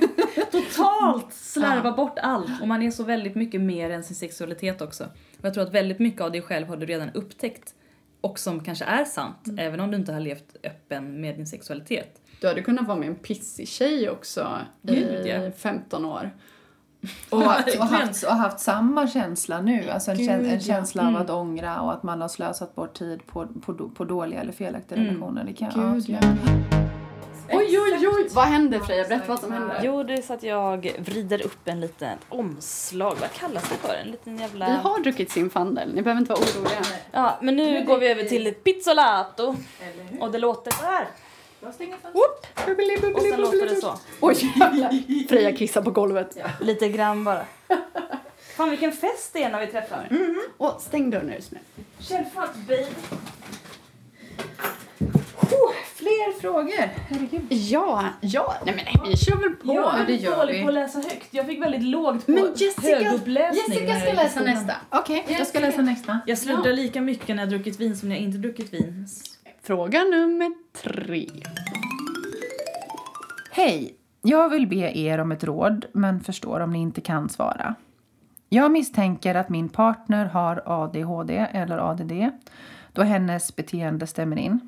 totalt 0.62 1.32
slarvar 1.32 1.92
bort 1.92 2.18
allt. 2.18 2.62
Och 2.62 2.68
man 2.68 2.82
är 2.82 2.90
så 2.90 3.04
väldigt 3.04 3.34
mycket 3.34 3.60
mer 3.60 3.90
än 3.90 4.04
sin 4.04 4.16
sexualitet 4.16 4.82
också. 4.82 5.04
Och 5.38 5.44
jag 5.44 5.54
tror 5.54 5.64
att 5.64 5.74
väldigt 5.74 5.98
mycket 5.98 6.20
av 6.20 6.32
dig 6.32 6.42
själv 6.42 6.66
har 6.66 6.76
du 6.76 6.86
redan 6.86 7.10
upptäckt 7.10 7.74
och 8.20 8.38
som 8.38 8.64
kanske 8.64 8.84
är 8.84 9.04
sant, 9.04 9.46
även 9.58 9.80
om 9.80 9.90
du 9.90 9.96
inte 9.96 10.12
har 10.12 10.20
levt 10.20 10.56
öppen 10.64 11.20
med 11.20 11.36
din 11.36 11.46
sexualitet. 11.46 12.22
Du 12.40 12.46
hade 12.48 12.62
kunnat 12.62 12.86
vara 12.86 12.98
med 12.98 13.08
en 13.08 13.14
pissig 13.14 13.68
tjej 13.68 14.10
också 14.10 14.58
Gud, 14.82 15.26
i 15.26 15.28
ja. 15.28 15.50
15 15.58 16.04
år. 16.04 16.30
Och, 17.30 17.42
haft, 17.42 17.78
och, 17.78 17.84
haft, 17.86 18.22
och 18.24 18.32
haft 18.32 18.60
samma 18.60 19.06
känsla 19.08 19.60
nu, 19.60 19.90
alltså 19.90 20.10
en, 20.10 20.16
Gud, 20.16 20.26
käns- 20.28 20.46
en 20.48 20.54
ja. 20.54 20.60
känsla 20.60 21.02
Mm. 21.02 21.14
av 21.16 21.22
att 21.22 21.30
ångra 21.30 21.80
och 21.80 21.92
att 21.92 22.02
man 22.02 22.20
har 22.20 22.28
slösat 22.28 22.74
bort 22.74 22.94
tid 22.98 23.26
på, 23.26 23.46
på, 23.46 23.74
på 23.88 24.04
dåliga 24.04 24.40
eller 24.40 24.52
felaktiga 24.52 24.98
Mm. 24.98 25.08
relationer. 25.10 25.44
Det 25.44 25.52
kan, 25.52 25.70
Gud, 25.74 25.84
absolut. 25.84 26.08
ja. 26.22 26.28
Oj, 27.52 27.78
oj, 27.80 28.08
oj! 28.08 28.28
Vad 28.34 28.44
händer 28.44 28.78
Freja? 28.80 29.08
Berätta 29.08 29.24
vad 29.28 29.38
som 29.40 29.52
händer. 29.52 29.80
Jo, 29.84 30.02
det 30.02 30.14
är 30.14 30.22
så 30.22 30.32
att 30.34 30.42
jag 30.42 30.92
vrider 30.98 31.46
upp 31.46 31.68
en 31.68 31.80
liten 31.80 32.18
omslag. 32.28 33.16
Vad 33.20 33.32
kallas 33.32 33.68
det 33.68 33.74
för? 33.88 33.94
En 33.94 34.10
liten 34.10 34.38
jävla... 34.38 34.66
Vi 34.66 34.72
har 34.76 35.00
druckit 35.02 35.30
sin 35.30 35.50
fandel, 35.50 35.94
ni 35.94 36.02
behöver 36.02 36.20
inte 36.20 36.32
vara 36.32 36.40
oroliga. 36.42 36.80
Ja, 37.12 37.38
men 37.42 37.56
nu 37.56 37.84
går 37.84 37.98
vi 37.98 38.08
över 38.08 38.24
till 38.24 38.54
pizzolato. 38.54 39.54
Och 40.20 40.30
det 40.32 40.38
låter 40.38 40.70
så 40.70 40.84
här. 40.86 41.06
Bubbeli, 41.60 42.96
Och 42.96 43.00
bubbeli, 43.00 43.30
sen 43.30 43.40
låter 43.40 43.66
det 43.68 43.76
så. 43.76 43.98
Oj, 44.20 44.52
jävlar. 44.60 45.28
Freja 45.28 45.52
kissar 45.56 45.82
på 45.82 45.90
golvet. 45.90 46.36
Lite 46.60 46.88
grann 46.88 47.24
bara. 47.24 47.44
Fan 48.56 48.70
vilken 48.70 48.92
fest 48.92 49.32
det 49.32 49.42
är 49.42 49.50
när 49.50 49.60
vi 49.60 49.66
träffar. 49.66 50.08
Och 50.56 50.80
stäng 50.80 51.10
dörren 51.10 51.26
nu 51.26 51.40
snäll. 51.40 51.62
Självfallet 52.00 52.54
babe. 52.56 52.86
fler 55.94 56.40
frågor. 56.40 56.90
Herregud. 57.08 57.46
Ja, 57.52 58.04
ja, 58.20 58.54
nej 58.66 58.74
men 58.74 58.84
nej, 58.84 58.94
vi 59.10 59.16
kör 59.16 59.36
väl 59.36 59.50
på. 59.50 59.74
Jag 59.74 60.00
är 60.00 60.06
det 60.06 60.14
gör 60.14 60.36
dålig 60.36 60.54
vi. 60.54 60.62
på 60.62 60.68
att 60.68 60.74
läsa 60.74 60.98
högt. 60.98 61.26
Jag 61.30 61.46
fick 61.46 61.62
väldigt 61.62 61.82
lågt 61.82 62.26
på 62.26 62.32
Men 62.32 62.52
Jessica- 62.54 63.04
höguppläsning. 63.04 63.74
Jessica 63.78 63.96
ska 64.00 64.08
jag 64.08 64.16
läsa 64.16 64.40
nästa. 64.40 64.72
Okej, 64.90 65.24
jag 65.28 65.46
ska 65.46 65.60
läsa 65.60 65.82
nästa. 65.82 66.20
Jag 66.26 66.38
sluddrar 66.38 66.72
lika 66.72 67.00
mycket 67.00 67.36
när 67.36 67.42
jag 67.42 67.50
druckit 67.50 67.80
vin 67.80 67.96
som 67.96 68.08
när 68.08 68.16
jag 68.16 68.24
inte 68.24 68.38
druckit 68.38 68.72
vin. 68.74 69.08
Fråga 69.68 70.04
nummer 70.04 70.52
tre. 70.82 71.26
Hej! 73.50 73.96
Jag 74.22 74.48
vill 74.48 74.66
be 74.66 74.98
er 74.98 75.18
om 75.18 75.32
ett 75.32 75.44
råd, 75.44 75.86
men 75.92 76.20
förstår 76.20 76.60
om 76.60 76.70
ni 76.70 76.78
inte 76.78 77.00
kan 77.00 77.28
svara. 77.28 77.74
Jag 78.48 78.70
misstänker 78.72 79.34
att 79.34 79.48
min 79.48 79.68
partner 79.68 80.26
har 80.26 80.62
ADHD 80.66 81.46
eller 81.52 81.78
ADD 81.78 82.12
då 82.92 83.02
hennes 83.02 83.56
beteende 83.56 84.06
stämmer 84.06 84.36
in. 84.36 84.60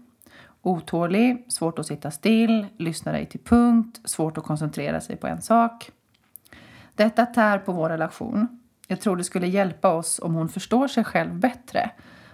Otålig, 0.63 1.45
svårt 1.49 1.79
att 1.79 1.87
sitta 1.87 2.11
still, 2.11 2.67
lyssnar 2.77 3.15
ej 3.15 3.27
till 3.27 3.41
punkt, 3.41 4.01
svårt 4.05 4.39
att 4.39 4.45
koncentrera 4.45 5.01
sig 5.01 5.17
på 5.17 5.27
en 5.27 5.43
sak. 5.43 5.91
Detta 6.95 7.27
tär 7.27 7.59
på 7.59 7.73
vår 7.73 7.89
relation. 7.89 8.61
Jag 8.87 9.01
tror 9.01 9.17
det 9.17 9.25
skulle 9.25 9.47
hjälpa 9.47 9.95
oss 9.95 10.21
om 10.23 10.35
hon 10.35 10.49
förstår 10.49 10.89
sig 10.89 11.05
själv 11.05 11.35
bättre. 11.35 11.91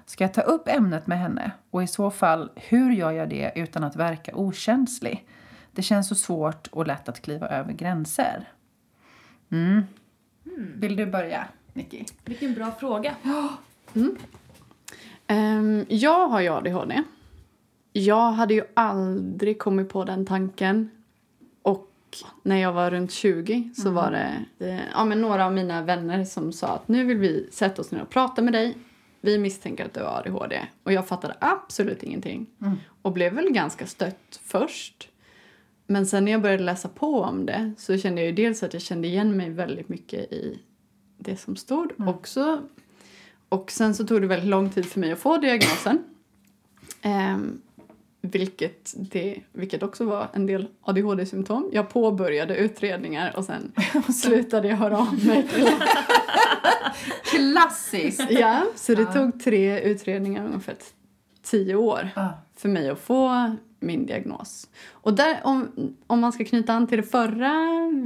Ska 0.07 0.25
jag 0.25 0.35
ta 0.35 0.41
upp 0.41 0.69
ämnet 0.69 1.07
med 1.07 1.19
henne? 1.19 1.51
Och 1.71 1.83
i 1.83 1.87
så 1.87 2.11
fall, 2.11 2.51
hur 2.55 2.93
gör 2.93 3.13
jag 3.13 3.29
det 3.29 3.53
utan 3.57 3.85
att 3.85 3.97
verka 3.97 4.37
okänslig? 4.37 5.27
Det 5.73 5.83
känns 5.83 6.09
så 6.09 6.15
svårt 6.15 6.67
och 6.67 6.87
lätt 6.87 7.09
att 7.09 7.23
kliva 7.23 7.49
över 7.49 7.73
gränser. 7.73 8.49
Mm. 9.51 9.83
Vill 10.75 10.97
du 10.97 11.07
börja, 11.07 11.49
Nicky? 11.73 12.05
Vilken 12.25 12.55
bra 12.55 12.71
fråga. 12.71 13.15
Ehm, 15.27 15.85
jag 15.89 16.29
har 16.29 16.41
ju 16.41 16.49
ADHD. 16.49 17.03
Jag 17.93 18.33
hade 18.33 18.55
ju 18.55 18.63
aldrig 18.75 19.59
kommit 19.59 19.89
på 19.89 20.05
den 20.05 20.27
tanken. 20.27 20.91
Och 21.63 21.91
när 22.43 22.57
jag 22.57 22.73
var 22.73 22.91
runt 22.91 23.13
20 23.13 23.71
så 23.77 23.91
var 23.91 24.11
det 24.11 24.45
eh, 24.67 24.81
ja, 24.93 25.05
men 25.05 25.21
några 25.21 25.47
av 25.47 25.53
mina 25.53 25.83
vänner 25.83 26.25
som 26.25 26.53
sa 26.53 26.67
att 26.67 26.89
nu 26.89 27.05
vill 27.05 27.19
vi 27.19 27.49
sätta 27.53 27.83
oss 27.83 27.91
ner 27.91 28.03
och 28.03 28.11
prata 28.11 28.43
med 28.43 28.53
dig. 28.53 28.77
Vi 29.21 29.39
misstänker 29.39 29.85
att 29.85 29.95
du 29.95 30.01
har 30.01 30.19
ADHD. 30.19 30.67
Och 30.83 30.93
jag 30.93 31.09
fattade 31.09 31.37
absolut 31.41 32.03
ingenting. 32.03 32.47
Och 33.03 33.13
blev 33.13 33.33
väl 33.33 33.51
ganska 33.51 33.87
stött 33.87 34.41
först. 34.43 35.09
Men 35.87 36.07
sen 36.07 36.25
när 36.25 36.33
jag 36.33 36.43
började 36.43 36.63
läsa 36.63 36.89
på 36.89 37.23
om 37.23 37.47
det 37.47 37.73
så 37.79 37.99
kände 37.99 38.23
jag 38.25 38.35
dels 38.35 38.63
att 38.63 38.73
jag 38.73 38.83
kände 38.83 39.09
igen 39.09 39.37
mig 39.37 39.51
väldigt 39.51 39.89
mycket 39.89 40.33
i 40.33 40.59
det 41.19 41.37
som 41.37 41.57
stod. 41.57 41.93
Också 42.09 42.63
och 43.49 43.71
sen 43.71 43.95
så 43.95 44.07
tog 44.07 44.21
det 44.21 44.27
väldigt 44.27 44.49
lång 44.49 44.71
tid 44.71 44.87
för 44.87 45.01
mig 45.01 45.13
att 45.13 45.19
få 45.19 45.37
diagnosen. 45.37 46.05
Ehm, 47.03 47.61
vilket, 48.31 48.95
det, 48.97 49.41
vilket 49.53 49.83
också 49.83 50.05
var 50.05 50.29
en 50.33 50.47
del 50.47 50.69
ADHD-symptom. 50.83 51.71
Jag 51.73 51.89
påbörjade 51.89 52.57
utredningar 52.57 53.33
och 53.37 53.45
sen 53.45 53.73
slutade 54.15 54.69
jag 54.69 54.77
höra 54.77 54.99
av 54.99 55.27
mig. 55.27 55.49
Klassiskt! 57.25 58.31
ja, 58.31 58.67
så 58.75 58.95
det 58.95 59.05
tog 59.05 59.41
tre 59.45 59.81
utredningar 59.81 60.47
ungefär 60.47 60.77
tio 61.43 61.75
år 61.75 62.11
för 62.57 62.69
mig 62.69 62.91
att 62.91 63.01
få 63.01 63.57
min 63.81 64.07
diagnos. 64.07 64.69
Och 64.91 65.15
där, 65.15 65.41
om, 65.45 65.69
om 66.07 66.21
man 66.21 66.33
ska 66.33 66.45
knyta 66.45 66.73
an 66.73 66.87
till 66.87 66.97
det 66.97 67.03
förra 67.03 67.53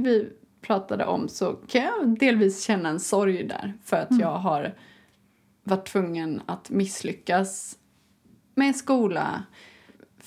vi 0.03 0.29
pratade 0.61 1.05
om 1.05 1.29
så 1.29 1.53
kan 1.53 1.81
jag 1.81 2.19
delvis 2.19 2.63
känna 2.63 2.89
en 2.89 2.99
sorg 2.99 3.43
där 3.43 3.73
för 3.83 3.97
att 3.97 4.19
jag 4.19 4.37
har 4.37 4.75
varit 5.63 5.87
tvungen 5.87 6.41
att 6.45 6.69
misslyckas 6.69 7.77
med 8.55 8.75
skola. 8.75 9.43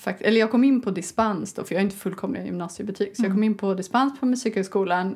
Fakt- 0.05 0.21
eller 0.21 0.39
jag 0.39 0.51
kom 0.51 0.63
in 0.63 0.81
på 0.81 0.91
dispens 0.91 1.53
då, 1.53 1.63
för 1.63 1.75
jag 1.75 1.79
har 1.79 1.83
inte 1.83 1.95
fullkomliga 1.95 2.45
gymnasiebetyg. 2.45 3.17
Så 3.17 3.23
jag 3.23 3.31
kom 3.31 3.43
in 3.43 3.57
på 3.57 3.73
dispens 3.73 4.19
på 4.19 4.25
Musikhögskolan 4.25 5.15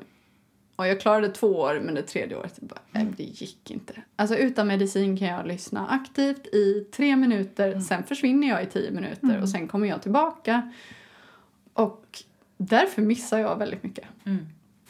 och 0.76 0.88
jag 0.88 1.02
klarade 1.02 1.30
två 1.30 1.48
år, 1.48 1.82
men 1.86 1.96
det 1.96 2.02
tredje 2.02 2.38
året 2.38 2.60
bara, 2.62 2.80
nej, 2.92 3.08
det 3.18 3.24
gick 3.24 3.72
inte. 3.72 3.94
Alltså 4.16 4.36
utan 4.36 4.68
medicin 4.68 5.18
kan 5.18 5.28
jag 5.28 5.48
lyssna 5.48 5.88
aktivt 5.88 6.48
i 6.48 6.88
tre 6.92 7.16
minuter, 7.16 7.80
sen 7.80 8.04
försvinner 8.04 8.48
jag 8.48 8.64
i 8.64 8.66
tio 8.66 8.92
minuter 8.92 9.42
och 9.42 9.50
sen 9.50 9.68
kommer 9.68 9.88
jag 9.88 10.02
tillbaka. 10.02 10.72
Och 11.74 12.24
därför 12.58 13.02
missar 13.02 13.40
jag 13.40 13.58
väldigt 13.58 13.84
mycket. 13.84 14.06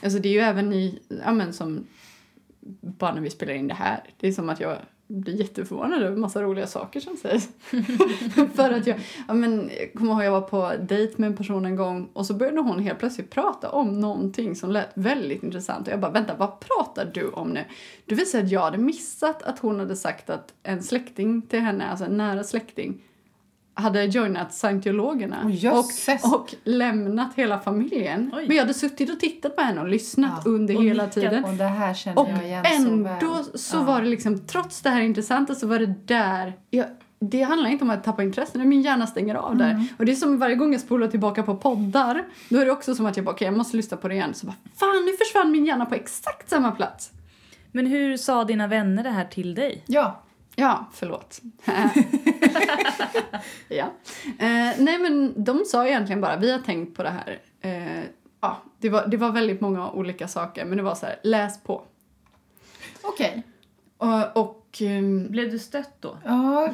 Alltså 0.03 0.19
det 0.19 0.29
är 0.29 0.33
ju 0.33 0.39
även 0.39 0.73
i, 0.73 0.99
ja 1.25 1.31
men 1.31 1.53
som 1.53 1.87
bara 2.81 3.13
när 3.13 3.21
vi 3.21 3.29
spelar 3.29 3.53
in 3.53 3.67
det 3.67 3.73
här, 3.73 4.03
det 4.17 4.27
är 4.27 4.31
som 4.31 4.49
att 4.49 4.59
jag 4.59 4.77
blir 5.09 5.35
jätteförvånad 5.35 6.03
över 6.03 6.17
massa 6.17 6.41
roliga 6.41 6.67
saker 6.67 6.99
som 6.99 7.17
sägs. 7.17 7.49
För 8.55 8.71
att 8.71 8.87
jag, 8.87 8.99
ja 9.27 9.33
men, 9.33 9.69
jag 9.79 9.93
kommer 9.93 10.11
ihåg 10.11 10.23
jag 10.23 10.31
var 10.31 10.41
på 10.41 10.73
dejt 10.81 11.13
med 11.17 11.27
en 11.27 11.37
person 11.37 11.65
en 11.65 11.75
gång 11.75 12.09
och 12.13 12.25
så 12.25 12.33
började 12.33 12.61
hon 12.61 12.79
helt 12.79 12.99
plötsligt 12.99 13.29
prata 13.29 13.69
om 13.69 13.99
någonting 13.99 14.55
som 14.55 14.71
lät 14.71 14.89
väldigt 14.93 15.43
intressant 15.43 15.87
och 15.87 15.93
jag 15.93 15.99
bara 15.99 16.11
vänta 16.11 16.35
vad 16.35 16.59
pratar 16.59 17.11
du 17.13 17.29
om 17.29 17.49
nu? 17.49 17.65
Du 18.05 18.15
visade 18.15 18.43
att 18.43 18.51
jag 18.51 18.61
hade 18.61 18.77
missat 18.77 19.43
att 19.43 19.59
hon 19.59 19.79
hade 19.79 19.95
sagt 19.95 20.29
att 20.29 20.53
en 20.63 20.83
släkting 20.83 21.41
till 21.41 21.59
henne, 21.59 21.85
alltså 21.85 22.05
en 22.05 22.17
nära 22.17 22.43
släkting 22.43 23.01
hade 23.79 24.05
joinat 24.05 24.53
scientologerna 24.53 25.37
jösses. 25.49 26.23
och, 26.23 26.33
och 26.33 26.55
lämnat 26.63 27.29
hela 27.35 27.59
familjen. 27.59 28.31
Oj. 28.35 28.45
Men 28.47 28.55
jag 28.57 28.63
hade 28.63 28.73
suttit 28.73 29.09
och 29.09 29.19
tittat 29.19 29.55
på 29.55 29.61
henne 29.61 29.81
och 29.81 29.87
lyssnat 29.87 30.41
Ja, 30.45 30.51
under 30.51 30.77
och 30.77 30.83
hela 30.83 31.07
tiden. 31.07 31.43
Och 31.43 31.53
det 31.53 31.63
här 31.63 31.93
känner 31.93 32.19
Och 32.21 32.29
jag 32.29 32.43
igen 32.45 32.65
så 32.65 32.73
ändå 32.75 33.03
väl. 33.03 33.43
så 33.59 33.77
Ja. 33.77 33.83
var 33.83 34.01
det 34.01 34.07
liksom, 34.07 34.47
trots 34.47 34.81
det 34.81 34.89
här 34.89 35.01
intressanta 35.01 35.55
så 35.55 35.67
var 35.67 35.79
det 35.79 35.93
där, 36.05 36.53
jag, 36.69 36.85
det 37.19 37.41
handlar 37.41 37.69
inte 37.69 37.83
om 37.83 37.89
att 37.89 38.03
tappa 38.03 38.23
intressen, 38.23 38.69
min 38.69 38.81
hjärna 38.81 39.07
stänger 39.07 39.35
av 39.35 39.57
där. 39.57 39.71
Mm. 39.71 39.87
Och 39.97 40.05
det 40.05 40.11
är 40.11 40.15
som 40.15 40.37
varje 40.37 40.55
gång 40.55 40.71
jag 40.71 40.81
spolar 40.81 41.07
tillbaka 41.07 41.43
på 41.43 41.55
poddar, 41.55 42.23
då 42.49 42.59
är 42.59 42.65
det 42.65 42.71
också 42.71 42.95
som 42.95 43.05
att 43.05 43.17
jag 43.17 43.25
bara, 43.25 43.31
okej 43.35 43.45
jag 43.45 43.57
måste 43.57 43.77
lyssna 43.77 43.97
på 43.97 44.07
det 44.07 44.13
igen. 44.13 44.33
Så 44.33 44.45
bara, 44.45 44.55
fan 44.75 45.05
nu 45.05 45.11
försvann 45.25 45.51
min 45.51 45.65
hjärna 45.65 45.85
på 45.85 45.95
exakt 45.95 46.49
samma 46.49 46.71
plats. 46.71 47.11
Men 47.71 47.85
hur 47.85 48.17
sa 48.17 48.43
dina 48.43 48.67
vänner 48.67 49.03
det 49.03 49.09
här 49.09 49.25
till 49.25 49.55
dig? 49.55 49.83
Ja. 49.87 50.23
Ja, 50.59 50.85
förlåt. 50.93 51.41
ja. 53.67 53.85
Eh, 54.25 54.71
nej 54.77 54.97
men 54.99 55.43
de 55.43 55.65
sa 55.65 55.87
egentligen 55.87 56.21
bara, 56.21 56.37
vi 56.37 56.51
har 56.51 56.59
tänkt 56.59 56.97
på 56.97 57.03
det 57.03 57.09
här. 57.09 57.39
Eh, 57.61 58.03
ja, 58.41 58.57
det 58.77 58.89
var, 58.89 59.07
det 59.07 59.17
var 59.17 59.31
väldigt 59.31 59.61
många 59.61 59.91
olika 59.91 60.27
saker, 60.27 60.65
men 60.65 60.77
det 60.77 60.83
var 60.83 60.95
så 60.95 61.05
här, 61.05 61.19
läs 61.23 61.63
på. 61.63 61.83
Okej. 63.01 63.43
Och, 63.97 64.37
och 64.37 64.81
ehm, 64.81 65.27
Blev 65.31 65.51
du 65.51 65.59
stött 65.59 66.01
då? 66.01 66.17
Ja, 66.25 66.69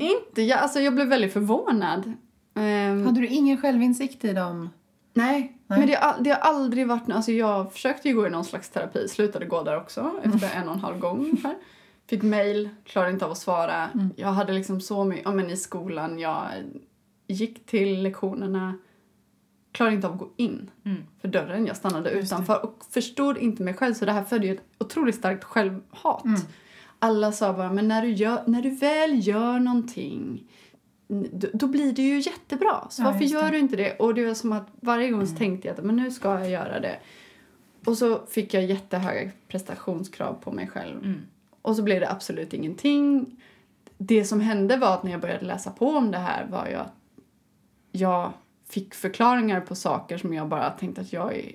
Inte, 0.00 0.42
jag, 0.42 0.58
alltså 0.58 0.80
jag 0.80 0.94
blev 0.94 1.06
väldigt 1.06 1.32
förvånad. 1.32 2.12
Ehm, 2.54 3.06
hade 3.06 3.20
du 3.20 3.26
ingen 3.26 3.56
självinsikt 3.60 4.24
i 4.24 4.32
dem? 4.32 4.70
nej, 5.12 5.56
Nej. 5.66 5.78
men 5.78 5.88
det, 5.88 5.94
har 5.94 6.16
det 6.20 6.30
har 6.30 6.38
aldrig 6.38 6.86
varit... 6.88 7.10
Alltså 7.10 7.32
jag 7.32 7.72
försökte 7.72 8.08
ju 8.08 8.14
gå 8.14 8.26
i 8.26 8.30
någon 8.30 8.44
slags 8.44 8.68
terapi, 8.70 9.08
slutade 9.08 9.46
gå 9.46 9.62
där 9.62 9.76
också 9.76 10.10
efter 10.22 10.50
en 10.56 10.68
och 10.68 10.74
en 10.74 10.80
halv 10.80 10.98
gång 10.98 11.18
ungefär. 11.18 11.54
Fick 12.10 12.22
mail, 12.22 12.68
klarade 12.84 13.12
inte 13.12 13.24
av 13.24 13.30
att 13.30 13.38
svara. 13.38 13.90
Jag 14.16 14.28
hade 14.28 14.52
liksom 14.52 14.80
så 14.80 15.04
mycket, 15.04 15.24
ja 15.24 15.32
men 15.32 15.50
i 15.50 15.56
skolan, 15.56 16.18
jag 16.18 16.46
gick 17.26 17.66
till 17.66 18.02
lektionerna, 18.02 18.78
klarade 19.72 19.94
inte 19.96 20.06
av 20.06 20.12
att 20.12 20.18
gå 20.18 20.28
in 20.36 20.70
Mm. 20.84 21.02
för 21.20 21.28
dörren. 21.28 21.66
Jag 21.66 21.76
stannade 21.76 22.10
utanför 22.10 22.64
och 22.64 22.84
förstod 22.90 23.38
inte 23.38 23.62
mig 23.62 23.74
själv 23.74 23.94
så 23.94 24.04
det 24.04 24.12
här 24.12 24.24
födde 24.24 24.46
ju 24.46 24.54
ett 24.54 24.62
otroligt 24.78 25.14
starkt 25.14 25.44
självhat. 25.44 26.24
Alla 26.98 27.32
sa 27.32 27.52
bara, 27.52 27.72
men 27.72 27.88
när 27.88 28.02
du, 28.02 28.12
gör, 28.12 28.42
när 28.46 28.62
du 28.62 28.70
väl 28.70 29.26
gör 29.28 29.58
någonting 29.58 30.44
då, 31.08 31.48
då 31.54 31.66
blir 31.66 31.92
det 31.92 32.02
ju 32.02 32.18
jättebra. 32.20 32.86
Så 32.90 33.02
Ja, 33.02 33.06
varför 33.06 33.20
just 33.20 33.34
det. 33.34 33.40
gör 33.40 33.50
du 33.50 33.58
inte 33.58 33.76
det? 33.76 33.96
Och 33.98 34.14
det 34.14 34.26
var 34.26 34.34
som 34.34 34.52
att 34.52 34.68
varje 34.80 35.10
gång 35.10 35.26
så 35.26 35.36
tänkte 35.36 35.68
jag 35.68 35.78
att 35.78 35.84
men 35.84 35.96
nu 35.96 36.10
ska 36.10 36.38
jag 36.38 36.50
göra 36.50 36.80
det. 36.80 36.98
Och 37.86 37.98
så 37.98 38.26
fick 38.26 38.54
jag 38.54 38.64
jättehöga 38.64 39.30
prestationskrav 39.48 40.34
på 40.34 40.52
mig 40.52 40.66
själv. 40.68 40.98
Mm. 41.04 41.20
Och 41.62 41.76
så 41.76 41.82
blev 41.82 42.00
det 42.00 42.10
absolut 42.10 42.52
ingenting. 42.52 43.36
Det 43.98 44.24
som 44.24 44.40
hände 44.40 44.76
var 44.76 44.94
att 44.94 45.02
när 45.02 45.10
jag 45.10 45.20
började 45.20 45.44
läsa 45.46 45.70
på 45.70 45.86
om 45.86 46.10
det 46.10 46.18
här 46.18 46.46
var 46.46 46.66
ju 46.66 46.74
att 46.74 46.94
jag 47.92 48.32
fick 48.68 48.94
förklaringar 48.94 49.60
på 49.60 49.74
saker 49.74 50.18
som 50.18 50.34
jag 50.34 50.48
bara 50.48 50.70
tänkte 50.70 51.00
att 51.00 51.12
jag 51.12 51.36
är 51.36 51.52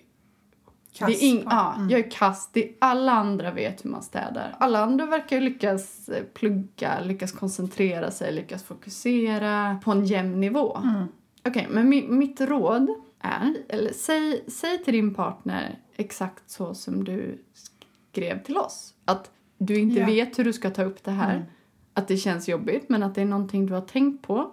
Kass 0.98 1.08
det 1.08 1.26
är 1.26 1.30
ing, 1.30 1.44
ja, 1.50 1.74
Mm. 1.76 1.90
jag 1.90 2.00
är 2.00 2.12
kass. 2.12 2.50
Det, 2.54 2.72
alla 2.80 3.12
andra 3.12 3.52
vet 3.52 3.86
hur 3.86 3.90
man 3.90 4.04
städar. 4.04 4.56
Alla 4.60 4.80
andra 4.80 5.06
verkar 5.06 5.42
lyckas 5.42 6.10
eh, 6.10 6.24
plugga, 6.24 7.00
lyckas 7.00 7.32
koncentrera 7.32 8.12
sig, 8.12 8.32
lyckas 8.34 8.64
fokusera 8.64 9.80
på 9.84 9.92
en 9.92 10.06
jämn 10.06 10.40
nivå. 10.40 10.78
Mm. 10.84 11.08
Okej, 11.48 11.68
men 11.70 11.90
mi, 11.90 12.08
mitt 12.08 12.42
råd 12.42 12.90
är, 13.20 13.54
eller 13.70 13.94
säg, 13.94 14.44
säg 14.48 14.84
till 14.84 14.94
din 14.94 15.14
partner 15.14 15.80
exakt 15.96 16.50
så 16.50 16.74
som 16.74 17.04
du 17.04 17.44
skrev 17.54 18.44
till 18.44 18.58
oss. 18.58 18.94
Att 19.06 19.32
du 19.58 19.80
inte 19.80 20.00
Ja. 20.00 20.06
vet 20.06 20.40
hur 20.40 20.44
du 20.44 20.54
ska 20.54 20.70
ta 20.70 20.84
upp 20.84 21.04
det 21.04 21.12
här. 21.12 21.34
Mm. 21.36 21.46
Att 21.94 22.08
det 22.08 22.18
känns 22.18 22.48
jobbigt, 22.48 22.90
men 22.90 23.04
att 23.04 23.16
det 23.16 23.22
är 23.22 23.26
någonting 23.26 23.66
du 23.66 23.74
har 23.74 23.82
tänkt 23.82 24.28
på. 24.28 24.52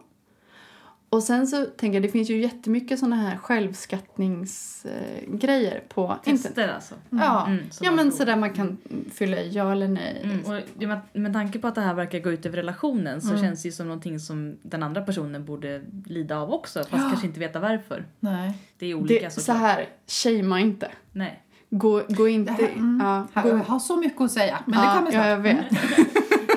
Och 1.08 1.22
sen 1.22 1.46
så 1.46 1.64
tänker 1.64 1.94
jag, 1.96 2.02
det 2.02 2.08
finns 2.08 2.30
ju 2.30 2.40
jättemycket 2.40 2.98
såna 2.98 3.16
här 3.16 3.36
självskattningsgrejer 3.36 5.82
på 5.88 6.16
internet. 6.24 6.42
Tester 6.42 6.68
alltså. 6.68 6.94
Ja, 7.10 7.46
Mm, 7.46 7.64
ja 7.80 7.90
man 7.90 7.96
men 7.96 8.12
sådär 8.12 8.36
man 8.36 8.52
kan 8.52 8.78
fylla 9.12 9.40
i 9.40 9.50
ja 9.50 9.72
eller 9.72 9.88
nej. 9.88 10.20
Mm, 10.24 10.36
liksom. 10.36 10.54
och 10.54 10.60
med, 10.82 11.00
med 11.12 11.32
tanke 11.32 11.58
på 11.58 11.68
att 11.68 11.74
det 11.74 11.80
här 11.80 11.94
verkar 11.94 12.18
gå 12.18 12.32
ut 12.32 12.46
över 12.46 12.56
relationen 12.56 13.20
så 13.22 13.36
känns 13.38 13.62
det 13.62 13.68
ju 13.68 13.72
som 13.72 13.86
någonting 13.86 14.18
som 14.20 14.56
den 14.62 14.82
andra 14.82 15.02
personen 15.02 15.44
borde 15.44 15.82
lida 16.06 16.38
av 16.38 16.52
också 16.52 16.78
fast 16.78 16.90
kanske 17.10 17.26
inte 17.26 17.40
veta 17.40 17.60
varför. 17.60 18.04
Nej. 18.20 18.52
Det 18.78 18.86
är 18.86 18.94
olika 18.94 19.24
Det, 19.24 19.30
så 19.30 19.40
såklart. 19.40 19.58
här, 19.58 19.88
shamea 20.06 20.58
inte. 20.60 20.90
Nej. 21.12 21.42
Gå, 21.74 22.02
gå 22.08 22.28
inte... 22.28 22.52
Det 22.52 22.62
här- 22.62 22.72
mm. 22.72 23.00
ja, 23.04 23.26
Jag 23.34 23.44
gå, 23.44 23.56
har 23.56 23.78
så 23.78 23.96
mycket 23.96 24.20
att 24.20 24.30
säga, 24.32 24.58
men 24.66 24.80
ja, 24.80 24.86
det 24.86 24.98
kommer 24.98 25.10
snart. 25.10 25.24
Ja, 25.24 25.30
jag 25.30 25.38
vet. 25.38 25.66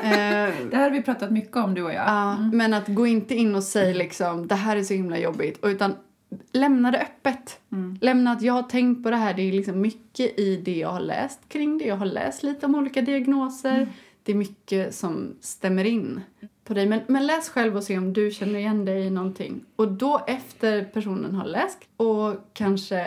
Eh, 0.05 0.11
Det 0.69 0.75
här 0.75 0.83
har 0.83 0.89
vi 0.89 1.01
pratat 1.01 1.31
mycket 1.31 1.57
om, 1.57 1.73
du 1.73 1.83
och 1.83 1.93
jag. 1.93 2.07
Ja, 2.07 2.37
men 2.37 2.73
att 2.73 2.87
gå 2.87 3.07
inte 3.07 3.35
in 3.35 3.55
och 3.55 3.63
säga 3.63 3.93
liksom 3.97 4.47
det 4.47 4.55
här 4.55 4.77
är 4.77 4.83
så 4.83 4.93
himla 4.93 5.17
jobbigt 5.17 5.59
utan 5.63 5.93
lämna 6.51 6.91
det 6.91 7.01
öppet. 7.01 7.59
Lämna 8.01 8.31
att 8.31 8.41
jag 8.41 8.53
har 8.53 8.63
tänkt 8.63 9.03
på 9.03 9.09
det 9.11 9.17
här. 9.17 9.33
Det 9.33 9.41
är 9.41 9.51
liksom 9.51 9.81
mycket 9.81 10.39
i 10.39 10.61
det 10.65 10.77
jag 10.77 10.89
har 10.89 10.99
läst 10.99 11.39
kring 11.49 11.77
det. 11.77 11.85
Jag 11.85 11.95
har 11.97 12.05
läst 12.05 12.43
lite 12.43 12.65
om 12.65 12.75
olika 12.75 13.01
diagnoser. 13.01 13.87
Det 14.23 14.31
är 14.31 14.35
mycket 14.35 14.95
som 14.95 15.35
stämmer 15.41 15.85
in 15.85 16.21
på 16.63 16.73
dig. 16.73 16.85
Men, 16.85 16.99
men 17.07 17.27
läs 17.27 17.49
själv 17.49 17.77
och 17.77 17.83
se 17.83 17.97
om 17.97 18.13
du 18.13 18.31
känner 18.31 18.59
igen 18.59 18.85
dig 18.85 19.05
i 19.05 19.09
någonting. 19.09 19.61
Och 19.75 19.91
då 19.91 20.21
efter 20.27 20.83
personen 20.83 21.35
har 21.35 21.45
läst 21.45 21.79
och 21.97 22.35
kanske 22.53 23.05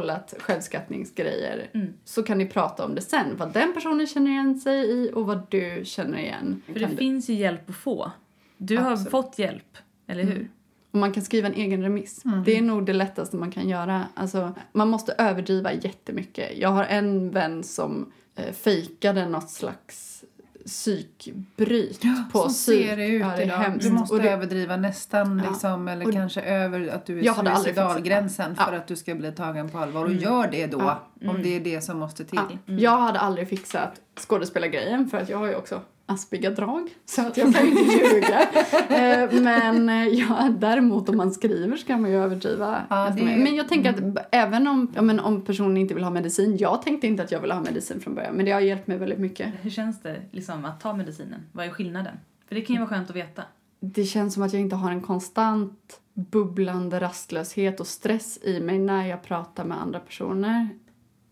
kollat 0.00 0.34
självskattningsgrejer 0.38 1.70
så 2.04 2.22
kan 2.22 2.38
ni 2.38 2.46
prata 2.46 2.84
om 2.84 2.94
det 2.94 3.00
sen. 3.00 3.36
Vad 3.36 3.52
den 3.52 3.74
personen 3.74 4.06
känner 4.06 4.30
igen 4.30 4.60
sig 4.60 4.90
i 4.90 5.10
och 5.14 5.26
vad 5.26 5.46
du 5.50 5.82
känner 5.84 6.18
igen. 6.18 6.62
För 6.66 6.74
det 6.80 6.86
du- 6.86 6.96
finns 6.96 7.28
ju 7.30 7.34
hjälp 7.34 7.70
att 7.70 7.76
få. 7.76 8.10
Du 8.56 8.76
har 8.76 8.90
Absolut. 8.92 9.10
fått 9.10 9.38
hjälp, 9.38 9.76
eller 10.06 10.22
hur? 10.24 10.48
Och 10.90 10.98
man 10.98 11.12
kan 11.12 11.22
skriva 11.22 11.48
en 11.48 11.54
egen 11.54 11.82
remiss. 11.82 12.22
Det 12.44 12.58
är 12.58 12.62
nog 12.62 12.86
det 12.86 12.92
lättaste 12.92 13.36
man 13.36 13.50
kan 13.50 13.68
göra. 13.68 14.04
Alltså, 14.14 14.54
man 14.72 14.88
måste 14.88 15.12
överdriva 15.12 15.72
jättemycket. 15.72 16.58
Jag 16.58 16.68
har 16.68 16.84
en 16.84 17.30
vän 17.30 17.62
som 17.62 18.12
eh, 18.36 18.52
fejkade 18.52 19.26
något 19.28 19.50
slags 19.50 20.23
psykbryt 20.66 22.02
på 22.32 22.38
så 22.38 22.48
psyk. 22.48 22.86
ser 22.86 22.96
det 22.96 23.06
ut 23.06 23.20
Ja, 23.20 23.32
det 23.36 23.42
idag. 23.42 23.56
hemskt. 23.56 23.86
Du 23.88 23.92
måste 23.92 24.18
det- 24.18 24.30
överdriva 24.30 24.76
nästan 24.76 25.38
Ja. 25.44 25.50
liksom, 25.50 25.88
eller 25.88 26.06
Och- 26.06 26.12
kanske 26.12 26.40
över 26.42 26.88
att 26.88 27.06
du 27.06 27.20
är 27.20 27.54
suicidalgränsen 27.54 28.54
Ja. 28.58 28.64
för 28.64 28.72
att 28.72 28.86
du 28.86 28.96
ska 28.96 29.14
bli 29.14 29.32
tagen 29.32 29.68
på 29.68 29.78
allvar. 29.78 30.04
Och 30.04 30.12
gör 30.12 30.48
det 30.50 30.66
då, 30.66 30.78
Ja. 31.20 31.28
om 31.30 31.42
det 31.42 31.56
är 31.56 31.60
det 31.60 31.80
som 31.80 31.98
måste 31.98 32.24
till. 32.24 32.38
Ja, 32.66 32.74
Jag 32.74 32.98
hade 32.98 33.18
aldrig 33.18 33.48
fixat 33.48 34.00
skådespelargrejen 34.20 35.08
för 35.08 35.18
att 35.18 35.28
jag 35.28 35.38
har 35.38 35.46
ju 35.46 35.54
också 35.54 35.80
aspiga 36.06 36.50
drag. 36.50 36.90
Så 37.04 37.20
att 37.26 37.36
jag 37.36 37.54
kan 37.54 37.64
ju 37.66 37.70
inte 37.70 37.92
ljuga. 38.14 38.40
Eh, 38.88 39.32
Men 39.42 39.88
eh, 39.88 40.08
ja, 40.08 40.50
däremot 40.58 41.08
om 41.08 41.16
man 41.16 41.30
skriver 41.32 41.76
så 41.76 41.86
kan 41.86 42.02
man 42.02 42.10
ju 42.10 42.16
överdriva. 42.16 42.82
Ja, 42.90 43.12
mer. 43.16 43.36
Men 43.36 43.54
jag 43.54 43.68
tänker 43.68 43.90
att 43.90 44.00
b- 44.14 44.20
även 44.32 44.66
om, 44.66 44.92
ja, 44.94 45.02
men 45.02 45.20
om 45.20 45.44
personen 45.44 45.76
inte 45.76 45.94
vill 45.94 46.04
ha 46.04 46.10
medicin. 46.10 46.56
Jag 46.56 46.82
tänkte 46.82 47.06
inte 47.06 47.22
att 47.22 47.32
jag 47.32 47.40
ville 47.40 47.54
ha 47.54 47.60
medicin 47.60 48.00
från 48.00 48.14
början 48.14 48.34
men 48.34 48.44
det 48.44 48.50
har 48.52 48.60
hjälpt 48.60 48.86
mig 48.86 48.98
väldigt 48.98 49.18
mycket. 49.18 49.52
Hur 49.62 49.70
känns 49.70 50.02
det 50.02 50.22
liksom, 50.30 50.64
att 50.64 50.80
ta 50.80 50.92
medicinen? 50.94 51.40
Vad 51.52 51.66
är 51.66 51.70
skillnaden? 51.70 52.16
För 52.48 52.54
det 52.54 52.60
kan 52.60 52.74
ju 52.74 52.80
vara 52.80 52.90
skönt 52.90 53.10
att 53.10 53.16
veta. 53.16 53.42
Det 53.80 54.04
känns 54.04 54.34
som 54.34 54.42
att 54.42 54.52
jag 54.52 54.62
inte 54.62 54.76
har 54.76 54.90
en 54.90 55.00
konstant 55.00 56.00
bubblande 56.14 57.00
rastlöshet 57.00 57.80
och 57.80 57.86
stress 57.86 58.38
i 58.42 58.60
mig 58.60 58.78
när 58.78 59.06
jag 59.06 59.22
pratar 59.22 59.64
med 59.64 59.80
andra 59.82 60.00
personer. 60.00 60.68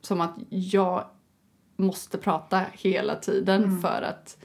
Som 0.00 0.20
att 0.20 0.34
jag 0.48 1.04
måste 1.76 2.18
prata 2.18 2.60
hela 2.72 3.14
tiden 3.14 3.80
för 3.80 4.02
att 4.02 4.38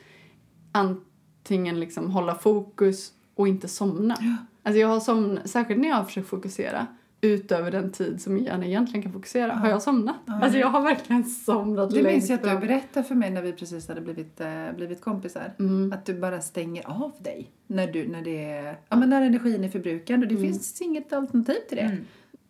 antingen 0.77 1.79
liksom 1.79 2.11
hålla 2.11 2.35
fokus 2.35 3.11
och 3.35 3.47
inte 3.47 3.67
somna. 3.67 4.15
Alltså 4.63 4.79
jag 4.79 4.87
har 4.87 4.99
somn, 4.99 5.39
särskilt 5.45 5.81
när 5.81 5.87
jag 5.89 5.95
har 5.95 6.03
försökt 6.03 6.27
fokusera 6.27 6.87
utöver 7.21 7.71
den 7.71 7.91
tid 7.91 8.21
som 8.21 8.37
hjärnan 8.37 8.63
egentligen 8.63 9.03
kan 9.03 9.13
fokusera, 9.13 9.53
har 9.53 9.69
jag 9.69 9.81
somnat. 9.81 10.15
Alltså 10.25 10.59
jag 10.59 10.67
har 10.67 10.81
verkligen 10.81 11.23
somnat 11.23 11.89
Det 11.93 12.03
minns 12.03 12.29
jag 12.29 12.35
att 12.47 12.61
du 12.61 12.67
berättade 12.67 13.07
för 13.07 13.15
mig 13.15 13.29
när 13.31 13.41
vi 13.41 13.53
precis 13.53 13.87
hade 13.87 14.01
blivit, 14.01 14.41
eh, 14.41 14.71
blivit 14.75 15.01
kompisar. 15.01 15.53
Mm. 15.59 15.93
Att 15.93 16.05
du 16.05 16.13
bara 16.19 16.41
stänger 16.41 16.87
av 17.03 17.11
dig 17.19 17.51
när, 17.67 17.87
du, 17.87 18.07
när, 18.07 18.21
det 18.21 18.75
ja, 18.89 18.95
men 18.95 19.09
när 19.09 19.21
energin 19.21 19.63
är 19.63 19.69
förbrukad. 19.69 20.21
Och 20.21 20.27
det 20.27 20.35
Mm. 20.35 20.47
finns 20.47 20.81
inget 20.81 21.13
alternativ 21.13 21.59
till 21.69 21.77
det. 21.77 21.97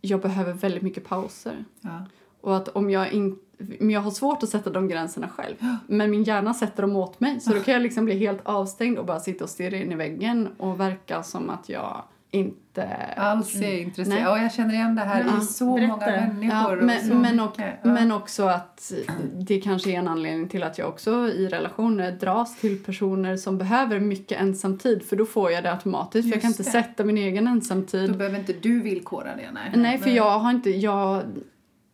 Jag 0.01 0.21
behöver 0.21 0.53
väldigt 0.53 0.81
mycket 0.83 1.03
pauser. 1.03 1.65
Ja. 1.81 2.05
Och 2.41 2.57
att 2.57 2.67
om 2.67 2.89
jag 2.89 3.11
inte 3.11 3.41
men 3.57 3.89
jag 3.89 4.01
har 4.01 4.11
svårt 4.11 4.43
att 4.43 4.49
sätta 4.49 4.69
de 4.69 4.87
gränserna 4.87 5.29
själv. 5.29 5.55
Men 5.87 6.11
min 6.11 6.23
hjärna 6.23 6.53
sätter 6.53 6.81
dem 6.81 6.95
åt 6.95 7.19
mig. 7.19 7.39
Så 7.39 7.53
då 7.53 7.59
kan 7.59 7.73
jag 7.73 7.83
liksom 7.83 8.05
bli 8.05 8.17
helt 8.17 8.39
avstängd 8.43 8.97
och 8.97 9.05
bara 9.05 9.19
sitta 9.19 9.43
och 9.43 9.49
stirra 9.49 9.77
in 9.77 9.91
i 9.91 9.95
väggen 9.95 10.49
och 10.57 10.79
verka 10.79 11.23
som 11.23 11.49
att 11.49 11.69
jag 11.69 12.03
inte... 12.31 12.87
Alls 13.17 13.55
är 13.55 13.79
intresserad. 13.81 14.15
Nej. 14.15 14.23
Ja, 14.23 14.41
jag 14.41 14.53
känner 14.53 14.73
igen 14.73 14.95
det 14.95 15.01
här 15.01 15.25
Ja, 15.27 15.41
i 15.41 15.45
så 15.45 15.75
berätta. 15.75 15.91
många 15.91 16.05
människor. 16.05 16.87
Ja, 16.87 16.95
och 16.95 17.01
så 17.01 17.07
men, 17.13 17.21
men, 17.21 17.39
och. 17.39 17.53
Ja. 17.57 17.65
men 17.83 18.11
också 18.11 18.43
att 18.43 18.91
det 19.33 19.61
kanske 19.61 19.91
är 19.91 19.95
en 19.99 20.07
anledning 20.07 20.47
till 20.47 20.63
att 20.63 20.77
jag 20.77 20.89
också 20.89 21.11
i 21.27 21.47
relationer 21.47 22.11
dras 22.11 22.57
till 22.57 22.83
personer 22.83 23.37
som 23.37 23.57
behöver 23.57 23.99
mycket 23.99 24.41
ensamtid 24.41 25.03
för 25.03 25.15
då 25.15 25.25
får 25.25 25.51
jag 25.51 25.63
det 25.63 25.71
automatiskt. 25.71 26.27
för 26.29 26.35
jag 26.35 26.41
kan 26.41 26.49
Just 26.49 26.59
inte 26.59 26.69
det. 26.69 26.83
sätta 26.83 27.03
min 27.03 27.17
egen 27.17 27.47
ensamtid. 27.47 28.11
Då 28.11 28.17
behöver 28.17 28.39
inte 28.39 28.53
du 28.53 28.81
villkora 28.81 29.35
det. 29.35 29.51
Nej, 29.53 29.71
Nej, 29.75 29.97
för 29.97 30.09
jag 30.09 30.39
har 30.39 30.51
inte... 30.51 30.69
Jag, 30.69 31.23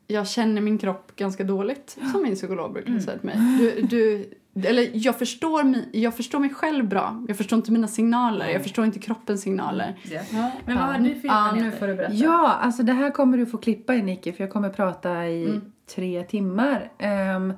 jag 0.07 0.27
känner 0.27 0.61
min 0.61 0.77
kropp 0.77 1.15
ganska 1.15 1.43
dåligt, 1.43 1.97
som 2.11 2.23
min 2.23 2.35
psykolog 2.35 2.73
brukar 2.73 2.99
säga 2.99 3.17
till 3.17 3.25
mig. 3.29 3.37
Du, 3.59 3.81
du, 3.81 4.29
eller 4.67 4.89
jag 4.93 5.19
förstår, 5.19 5.63
mig, 5.63 5.89
jag 5.91 6.15
förstår 6.15 6.39
mig 6.39 6.49
själv 6.49 6.87
bra. 6.87 7.23
Jag 7.27 7.37
förstår 7.37 7.57
inte 7.57 7.71
mina 7.71 7.87
signaler. 7.87 8.47
Jag 8.49 8.63
förstår 8.63 8.85
inte 8.85 8.99
kroppens 8.99 9.41
signaler. 9.41 9.95
Men 10.65 10.75
vad 10.77 10.85
har 10.85 10.99
du 10.99 11.15
för 11.15 11.27
Ja, 11.27 11.51
nu 11.55 11.71
får 11.71 11.87
du 11.87 11.95
berätta. 11.95 12.13
Ja, 12.13 12.47
alltså 12.61 12.83
det 12.83 12.93
här 12.93 13.09
kommer 13.11 13.37
du 13.37 13.45
få 13.45 13.57
klippa 13.57 13.95
i 13.95 14.01
Nicky 14.01 14.31
för 14.33 14.43
jag 14.43 14.51
kommer 14.53 14.69
prata 14.69 15.27
i 15.27 15.45
Mm. 15.45 15.61
tre 15.95 16.23
timmar. 16.23 16.91
Ehm, 16.99 17.53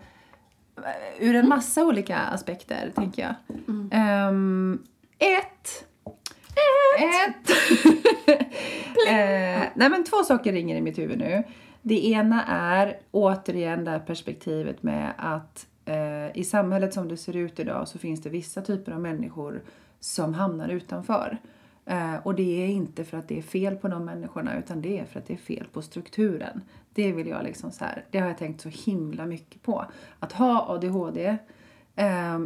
ur 1.19 1.35
en 1.35 1.47
massa 1.49 1.85
olika 1.85 2.17
aspekter, 2.17 2.91
tänker 2.95 3.21
jag. 3.21 3.35
Mm. 3.67 3.89
Ehm, 3.91 4.79
ett. 5.19 5.85
Ett. 6.97 7.49
eh, 9.09 9.63
nej 9.75 9.89
men 9.89 10.03
två 10.03 10.17
saker 10.23 10.51
ringer 10.53 10.75
i 10.75 10.81
mitt 10.81 10.97
huvud 10.97 11.17
nu. 11.19 11.43
Det 11.87 12.07
ena 12.07 12.43
är 12.47 12.97
återigen 13.11 13.83
det 13.83 13.91
här 13.91 13.99
perspektivet 13.99 14.83
med 14.83 15.13
att 15.17 15.67
eh, 15.85 16.37
i 16.37 16.43
samhället 16.43 16.93
som 16.93 17.07
det 17.07 17.17
ser 17.17 17.35
ut 17.35 17.59
idag 17.59 17.87
så 17.87 17.97
finns 17.99 18.21
det 18.21 18.29
vissa 18.29 18.61
typer 18.61 18.91
av 18.91 18.99
människor 18.99 19.61
som 19.99 20.33
hamnar 20.33 20.69
utanför. 20.69 21.37
Eh, 21.85 22.15
och 22.23 22.35
det 22.35 22.63
är 22.63 22.67
inte 22.67 23.03
för 23.03 23.17
att 23.17 23.27
det 23.27 23.37
är 23.37 23.41
fel 23.41 23.75
på 23.75 23.87
de 23.87 24.05
människorna 24.05 24.57
utan 24.57 24.81
det 24.81 24.99
är 24.99 25.05
för 25.05 25.19
att 25.19 25.27
det 25.27 25.33
är 25.33 25.37
fel 25.37 25.67
på 25.73 25.81
strukturen. 25.81 26.61
Det 26.93 27.11
vill 27.11 27.27
jag 27.27 27.43
liksom 27.43 27.71
så 27.71 27.85
här, 27.85 28.05
det 28.11 28.19
har 28.19 28.27
jag 28.27 28.37
tänkt 28.37 28.61
så 28.61 28.69
himla 28.69 29.25
mycket 29.25 29.61
på. 29.61 29.85
Att 30.19 30.31
ha 30.31 30.65
ADHD 30.69 31.37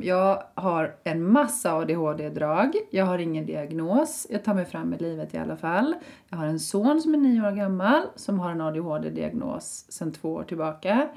jag 0.02 0.44
har 0.54 0.96
en 1.04 1.32
massa 1.32 1.74
ADHD-drag. 1.74 2.74
Jag 2.90 3.06
har 3.06 3.20
ingen 3.20 3.46
diagnos. 3.46 4.28
Jag 4.30 4.44
tar 4.44 4.54
mig 4.54 4.66
fram 4.66 4.94
i 4.94 4.98
livet 4.98 5.34
i 5.34 5.38
alla 5.38 5.58
fall. 5.58 5.96
Jag 6.30 6.38
har 6.38 6.46
en 6.46 6.60
son 6.60 7.02
som 7.02 7.14
är 7.14 7.18
nio 7.18 7.48
år 7.48 7.52
gammal 7.52 8.02
som 8.16 8.40
har 8.40 8.52
en 8.52 8.62
ADHD-diagnos 8.62 9.86
sedan 9.90 10.12
två 10.12 10.34
år 10.34 10.44
tillbaka. 10.44 11.10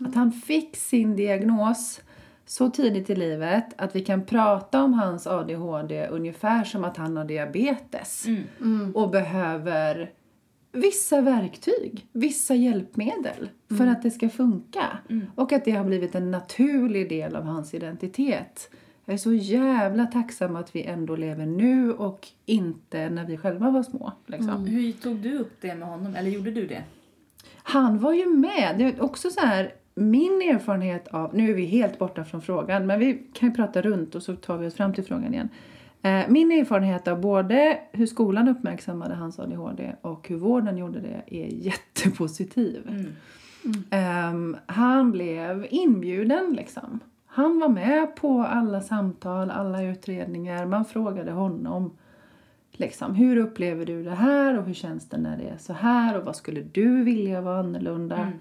Att 0.00 0.14
han 0.14 0.32
fick 0.32 0.76
sin 0.76 1.16
diagnos 1.16 2.00
så 2.46 2.70
tidigt 2.70 3.10
i 3.10 3.16
livet 3.16 3.64
att 3.76 3.96
vi 3.96 4.00
kan 4.04 4.24
prata 4.24 4.82
om 4.82 4.94
hans 4.94 5.26
ADHD 5.26 6.06
ungefär 6.06 6.64
som 6.64 6.84
att 6.84 6.96
han 6.96 7.16
har 7.16 7.24
diabetes 7.24 8.26
och 8.94 9.10
behöver 9.10 10.10
vissa 10.74 11.20
verktyg, 11.20 12.06
vissa 12.12 12.54
hjälpmedel 12.54 13.48
för 13.78 13.86
att 13.86 14.02
det 14.02 14.10
ska 14.10 14.28
funka. 14.28 14.98
Och 15.34 15.52
att 15.52 15.64
det 15.64 15.70
har 15.70 15.84
blivit 15.84 16.14
en 16.14 16.30
naturlig 16.30 17.08
del 17.08 17.36
av 17.36 17.44
hans 17.44 17.74
identitet. 17.74 18.70
Jag 19.04 19.14
är 19.14 19.18
så 19.18 19.32
jävla 19.32 20.06
tacksam 20.06 20.56
att 20.56 20.76
vi 20.76 20.82
ändå 20.82 21.16
lever 21.16 21.46
nu 21.46 21.92
och 21.92 22.28
inte 22.46 23.10
när 23.10 23.24
vi 23.24 23.36
själva 23.36 23.70
var 23.70 23.82
små. 23.82 24.12
Liksom. 24.26 24.66
Hur 24.66 24.92
tog 24.92 25.16
du 25.16 25.38
upp 25.38 25.52
det 25.60 25.74
med 25.74 25.88
honom? 25.88 26.14
Eller 26.14 26.30
gjorde 26.30 26.50
du 26.50 26.66
det? 26.66 26.82
Han 27.56 27.98
var 27.98 28.12
ju 28.12 28.26
med. 28.26 28.74
Det 28.78 28.84
är 28.84 29.02
också 29.02 29.30
så 29.30 29.40
här, 29.40 29.72
min 29.94 30.42
erfarenhet 30.42 31.08
av, 31.08 31.36
nu 31.36 31.50
är 31.50 31.54
vi 31.54 31.64
helt 31.64 31.98
borta 31.98 32.24
från 32.24 32.42
frågan, 32.42 32.86
men 32.86 32.98
vi 32.98 33.22
kan 33.32 33.48
ju 33.48 33.54
prata 33.54 33.82
runt 33.82 34.14
och 34.14 34.22
så 34.22 34.36
tar 34.36 34.58
vi 34.58 34.66
oss 34.66 34.74
fram 34.74 34.94
till 34.94 35.04
frågan 35.04 35.34
igen. 35.34 35.48
Eh, 36.04 36.24
Min 36.28 36.52
erfarenhet 36.52 37.08
av 37.08 37.20
både 37.20 37.78
hur 37.92 38.06
skolan 38.06 38.48
uppmärksammade 38.48 39.14
hans 39.14 39.38
ADHD 39.38 39.94
och 40.00 40.28
hur 40.28 40.36
vården 40.36 40.76
gjorde 40.78 41.00
det 41.00 41.22
är 41.26 41.46
jättepositiv. 41.46 42.90
Ehm, 43.90 44.56
han 44.66 45.12
blev 45.12 45.66
inbjuden 45.70 46.52
liksom. 46.52 47.00
Han 47.26 47.60
var 47.60 47.68
med 47.68 48.16
på 48.16 48.42
alla 48.42 48.80
samtal, 48.80 49.50
alla 49.50 49.82
utredningar. 49.82 50.66
Man 50.66 50.84
frågade 50.84 51.32
honom 51.32 51.90
liksom, 52.72 53.14
hur 53.14 53.36
upplever 53.36 53.86
du 53.86 54.02
det 54.04 54.14
här 54.14 54.58
och 54.58 54.64
hur 54.64 54.74
känns 54.74 55.08
det 55.08 55.18
när 55.18 55.36
det 55.36 55.48
är 55.48 55.58
så 55.58 55.72
här 55.72 56.18
och 56.18 56.24
vad 56.24 56.36
skulle 56.36 56.60
du 56.60 57.04
vilja 57.04 57.40
vara 57.40 57.58
annorlunda? 57.58 58.32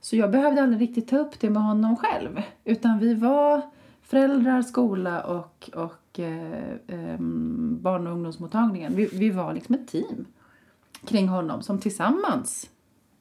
Så 0.00 0.16
jag 0.16 0.30
behövde 0.30 0.62
aldrig 0.62 0.80
riktigt 0.82 1.08
ta 1.08 1.18
upp 1.18 1.40
det 1.40 1.50
med 1.50 1.62
honom 1.62 1.96
själv. 1.96 2.42
Utan 2.64 2.98
vi 2.98 3.14
var 3.14 3.60
föräldrar, 4.02 4.62
skola 4.62 5.22
och, 5.22 5.70
och 5.74 5.94
eh, 6.18 6.72
ehm, 6.88 7.78
barn 7.82 8.06
och 8.06 8.12
ungdomsmottagningen. 8.12 8.94
Vi, 8.96 9.08
vi 9.12 9.30
var 9.30 9.54
liksom 9.54 9.74
ett 9.74 9.88
team 9.88 10.24
kring 11.06 11.28
honom 11.28 11.62
som 11.62 11.78
tillsammans 11.78 12.70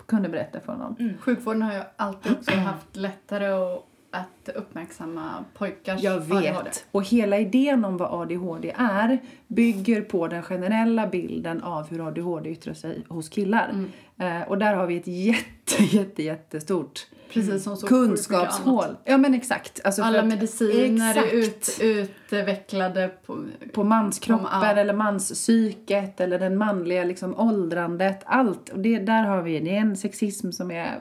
kunde 0.06 0.30
berätta 0.30 0.60
för 0.60 0.72
honom. 0.74 0.96
Sjukvården 1.20 1.62
har 1.62 1.74
ju 1.74 1.82
alltid 1.96 2.32
också 2.32 2.52
haft 2.52 2.96
lättare 2.96 3.46
att, 3.46 3.86
att 4.12 4.56
uppmärksamma 4.56 5.46
pojkars 5.54 6.02
Jag 6.04 6.16
ADHD. 6.16 6.52
vet. 6.52 6.86
Och 6.92 7.04
hela 7.04 7.38
idén 7.40 7.86
om 7.86 7.98
vad 7.98 8.22
ADHD 8.22 8.74
är 8.78 9.20
bygger 9.48 10.02
på 10.02 10.28
den 10.28 10.44
generella 10.44 11.08
bilden 11.08 11.64
av 11.64 11.90
hur 11.90 12.08
ADHD 12.08 12.50
yttrar 12.50 12.74
sig 12.74 13.06
hos 13.10 13.30
killar. 13.30 13.86
Eh, 14.20 14.42
och 14.48 14.58
där 14.58 14.74
har 14.74 14.88
vi 14.88 14.98
ett 14.98 15.08
jätte, 15.08 15.84
jätte, 15.98 16.24
jättestort 16.24 17.08
Precis 17.34 17.64
som 17.64 17.78
så 17.78 17.88
kunskapshål. 17.88 18.86
Ja 19.06 19.18
men 19.18 19.34
exakt. 19.34 19.82
Alltså 19.86 20.02
Alla 20.02 20.20
att- 20.20 20.28
mediciner 20.28 21.10
exakt. 21.18 21.34
är 21.34 21.38
ut, 21.38 21.80
utvecklade 21.82 23.08
på... 23.26 23.44
på 23.74 23.84
manskroppen 23.84 24.48
Ja. 24.52 24.66
eller 24.66 24.94
manspsyket 24.94 26.22
eller 26.22 26.40
den 26.40 26.58
manliga 26.58 27.04
liksom 27.04 27.40
åldrandet. 27.40 28.20
Allt. 28.26 28.70
Och 28.70 28.80
det, 28.80 29.00
där 29.00 29.24
har 29.24 29.42
vi, 29.42 29.60
det 29.60 29.70
är 29.76 29.80
en 29.82 29.98
sexism 29.98 30.52
som 30.52 30.72
är 30.72 31.00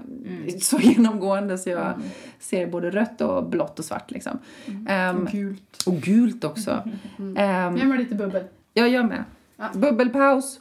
så 0.60 0.78
genomgående 0.82 1.58
så 1.58 1.70
jag 1.70 1.92
ser 2.38 2.66
både 2.66 2.90
rött 2.90 3.20
och 3.20 3.44
blått 3.48 3.78
och 3.78 3.84
svart 3.84 4.10
liksom. 4.10 4.38
Ehm, 4.88 5.28
Gult. 5.32 5.82
och 5.86 5.94
gult 5.94 6.44
också. 6.44 6.70
Ehm, 7.36 7.76
Ge 7.76 7.84
mig 7.84 7.98
lite 7.98 8.14
bubbel. 8.14 8.44
ja, 8.74 8.86
jag 8.86 9.06
med. 9.08 9.24
Ja. 9.56 9.68
Bubbelpaus. 9.74 10.60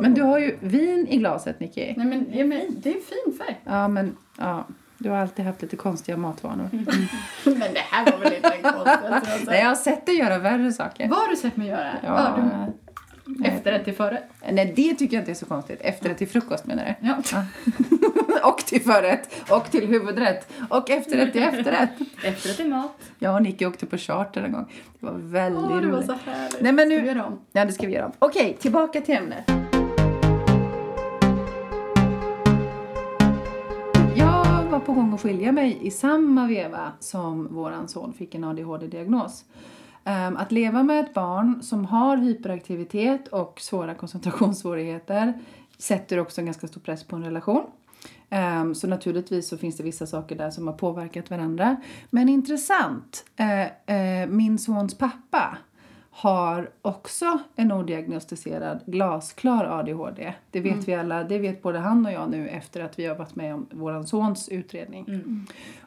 Men 0.00 0.14
du 0.14 0.22
har 0.22 0.38
ju 0.38 0.56
vin 0.60 1.06
i 1.10 1.16
glaset, 1.16 1.60
Nicky. 1.60 1.94
Nej 1.96 2.06
men 2.06 2.26
ge 2.32 2.44
mig, 2.44 2.70
det 2.82 2.88
är 2.88 2.92
fin 2.92 3.38
färg. 3.38 3.60
Ja, 3.64 3.88
men 3.88 4.16
ja. 4.38 4.64
Du 5.02 5.10
har 5.10 5.16
alltid 5.16 5.44
haft 5.44 5.62
lite 5.62 5.76
konstiga 5.76 6.16
matvanor. 6.16 6.68
Men 7.44 7.58
det 7.60 7.80
här 7.90 8.12
var 8.12 8.18
väl 8.18 8.32
inte 8.34 8.48
en 8.48 8.62
konstig 8.72 9.46
Nej, 9.46 9.60
jag 9.60 9.68
har 9.68 9.74
sett 9.74 10.06
dig 10.06 10.18
göra 10.18 10.38
värre 10.38 10.72
saker. 10.72 11.08
Vad 11.08 11.18
har 11.18 11.28
du 11.28 11.36
sett 11.36 11.56
mig 11.56 11.68
göra? 11.68 11.90
Ja, 12.02 12.36
Ja, 12.36 12.66
du, 13.24 13.44
efterrätt 13.44 13.84
till 13.84 13.94
förrätt? 13.94 14.24
Nej, 14.50 14.72
det 14.76 14.94
tycker 14.94 15.16
jag 15.16 15.22
inte 15.22 15.30
är 15.30 15.34
så 15.34 15.46
konstigt. 15.46 15.80
Efterrätt 15.80 16.18
till 16.18 16.28
frukost 16.28 16.66
menar 16.66 16.84
du? 17.00 17.06
Ja. 17.06 17.44
och 18.50 18.58
till 18.58 18.82
förrätt, 18.82 19.50
och 19.50 19.70
till 19.70 19.86
huvudrätt, 19.86 20.52
och 20.68 20.90
efterrätt 20.90 21.32
till 21.32 21.42
efterrätt. 21.42 21.90
Efterrätt 22.24 22.56
till 22.56 22.68
mat. 22.68 22.98
Jag 23.18 23.34
och 23.34 23.42
Nicky 23.42 23.66
åkte 23.66 23.86
på 23.86 23.98
charter 23.98 24.42
en 24.42 24.52
gång. 24.52 24.72
Det 25.00 25.06
var 25.06 25.14
väldigt 25.14 25.64
Åh, 25.64 25.80
det 25.80 25.86
var 25.88 26.02
så 26.02 26.12
härligt. 26.24 26.60
Nej, 26.60 26.72
men 26.72 26.88
nu- 26.88 26.96
Ska 26.96 27.02
vi 27.02 27.08
göra 27.08 27.26
om? 27.26 27.40
Ja, 27.52 27.64
det 27.64 27.72
ska 27.72 27.86
vi 27.86 27.92
göra 27.92 28.06
om. 28.06 28.12
Okej, 28.18 28.56
tillbaka 28.60 29.00
till 29.00 29.16
ämnet. 29.16 29.59
Var 34.80 34.86
på 34.86 34.92
gång 34.92 35.14
att 35.14 35.20
skilja 35.20 35.52
mig 35.52 35.78
i 35.82 35.90
samma 35.90 36.46
veva 36.46 36.92
som 37.00 37.54
våran 37.54 37.88
son 37.88 38.12
fick 38.12 38.34
en 38.34 38.44
ADHD-diagnos. 38.44 39.44
Ehm, 40.04 40.36
att 40.36 40.52
leva 40.52 40.82
med 40.82 41.00
ett 41.00 41.14
barn 41.14 41.62
som 41.62 41.84
har 41.84 42.16
hyperaktivitet 42.16 43.28
och 43.28 43.60
svåra 43.60 43.94
koncentrationssvårigheter 43.94 45.38
sätter 45.78 46.18
också 46.18 46.40
en 46.40 46.44
ganska 46.44 46.68
stor 46.68 46.80
press 46.80 47.04
på 47.04 47.16
en 47.16 47.24
relation. 47.24 47.62
Ehm, 48.30 48.74
så 48.74 48.86
naturligtvis 48.86 49.48
så 49.48 49.58
finns 49.58 49.76
det 49.76 49.82
vissa 49.82 50.06
saker 50.06 50.36
där 50.36 50.50
som 50.50 50.66
har 50.66 50.74
påverkat 50.74 51.30
varandra. 51.30 51.76
Men 52.10 52.28
intressant, 52.28 53.24
eh, 53.36 53.96
eh, 53.96 54.28
min 54.28 54.58
sons 54.58 54.98
pappa 54.98 55.58
har 56.20 56.70
också 56.82 57.38
en 57.56 57.72
odiagnostiserad 57.72 58.80
glasklar 58.86 59.64
ADHD. 59.64 60.34
Det 60.50 60.60
vet 60.60 60.88
vi 60.88 60.94
alla, 60.94 61.24
det 61.24 61.38
vet 61.38 61.62
både 61.62 61.78
han 61.78 62.06
och 62.06 62.12
jag 62.12 62.30
nu 62.30 62.48
efter 62.48 62.80
att 62.80 62.98
vi 62.98 63.06
har 63.06 63.16
varit 63.16 63.36
med 63.36 63.54
om 63.54 63.66
vår 63.70 64.02
sons 64.02 64.48
utredning. 64.48 65.06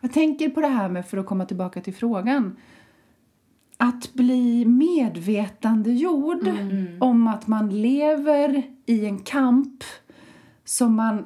Jag 0.01 0.13
tänker 0.13 0.49
på 0.49 0.61
det 0.61 0.67
här 0.67 0.89
med, 0.89 1.05
för 1.05 1.17
att 1.17 1.25
komma 1.25 1.45
tillbaka 1.45 1.81
till 1.81 1.93
frågan, 1.93 2.55
att 3.77 4.13
bli 4.13 4.65
medvetandegjord 4.65 6.47
om 6.99 7.27
att 7.27 7.47
man 7.47 7.81
lever 7.81 8.63
i 8.85 9.05
en 9.05 9.19
kamp 9.19 9.83
som 10.65 10.95
man 10.95 11.25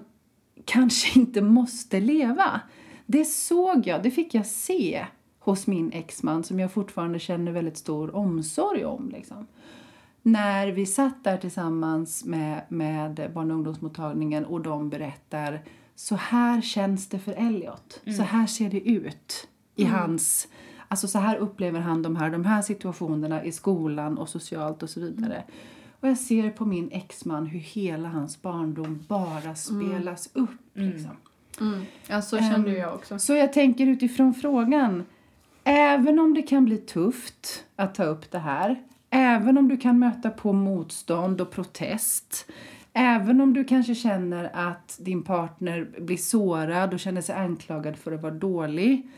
kanske 0.65 1.19
inte 1.19 1.41
måste 1.41 1.99
leva. 1.99 2.61
Det 3.05 3.25
såg 3.25 3.87
jag, 3.87 4.03
det 4.03 4.11
fick 4.11 4.33
jag 4.33 4.45
se 4.45 5.05
hos 5.51 5.67
min 5.67 5.91
exman 5.91 6.43
som 6.43 6.59
jag 6.59 6.71
fortfarande 6.71 7.19
känner 7.19 7.51
väldigt 7.51 7.77
stor 7.77 8.15
omsorg 8.15 8.85
om. 8.85 9.09
Liksom. 9.09 9.47
När 10.21 10.67
vi 10.67 10.85
satt 10.85 11.23
där 11.23 11.37
tillsammans 11.37 12.25
med, 12.25 12.61
med 12.69 13.31
barn 13.33 13.51
och 13.51 13.57
ungdomsmottagningen 13.57 14.45
och 14.45 14.61
de 14.61 14.89
berättar 14.89 15.61
så 15.95 16.15
här 16.15 16.61
känns 16.61 17.09
det 17.09 17.19
för 17.19 17.31
Elliot. 17.31 18.01
Så 18.17 18.23
här 18.23 18.47
ser 18.47 18.69
det 18.69 18.89
ut 18.89 19.47
i 19.75 19.83
hans... 19.83 20.47
Alltså 20.87 21.07
så 21.07 21.19
här 21.19 21.35
upplever 21.37 21.79
han 21.79 22.01
de 22.01 22.15
här, 22.15 22.29
de 22.29 22.45
här 22.45 22.61
situationerna 22.61 23.43
i 23.43 23.51
skolan 23.51 24.17
och 24.17 24.29
socialt 24.29 24.83
och 24.83 24.89
så 24.89 24.99
vidare. 24.99 25.43
Och 25.99 26.07
jag 26.07 26.17
ser 26.17 26.49
på 26.49 26.65
min 26.65 26.91
exman 26.91 27.45
hur 27.45 27.59
hela 27.59 28.09
hans 28.09 28.41
barndom 28.41 29.05
bara 29.07 29.55
spelas 29.55 30.29
upp. 30.33 30.49
Liksom. 30.73 31.11
Mm. 31.61 31.81
Ja, 32.07 32.21
så 32.21 32.37
kände 32.37 32.69
ju 32.69 32.77
jag 32.77 32.93
också. 32.93 33.19
Så 33.19 33.33
jag 33.33 33.53
tänker 33.53 33.87
utifrån 33.87 34.33
frågan, 34.33 35.03
även 35.67 36.19
om 36.19 36.33
det 36.33 36.41
kan 36.41 36.65
bli 36.65 36.77
tufft 36.77 37.65
att 37.75 37.95
ta 37.95 38.03
upp 38.03 38.31
det 38.31 38.39
här, 38.39 38.83
även 39.09 39.57
om 39.57 39.67
du 39.67 39.77
kan 39.77 39.99
möta 39.99 40.29
på 40.29 40.53
motstånd 40.53 41.41
och 41.41 41.51
protest, 41.51 42.51
även 42.93 43.41
om 43.41 43.53
du 43.53 43.63
kanske 43.63 43.95
känner 43.95 44.51
att 44.53 44.97
din 45.01 45.23
partner 45.23 45.87
blir 45.99 46.17
sårad 46.17 46.93
och 46.93 46.99
känner 46.99 47.21
sig 47.21 47.35
anklagad 47.35 47.97
för 47.97 48.11
att 48.11 48.21
vara 48.21 48.33
dålig, 48.33 49.09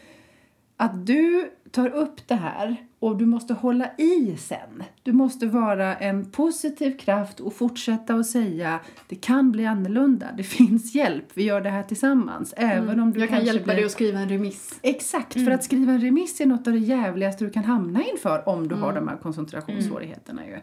att 0.78 1.06
du 1.06 1.52
tar 1.72 1.90
upp 1.90 2.28
det 2.28 2.36
här 2.36 2.76
och 3.00 3.18
du 3.18 3.26
måste 3.26 3.54
hålla 3.54 3.92
i 3.98 4.38
sen. 4.38 4.84
Du 5.04 5.14
måste 5.14 5.48
vara 5.48 5.96
en 5.96 6.32
positiv 6.32 6.98
kraft 6.98 7.40
och 7.40 7.54
fortsätta 7.54 8.14
att 8.14 8.26
säga 8.26 8.80
det 9.08 9.16
kan 9.16 9.52
bli 9.52 9.66
annorlunda, 9.66 10.28
det 10.38 10.44
finns 10.44 10.96
hjälp, 10.96 11.26
vi 11.34 11.44
gör 11.44 11.62
det 11.62 11.70
här 11.70 11.84
tillsammans. 11.84 12.54
Även 12.58 13.00
om 13.00 13.12
du 13.12 13.20
Mm. 13.20 13.20
Jag 13.20 13.30
kan 13.30 13.46
hjälpa 13.46 13.64
blir... 13.64 13.76
dig 13.76 13.86
att 13.86 13.92
skriva 13.92 14.20
en 14.20 14.30
remiss. 14.30 14.80
Exakt, 14.82 15.34
för 15.34 15.52
att 15.52 15.64
skriva 15.64 15.92
en 15.92 16.02
remiss 16.02 16.42
är 16.42 16.46
något 16.46 16.68
av 16.68 16.74
det 16.74 16.80
jävligaste 16.80 17.46
du 17.46 17.50
kan 17.50 17.64
hamna 17.64 18.04
inför 18.04 18.50
om 18.50 18.68
du 18.68 18.76
har 18.76 18.94
de 18.94 19.08
här 19.08 19.18
koncentrationssvårigheterna. 19.18 20.48
Ju. 20.48 20.58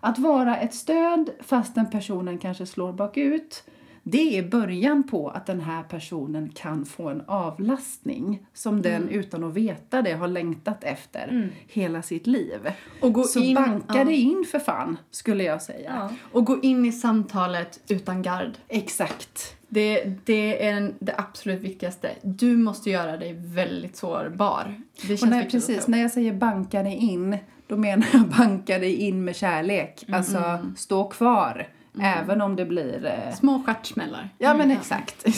Att 0.00 0.18
vara 0.18 0.56
ett 0.56 0.74
stöd 0.74 1.30
fastän 1.40 1.90
personen 1.90 2.38
kanske 2.38 2.66
slår 2.66 2.92
bakut, 2.92 3.64
det 4.06 4.38
är 4.38 4.48
början 4.48 5.02
på 5.02 5.28
att 5.28 5.46
den 5.46 5.60
här 5.60 5.82
personen 5.82 6.48
kan 6.48 6.84
få 6.84 7.08
en 7.08 7.22
avlastning 7.26 8.46
som 8.54 8.82
den 8.82 9.08
utan 9.08 9.44
att 9.44 9.54
veta 9.54 10.02
det 10.02 10.12
har 10.12 10.28
längtat 10.28 10.84
efter 10.84 11.50
hela 11.68 12.02
sitt 12.02 12.26
liv. 12.26 12.70
Och 13.00 13.12
gå 13.12 13.22
Så 13.22 13.40
in, 13.40 13.54
banka 13.54 13.98
ja. 13.98 14.04
det 14.04 14.14
in 14.14 14.44
för 14.50 14.58
fan, 14.58 14.96
skulle 15.10 15.44
jag 15.44 15.62
säga. 15.62 16.10
Och 16.32 16.44
gå 16.44 16.60
in 16.62 16.84
i 16.84 16.92
samtalet 16.92 17.80
utan 17.88 18.22
gard. 18.22 18.52
Exakt. 18.68 19.56
Det, 19.68 20.04
det 20.24 20.66
är 20.66 20.94
det 20.98 21.14
absolut 21.16 21.60
viktigaste. 21.60 22.10
Du 22.22 22.56
måste 22.56 22.90
göra 22.90 23.16
dig 23.16 23.32
väldigt 23.32 23.96
sårbar. 23.96 24.80
Det 25.06 25.22
Och 25.22 25.28
när, 25.28 25.44
precis, 25.44 25.88
när 25.88 26.02
jag 26.02 26.10
säger 26.10 26.32
banka 26.32 26.82
dig 26.82 26.94
in, 26.94 27.36
då 27.66 27.76
menar 27.76 28.06
jag 28.12 28.26
banka 28.38 28.78
dig 28.78 28.94
in 28.94 29.24
med 29.24 29.36
kärlek. 29.36 30.04
Alltså 30.12 30.58
stå 30.76 31.08
kvar, 31.08 31.68
även 32.00 32.40
om 32.40 32.56
det 32.56 32.64
blir... 32.64 33.06
Eh, 33.06 33.34
Små 33.34 33.62
stjärtsmällar. 33.66 34.28
ja, 34.38 34.54
men 34.54 34.70
exakt. 34.70 35.24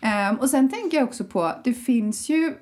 Ehm, 0.00 0.36
och 0.36 0.50
sen 0.50 0.70
tänker 0.70 0.96
jag 0.96 1.04
också 1.04 1.24
på, 1.24 1.52
det 1.64 1.72
finns 1.74 2.28
ju... 2.28 2.54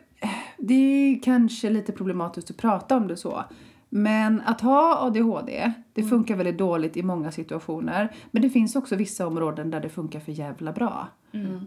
Det 0.58 0.74
är 0.74 1.22
kanske 1.22 1.70
lite 1.70 1.92
problematiskt 1.92 2.50
att 2.50 2.56
prata 2.56 2.96
om 2.96 3.08
det 3.08 3.16
så. 3.16 3.44
Men 3.88 4.40
att 4.40 4.60
ha 4.60 5.06
ADHD, 5.06 5.72
det 5.92 6.02
funkar 6.02 6.36
väldigt 6.36 6.58
dåligt 6.58 6.96
i 6.96 7.02
många 7.02 7.32
situationer. 7.32 8.12
Men 8.30 8.42
det 8.42 8.50
finns 8.50 8.76
också 8.76 8.96
vissa 8.96 9.26
områden 9.26 9.70
där 9.70 9.80
det 9.80 9.88
funkar 9.88 10.20
för 10.20 10.32
jävla 10.32 10.72
bra. 10.72 11.08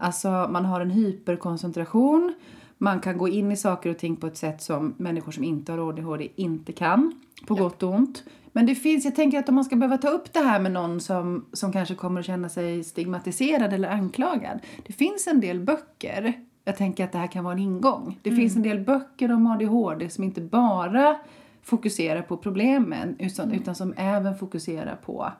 Alltså 0.00 0.28
man 0.50 0.64
har 0.64 0.80
en 0.80 0.90
hyperkoncentration. 0.90 2.34
Man 2.78 3.00
kan 3.00 3.18
gå 3.18 3.28
in 3.28 3.52
i 3.52 3.56
saker 3.56 3.90
och 3.90 3.98
ting 3.98 4.16
på 4.16 4.26
ett 4.26 4.36
sätt 4.36 4.62
som 4.62 4.94
människor 4.96 5.32
som 5.32 5.44
inte 5.44 5.72
har 5.72 5.88
ADHD 5.88 6.28
inte 6.36 6.72
kan. 6.72 7.20
På 7.46 7.54
gott 7.54 7.82
och 7.82 7.94
ont. 7.94 8.24
Men 8.56 8.66
det 8.66 8.74
finns, 8.74 9.04
jag 9.04 9.14
tänker 9.14 9.38
att 9.38 9.48
om 9.48 9.54
man 9.54 9.64
ska 9.64 9.76
behöva 9.76 9.98
ta 9.98 10.08
upp 10.08 10.32
det 10.32 10.40
här 10.40 10.60
med 10.60 10.72
någon 10.72 11.00
som, 11.00 11.46
som 11.52 11.72
kanske 11.72 11.94
kommer 11.94 12.20
att 12.20 12.26
känna 12.26 12.48
sig 12.48 12.84
stigmatiserad 12.84 13.72
eller 13.72 13.88
anklagad. 13.88 14.60
Det 14.86 14.92
finns 14.92 15.26
en 15.26 15.40
del 15.40 15.60
böcker. 15.60 16.32
Jag 16.64 16.76
tänker 16.76 17.04
att 17.04 17.12
det 17.12 17.18
här 17.18 17.26
kan 17.26 17.44
vara 17.44 17.54
en 17.54 17.58
ingång. 17.58 18.18
Det 18.22 18.30
finns 18.30 18.56
en 18.56 18.62
del 18.62 18.80
böcker 18.80 19.32
om 19.32 19.46
ADHD 19.46 20.10
som 20.10 20.24
inte 20.24 20.40
bara 20.40 21.16
fokuserar 21.62 22.22
på 22.22 22.36
problemen 22.36 23.16
utan, 23.18 23.52
utan 23.52 23.74
som 23.74 23.94
även 23.96 24.38
fokuserar 24.38 24.96
på 24.96 25.32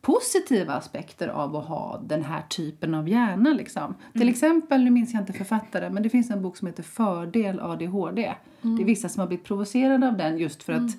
positiva 0.00 0.74
aspekter 0.74 1.28
av 1.28 1.56
att 1.56 1.66
ha 1.66 2.00
den 2.06 2.24
här 2.24 2.42
typen 2.42 2.94
av 2.94 3.08
hjärna. 3.08 3.52
Liksom. 3.52 3.94
Till 4.12 4.28
exempel, 4.28 4.84
nu 4.84 4.90
minns 4.90 5.12
jag 5.12 5.22
inte 5.22 5.32
författare, 5.32 5.90
men 5.90 6.02
det 6.02 6.08
finns 6.08 6.30
en 6.30 6.42
bok 6.42 6.56
som 6.56 6.66
heter 6.66 6.82
Fördel 6.82 7.60
ADHD. 7.60 8.34
Det 8.62 8.82
är 8.82 8.86
vissa 8.86 9.08
som 9.08 9.20
har 9.20 9.26
blivit 9.26 9.46
provocerade 9.46 10.08
av 10.08 10.16
den 10.16 10.38
just 10.38 10.62
för 10.62 10.72
att 10.72 10.90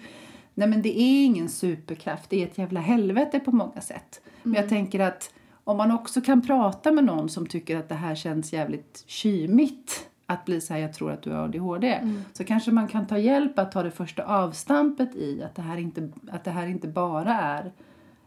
nej 0.57 0.67
men 0.67 0.81
det 0.81 0.99
är 0.99 1.25
ingen 1.25 1.49
superkraft, 1.49 2.29
det 2.29 2.43
är 2.43 2.47
ett 2.47 2.57
jävla 2.57 2.79
helvete 2.79 3.39
på 3.39 3.51
många 3.51 3.81
sätt. 3.81 4.21
Men 4.43 4.53
jag 4.53 4.69
tänker 4.69 4.99
att 4.99 5.33
om 5.63 5.77
man 5.77 5.91
också 5.91 6.21
kan 6.21 6.41
prata 6.41 6.91
med 6.91 7.03
någon 7.03 7.29
som 7.29 7.47
tycker 7.47 7.77
att 7.77 7.89
det 7.89 7.95
här 7.95 8.15
känns 8.15 8.53
jävligt 8.53 9.03
kymigt 9.07 10.09
att 10.25 10.45
bli 10.45 10.61
så 10.61 10.73
här, 10.73 10.79
jag 10.81 10.93
tror 10.93 11.11
att 11.11 11.21
du 11.21 11.31
har 11.31 11.43
ADHD. 11.43 11.99
Så 12.33 12.43
kanske 12.43 12.71
man 12.71 12.87
kan 12.87 13.07
ta 13.07 13.17
hjälp 13.17 13.59
att 13.59 13.71
ta 13.71 13.83
det 13.83 13.91
första 13.91 14.23
avstampet 14.23 15.15
i 15.15 15.43
att 15.43 15.55
det 15.55 15.61
här 15.61 15.77
inte, 15.77 16.09
att 16.31 16.43
det 16.43 16.51
här 16.51 16.67
inte 16.67 16.87
bara 16.87 17.33
är 17.33 17.71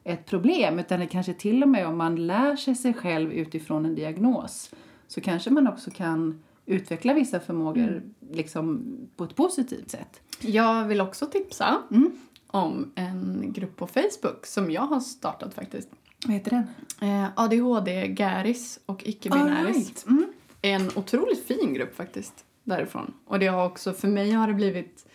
ett 0.05 0.26
problem 0.26 0.78
utan 0.78 1.01
det 1.01 1.07
kanske 1.07 1.35
till 1.35 1.62
och 1.62 1.68
med 1.68 1.87
om 1.87 1.99
man 1.99 2.26
lär 2.26 2.57
sig 2.57 2.74
sig 2.74 2.95
själv 2.95 3.33
utifrån 3.33 3.87
en 3.87 3.95
diagnos 3.95 4.74
så 5.07 5.20
kanske 5.20 5.51
man 5.51 5.68
också 5.68 5.91
kan 5.91 6.43
utveckla 6.66 7.14
vissa 7.14 7.41
förmågor 7.41 8.03
liksom 8.33 8.97
på 9.16 9.24
ett 9.24 9.37
positivt 9.37 9.91
sätt. 9.91 10.20
Jag 10.41 10.84
vill 10.84 11.01
också 11.01 11.26
tipsa 11.26 11.82
Mm. 11.91 12.11
om 12.47 12.93
en 12.95 13.53
grupp 13.53 13.76
på 13.76 13.86
Facebook 13.86 14.47
som 14.47 14.70
jag 14.70 14.82
har 14.82 15.01
startat 15.01 15.55
faktiskt. 15.55 15.88
Vad 16.26 16.34
heter 16.34 16.51
den? 16.51 16.66
Eh, 17.11 17.28
ADHD, 17.36 18.14
Gäris 18.18 18.80
och 18.86 19.03
icke-binäris. 19.05 19.66
Alright. 19.66 20.05
Mm. 20.07 20.26
En 20.62 20.91
otroligt 20.95 21.47
fin 21.47 21.74
grupp 21.74 21.97
faktiskt 21.97 22.45
därifrån. 22.64 23.14
Och 23.26 23.38
det 23.38 23.47
har 23.47 23.66
också, 23.66 23.93
för 23.93 24.09
mig 24.09 24.30
har 24.30 24.47
det 24.47 24.55
blivit 24.55 25.07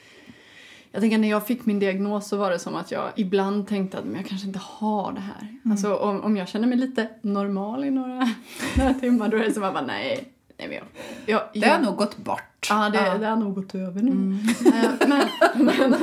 jag 0.92 1.02
tänker 1.02 1.18
när 1.18 1.30
jag 1.30 1.48
fick 1.48 1.66
min 1.66 1.80
diagnos 1.80 2.28
så 2.28 2.38
var 2.38 2.52
det 2.52 2.60
som 2.60 2.76
att 2.76 2.92
jag 2.92 3.12
ibland 3.16 3.68
tänkte 3.68 3.98
att 3.98 4.06
men 4.06 4.16
jag 4.16 4.26
kanske 4.26 4.48
inte 4.48 4.60
har 4.64 5.12
det 5.12 5.20
här. 5.20 5.40
Mm. 5.42 5.72
Alltså 5.72 5.96
om, 5.96 6.22
om 6.24 6.38
jag 6.38 6.48
känner 6.48 6.68
mig 6.68 6.78
lite 6.78 7.10
normal 7.22 7.84
i 7.84 7.92
några, 7.92 8.28
några 8.78 8.94
timmar 8.94 9.28
då 9.30 9.38
är 9.38 9.44
det 9.44 9.54
som 9.54 9.64
att 9.64 9.74
bara 9.74 9.86
nej, 9.86 10.34
nej 10.58 10.68
men 10.68 10.78
jag, 10.78 10.84
jag, 11.26 11.62
Det 11.62 11.68
har 11.70 11.80
nog 11.80 11.96
gått 11.96 12.18
bort. 12.18 12.42
Ja, 12.70 12.90
det, 12.90 12.98
Ja. 12.98 13.06
Mm. 13.08 13.22
det 13.22 13.28
har 13.28 13.36
nog 13.36 13.56
gått 13.56 13.76
över 13.76 14.02
nu. 14.02 14.12
Eh, 14.66 15.08
men, 15.08 15.28
men, 15.66 15.96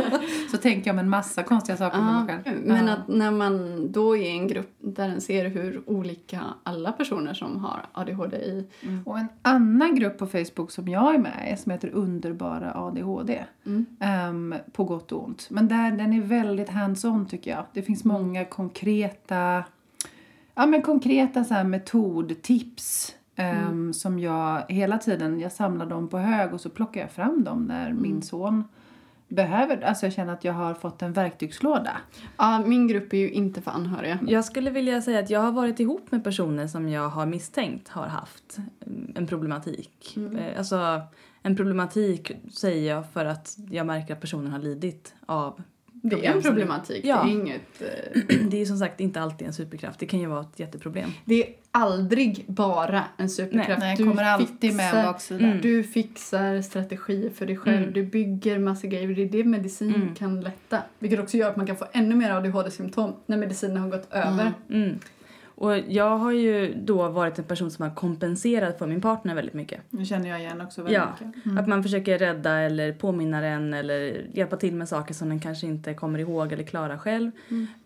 Så 0.51 0.57
tänker 0.59 0.87
jag 0.91 0.95
om 0.95 0.99
en 0.99 1.09
massa 1.09 1.43
konstiga 1.43 1.77
saker 1.77 1.99
Ja, 1.99 2.23
mig 2.23 2.43
själv. 2.45 2.57
men 2.65 2.87
Ja. 2.87 2.93
att 2.93 3.09
när 3.09 3.31
man 3.31 3.87
då 3.93 4.17
är 4.17 4.21
i 4.23 4.29
en 4.31 4.49
grupp 4.49 4.71
där 4.79 5.09
den 5.09 5.21
ser 5.21 5.45
hur 5.49 5.83
olika 5.87 6.41
alla 6.63 6.93
personer 6.93 7.35
som 7.35 7.65
har 7.65 7.87
ADHD 7.93 8.37
i 8.37 8.67
Och 9.05 9.19
en 9.19 9.29
annan 9.43 9.95
grupp 9.95 10.19
på 10.19 10.27
Facebook 10.27 10.71
som 10.71 10.89
jag 10.89 11.15
är 11.15 11.19
med 11.19 11.53
i 11.55 11.57
som 11.63 11.73
heter 11.73 11.91
Underbara 11.95 12.73
ADHD. 12.75 13.45
Mm. 13.67 13.87
Ehm, 14.01 14.55
på 14.73 14.85
gott 14.85 15.13
och 15.13 15.25
ont. 15.25 15.47
Men 15.51 15.69
där, 15.69 15.91
den 15.93 16.13
är 16.13 16.21
väldigt 16.21 16.69
hands-on 16.69 17.27
tycker 17.29 17.51
jag. 17.51 17.65
Det 17.73 17.83
finns 17.83 18.05
Mm. 18.05 18.17
många 18.23 18.45
konkreta, 18.45 19.65
ja, 20.55 20.67
men 20.67 20.83
konkreta 20.83 21.45
så 21.45 21.55
här 21.55 21.65
metodtips. 21.65 23.15
Ehm, 23.37 23.67
Mm. 23.69 23.93
Som 23.93 24.19
jag 24.19 24.63
hela 24.69 24.99
tiden, 24.99 25.41
jag 25.41 25.53
samlar 25.53 25.87
dem 25.87 26.09
på 26.09 26.19
hög 26.19 26.55
och 26.55 26.61
så 26.61 26.71
plockar 26.71 27.01
jag 27.01 27.11
fram 27.11 27.45
dem 27.45 27.65
när 27.65 27.87
Mm. 27.91 28.03
min 28.03 28.23
son 28.23 28.65
behöver, 29.29 29.81
alltså 29.81 30.07
jag 30.07 30.13
känner 30.13 30.33
att 30.33 30.45
jag 30.45 30.53
har 30.53 30.75
fått 30.75 31.03
en 31.03 31.13
verktygslåda. 31.13 31.97
Ja, 32.37 32.63
min 32.67 32.89
grupp 32.89 33.13
är 33.13 33.17
ju 33.19 33.31
inte 33.31 33.63
för 33.63 33.71
anhöriga. 33.71 34.19
Jag 34.29 34.45
skulle 34.45 34.71
vilja 34.71 35.03
säga 35.03 35.19
att 35.21 35.31
jag 35.31 35.41
har 35.41 35.53
varit 35.53 35.81
ihop 35.81 36.13
med 36.13 36.25
personer 36.25 36.67
som 36.67 36.89
jag 36.89 37.09
har 37.09 37.27
misstänkt 37.27 37.89
har 37.89 38.07
haft 38.07 38.59
mm, 38.87 39.13
en 39.17 39.27
problematik. 39.27 40.17
Eh, 40.17 40.59
Alltså, 40.59 41.01
en 41.43 41.57
problematik 41.57 42.33
säger 42.53 42.95
jag 42.95 43.11
för 43.11 43.25
att 43.25 43.57
jag 43.71 43.87
märker 43.87 44.15
att 44.15 44.21
personen 44.21 44.53
har 44.53 44.59
lidit 44.59 45.15
av 45.27 45.63
Det 46.05 46.27
är 46.27 46.33
en 46.33 46.43
problematik, 46.43 47.05
Ja. 47.05 47.23
det 47.25 47.31
är 47.31 47.33
inget... 47.33 47.83
eh, 47.83 48.37
Det 48.51 48.61
är 48.63 48.67
som 48.67 48.77
sagt 48.79 49.01
inte 49.01 49.21
alltid 49.21 49.47
en 49.47 49.53
superkraft. 49.53 49.99
Det 49.99 50.07
kan 50.07 50.21
ju 50.21 50.27
vara 50.27 50.41
ett 50.41 50.61
jätteproblem. 50.61 51.11
Det 51.25 51.43
är 51.43 51.49
aldrig 51.71 52.45
bara 52.49 53.05
en 53.17 53.31
superkraft. 53.31 53.81
Nej, 53.81 53.97
Du 53.97 54.05
kommer 54.09 54.25
alltid 54.25 54.75
med 54.75 54.95
en 54.95 55.05
baksida. 55.05 55.45
Mm. 55.47 55.61
Du 55.61 55.83
fixar 55.85 56.63
strategier 56.63 57.31
för 57.31 57.47
dig 57.47 57.57
själv, 57.57 57.77
Mm. 57.83 57.93
du 57.93 58.03
bygger 58.07 58.59
massa 58.59 58.87
grejer. 58.87 59.09
Det 59.15 59.23
är 59.23 59.29
det 59.29 59.45
medicin 59.45 59.95
Mm. 59.95 60.15
kan 60.15 60.41
lätta. 60.41 60.79
Vilket 60.99 61.21
också 61.21 61.37
gör 61.37 61.49
att 61.51 61.57
man 61.57 61.67
kan 61.67 61.77
få 61.77 61.85
ännu 61.93 62.15
mer 62.15 62.31
ADHD-symptom 62.31 63.13
när 63.27 63.37
medicinen 63.37 63.77
har 63.77 63.89
gått 63.91 64.09
över. 64.13 64.53
Mm. 65.63 65.85
Och 65.85 65.93
jag 65.93 66.19
har 66.19 66.33
ju 66.33 66.75
då 66.75 67.09
varit 67.09 67.39
en 67.39 67.45
person 67.45 67.71
som 67.71 67.83
har 67.89 67.95
kompenserat 67.95 68.79
för 68.79 68.87
min 68.87 69.01
partner 69.01 69.35
väldigt 69.35 69.55
mycket. 69.55 69.81
Nu 69.91 70.05
känner 70.05 70.29
jag 70.31 70.41
igen 70.41 70.61
också 70.61 70.83
väldigt 70.83 70.95
Ja, 71.21 71.27
mycket. 71.45 71.59
att 71.61 71.69
man 71.69 71.83
försöker 71.83 72.19
rädda 72.19 72.51
eller 72.59 72.93
påminna 72.93 73.41
den 73.41 73.75
eller 73.75 74.27
hjälpa 74.33 74.57
till 74.57 74.75
med 74.75 74.89
saker 74.89 75.15
som 75.15 75.29
den 75.29 75.41
kanske 75.41 75.67
inte 75.67 75.95
kommer 75.95 76.19
ihåg 76.19 76.53
eller 76.53 76.63
klarar 76.65 76.99
själv. 76.99 77.31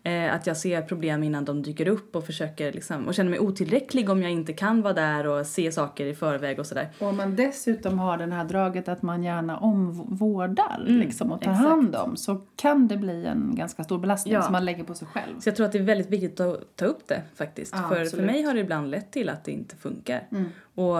Eh, 0.03 0.35
att 0.35 0.47
jag 0.47 0.57
ser 0.57 0.81
problem 0.81 1.23
innan 1.23 1.45
de 1.45 1.61
dyker 1.63 1.87
upp 1.87 2.15
och 2.15 2.25
försöker 2.25 2.71
liksom, 2.73 3.07
och 3.07 3.13
känner 3.13 3.29
mig 3.29 3.39
otillräcklig 3.39 4.09
om 4.09 4.21
jag 4.21 4.31
inte 4.31 4.53
kan 4.53 4.81
vara 4.81 4.93
där 4.93 5.27
och 5.27 5.45
se 5.45 5.71
saker 5.71 6.05
i 6.05 6.15
förväg 6.15 6.59
och 6.59 6.65
sådär. 6.65 6.89
Och 6.99 7.07
om 7.07 7.17
man 7.17 7.35
dessutom 7.35 7.99
har 7.99 8.17
det 8.17 8.33
här 8.35 8.45
draget 8.45 8.87
att 8.87 9.01
man 9.01 9.23
gärna 9.23 9.57
omvårdar 9.57 10.83
Mm, 10.87 10.99
liksom, 10.99 11.31
och 11.31 11.41
tar 11.41 11.51
exakt. 11.51 11.69
hand 11.69 11.95
om 11.95 12.17
så 12.17 12.41
kan 12.55 12.87
det 12.87 12.97
bli 12.97 13.25
en 13.25 13.51
ganska 13.55 13.83
stor 13.83 13.97
belastning 13.99 14.33
Ja. 14.33 14.41
som 14.41 14.51
man 14.51 14.65
lägger 14.65 14.83
på 14.83 14.93
sig 14.93 15.07
själv. 15.07 15.39
Så 15.39 15.49
jag 15.49 15.55
tror 15.55 15.65
att 15.65 15.71
det 15.71 15.77
är 15.77 15.83
väldigt 15.83 16.09
viktigt 16.09 16.39
att 16.39 16.75
ta 16.75 16.85
upp 16.85 17.07
det 17.07 17.21
faktiskt. 17.35 17.66
Ja, 17.71 17.89
för, 17.89 18.05
för 18.05 18.23
mig 18.23 18.43
har 18.43 18.53
det 18.53 18.59
ibland 18.59 18.91
lett 18.91 19.11
till 19.11 19.29
att 19.29 19.43
det 19.43 19.51
inte 19.51 19.75
funkar. 19.75 20.27
Mm. 20.31 20.45
Och 20.75 20.97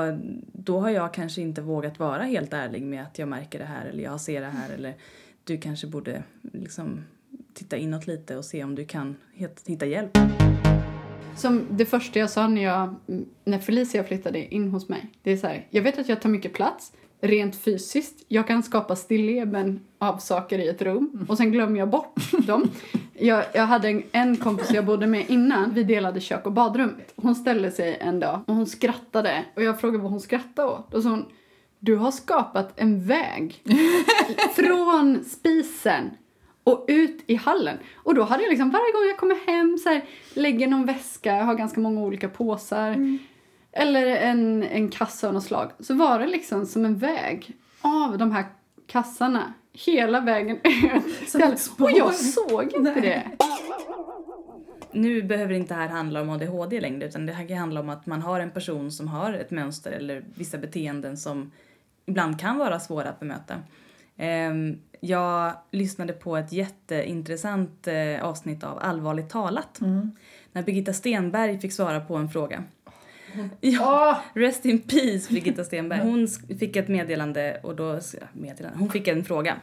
då 0.54 0.80
har 0.80 0.90
jag 0.90 1.14
kanske 1.14 1.42
inte 1.42 1.62
vågat 1.62 2.00
vara 2.00 2.24
helt 2.24 2.54
ärlig 2.54 2.84
med 2.84 3.04
att 3.04 3.20
jag 3.20 3.28
märker 3.28 3.60
det 3.60 3.66
här 3.66 3.86
eller 3.86 4.04
jag 4.04 4.22
ser 4.22 4.42
det 4.42 4.48
här 4.48 4.74
eller 4.74 4.94
du 5.44 5.58
kanske 5.58 5.88
borde 5.88 6.24
liksom 6.54 7.04
titta 7.54 7.78
inåt 7.78 8.08
lite 8.08 8.38
och 8.38 8.46
se 8.46 8.64
om 8.64 8.76
du 8.76 8.86
kan 8.86 9.16
hitta 9.66 9.86
hjälp. 9.86 10.18
Som 11.38 11.66
det 11.70 11.86
första 11.86 12.20
jag 12.20 12.30
sa 12.30 12.48
när, 12.48 12.64
jag, 12.64 12.96
när 13.44 13.60
Felicia 13.60 14.04
flyttade 14.04 14.54
in 14.54 14.72
hos 14.72 14.90
mig. 14.90 15.12
Det 15.24 15.32
är 15.32 15.38
så 15.38 15.48
här, 15.48 15.68
jag 15.70 15.82
vet 15.82 16.00
att 16.00 16.10
jag 16.10 16.22
tar 16.22 16.30
mycket 16.30 16.54
plats 16.54 16.94
rent 17.22 17.56
fysiskt. 17.56 18.26
Jag 18.28 18.48
kan 18.48 18.64
skapa 18.64 18.96
stilleben 18.96 19.80
av 20.00 20.18
saker 20.18 20.60
i 20.60 20.68
ett 20.68 20.82
rum 20.82 21.26
och 21.30 21.38
sen 21.38 21.52
glömmer 21.52 21.80
jag 21.80 21.90
bort 21.90 22.20
dem. 22.48 22.70
Jag, 23.14 23.44
jag 23.54 23.66
hade 23.66 23.88
en, 23.90 24.04
en 24.12 24.38
kompis 24.38 24.72
jag 24.72 24.86
bodde 24.86 25.08
med 25.08 25.30
innan. 25.30 25.74
Vi 25.74 25.84
delade 25.84 26.20
kök 26.20 26.46
och 26.46 26.52
badrum. 26.52 26.96
Hon 27.16 27.36
ställde 27.36 27.72
sig 27.72 27.98
en 28.02 28.20
dag 28.20 28.40
och 28.48 28.56
hon 28.56 28.68
skrattade 28.68 29.46
och 29.56 29.64
jag 29.64 29.80
frågade 29.80 30.04
vad 30.04 30.12
hon 30.12 30.22
skrattade 30.22 30.68
åt. 30.68 30.94
Och 30.94 31.04
så 31.04 31.10
hon, 31.10 31.26
du 31.80 31.96
har 31.96 32.12
skapat 32.12 32.74
en 32.76 33.08
väg 33.08 33.64
från 34.56 35.24
spisen 35.24 36.10
och 36.64 36.86
ut 36.88 37.24
i 37.28 37.36
hallen. 37.36 37.78
Och 37.96 38.16
då 38.16 38.24
hade 38.24 38.44
jag 38.44 38.50
liksom 38.50 38.70
varje 38.70 38.92
gång 38.92 39.08
jag 39.08 39.18
kommer 39.18 39.48
hem 39.48 39.78
så 39.78 39.90
här, 39.90 40.06
lägger 40.34 40.68
någon 40.68 40.86
väska, 40.86 41.36
jag 41.36 41.44
har 41.44 41.56
ganska 41.56 41.80
många 41.80 42.02
olika 42.02 42.30
påsar. 42.30 43.20
Eller 43.78 44.06
en, 44.06 44.64
en 44.64 44.90
kassa 44.90 45.28
av 45.28 45.34
något 45.34 45.44
slag. 45.44 45.72
Så 45.80 45.94
var 45.94 46.20
det 46.20 46.28
liksom 46.28 46.66
som 46.66 46.86
en 46.86 46.98
väg 46.98 47.56
av 47.82 48.18
de 48.18 48.32
här 48.32 48.46
kassarna 48.88 49.54
hela 49.74 50.20
vägen 50.22 50.60
ut. 50.64 51.28
Och 51.80 51.92
jag 51.92 52.14
såg 52.16 52.74
inte 52.76 53.00
det. 53.02 53.24
Nu 54.92 55.22
behöver 55.24 55.54
inte 55.54 55.74
det 55.74 55.80
här 55.80 55.88
handla 55.88 56.22
om 56.22 56.30
ADHD 56.30 56.82
längre 56.82 57.06
utan 57.08 57.26
det 57.26 57.34
här 57.34 57.48
kan 57.48 57.58
handla 57.58 57.80
om 57.80 57.90
att 57.90 58.06
man 58.06 58.22
har 58.22 58.40
en 58.40 58.52
person 58.52 58.92
som 58.92 59.08
har 59.08 59.34
ett 59.34 59.52
mönster 59.52 59.92
eller 59.92 60.24
vissa 60.36 60.58
beteenden 60.58 61.18
som 61.18 61.52
ibland 62.06 62.40
kan 62.40 62.58
vara 62.58 62.80
svåra 62.80 63.10
att 63.10 63.20
bemöta. 63.20 63.56
Ehm, 64.18 64.80
Jag 65.00 65.54
lyssnade 65.72 66.14
på 66.14 66.38
ett 66.38 66.52
jätteintressant 66.52 67.88
eh, 67.88 68.24
avsnitt 68.26 68.64
av 68.64 68.80
Allvarligt 68.82 69.30
talat 69.30 69.80
när 70.52 70.64
Birgitta 70.64 70.94
Stenberg 70.94 71.60
fick 71.60 71.74
svara 71.74 72.00
på 72.00 72.16
en 72.16 72.30
fråga. 72.30 72.64
Ja, 73.62 74.22
rest 74.34 74.66
in 74.66 74.82
peace 74.82 75.34
Birgitta 75.34 75.64
Stenberg. 75.64 76.00
Hon 76.00 76.28
fick 76.60 76.76
ett 76.76 76.88
meddelande 76.88 77.60
och 77.64 77.76
då, 77.76 78.00
meddelande, 78.34 78.80
hon 78.80 78.90
fick 78.90 79.08
en 79.08 79.26
fråga 79.26 79.56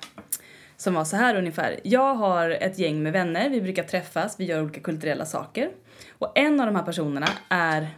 som 0.77 0.95
var 0.95 1.05
så 1.05 1.17
här 1.17 1.37
ungefär. 1.37 1.81
Jag 1.83 2.15
har 2.15 2.51
ett 2.51 2.79
gäng 2.79 3.03
med 3.03 3.13
vänner, 3.13 3.51
vi 3.51 3.61
brukar 3.61 3.83
träffas, 3.83 4.41
vi 4.41 4.45
gör 4.45 4.63
olika 4.63 4.81
kulturella 4.81 5.25
saker. 5.25 5.71
Och 6.19 6.33
en 6.39 6.61
av 6.61 6.67
de 6.67 6.77
här 6.77 6.83
personerna 6.83 7.29
är 7.49 7.89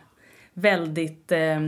väldigt, 0.53 1.33
eh, 1.33 1.61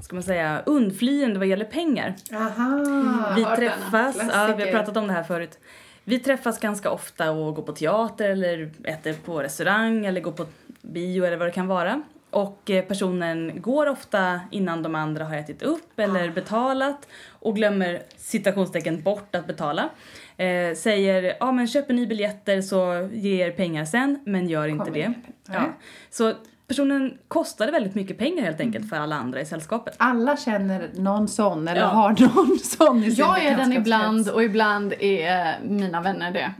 ska 0.00 0.16
man 0.16 0.22
säga, 0.22 0.62
undflyende 0.66 1.38
vad 1.38 1.48
gäller 1.48 1.64
pengar. 1.64 2.14
Aha, 2.32 3.32
Vi 3.36 3.44
träffas, 3.44 4.16
ja, 4.32 4.54
vi 4.56 4.64
har 4.64 4.70
pratat 4.70 4.96
om 4.96 5.06
det 5.06 5.12
här 5.12 5.22
förut. 5.22 5.58
Vi 6.04 6.18
träffas 6.18 6.58
ganska 6.58 6.90
ofta 6.90 7.30
och 7.30 7.54
går 7.54 7.62
på 7.62 7.72
teater 7.72 8.30
eller 8.30 8.70
äter 8.84 9.12
på 9.24 9.42
restaurang 9.42 10.06
eller 10.06 10.20
går 10.20 10.32
på 10.32 10.46
bio 10.82 11.24
eller 11.24 11.36
vad 11.36 11.48
det 11.48 11.52
kan 11.52 11.66
vara. 11.66 12.02
Och 12.36 12.70
eh, 12.70 12.84
personen 12.84 13.52
går 13.62 13.88
ofta 13.88 14.40
innan 14.50 14.82
de 14.82 14.94
andra 14.94 15.24
har 15.24 15.36
ätit 15.36 15.62
upp 15.62 15.98
eller 16.00 16.30
betalat 16.30 17.08
och 17.30 17.56
glömmer 17.56 18.02
citationstecken 18.16 19.02
bort 19.02 19.34
att 19.34 19.46
betala. 19.46 19.88
Eh, 20.36 20.74
säger 20.76 21.36
ja 21.40 21.52
men 21.52 21.66
köper 21.66 21.94
ni 21.94 22.06
biljetter 22.06 22.60
så 22.62 23.08
ger 23.12 23.50
pengar 23.50 23.84
sen 23.84 24.18
men 24.26 24.48
gör 24.48 24.68
inte 24.68 24.84
Kommer 24.84 24.98
det. 24.98 25.12
Ja. 25.48 25.64
Så 26.10 26.32
personen 26.68 27.18
kostade 27.28 27.72
väldigt 27.72 27.94
mycket 27.94 28.18
pengar 28.18 28.42
helt 28.42 28.60
enkelt 28.60 28.88
för 28.88 28.96
alla 28.96 29.16
andra 29.16 29.40
i 29.40 29.46
sällskapet. 29.46 29.94
Alla 29.98 30.36
känner 30.36 30.90
någon 30.94 31.28
sån 31.28 31.68
eller 31.68 31.80
Ja. 31.80 31.86
har 31.86 32.10
någon 32.10 32.58
sån 32.58 33.04
i 33.04 33.10
sin 33.10 33.18
Jag 33.18 33.44
är 33.44 33.56
den 33.56 33.72
ibland 33.72 34.28
och 34.28 34.44
ibland 34.44 34.94
är 35.00 35.60
mina 35.62 36.00
vänner 36.00 36.30
det. 36.30 36.54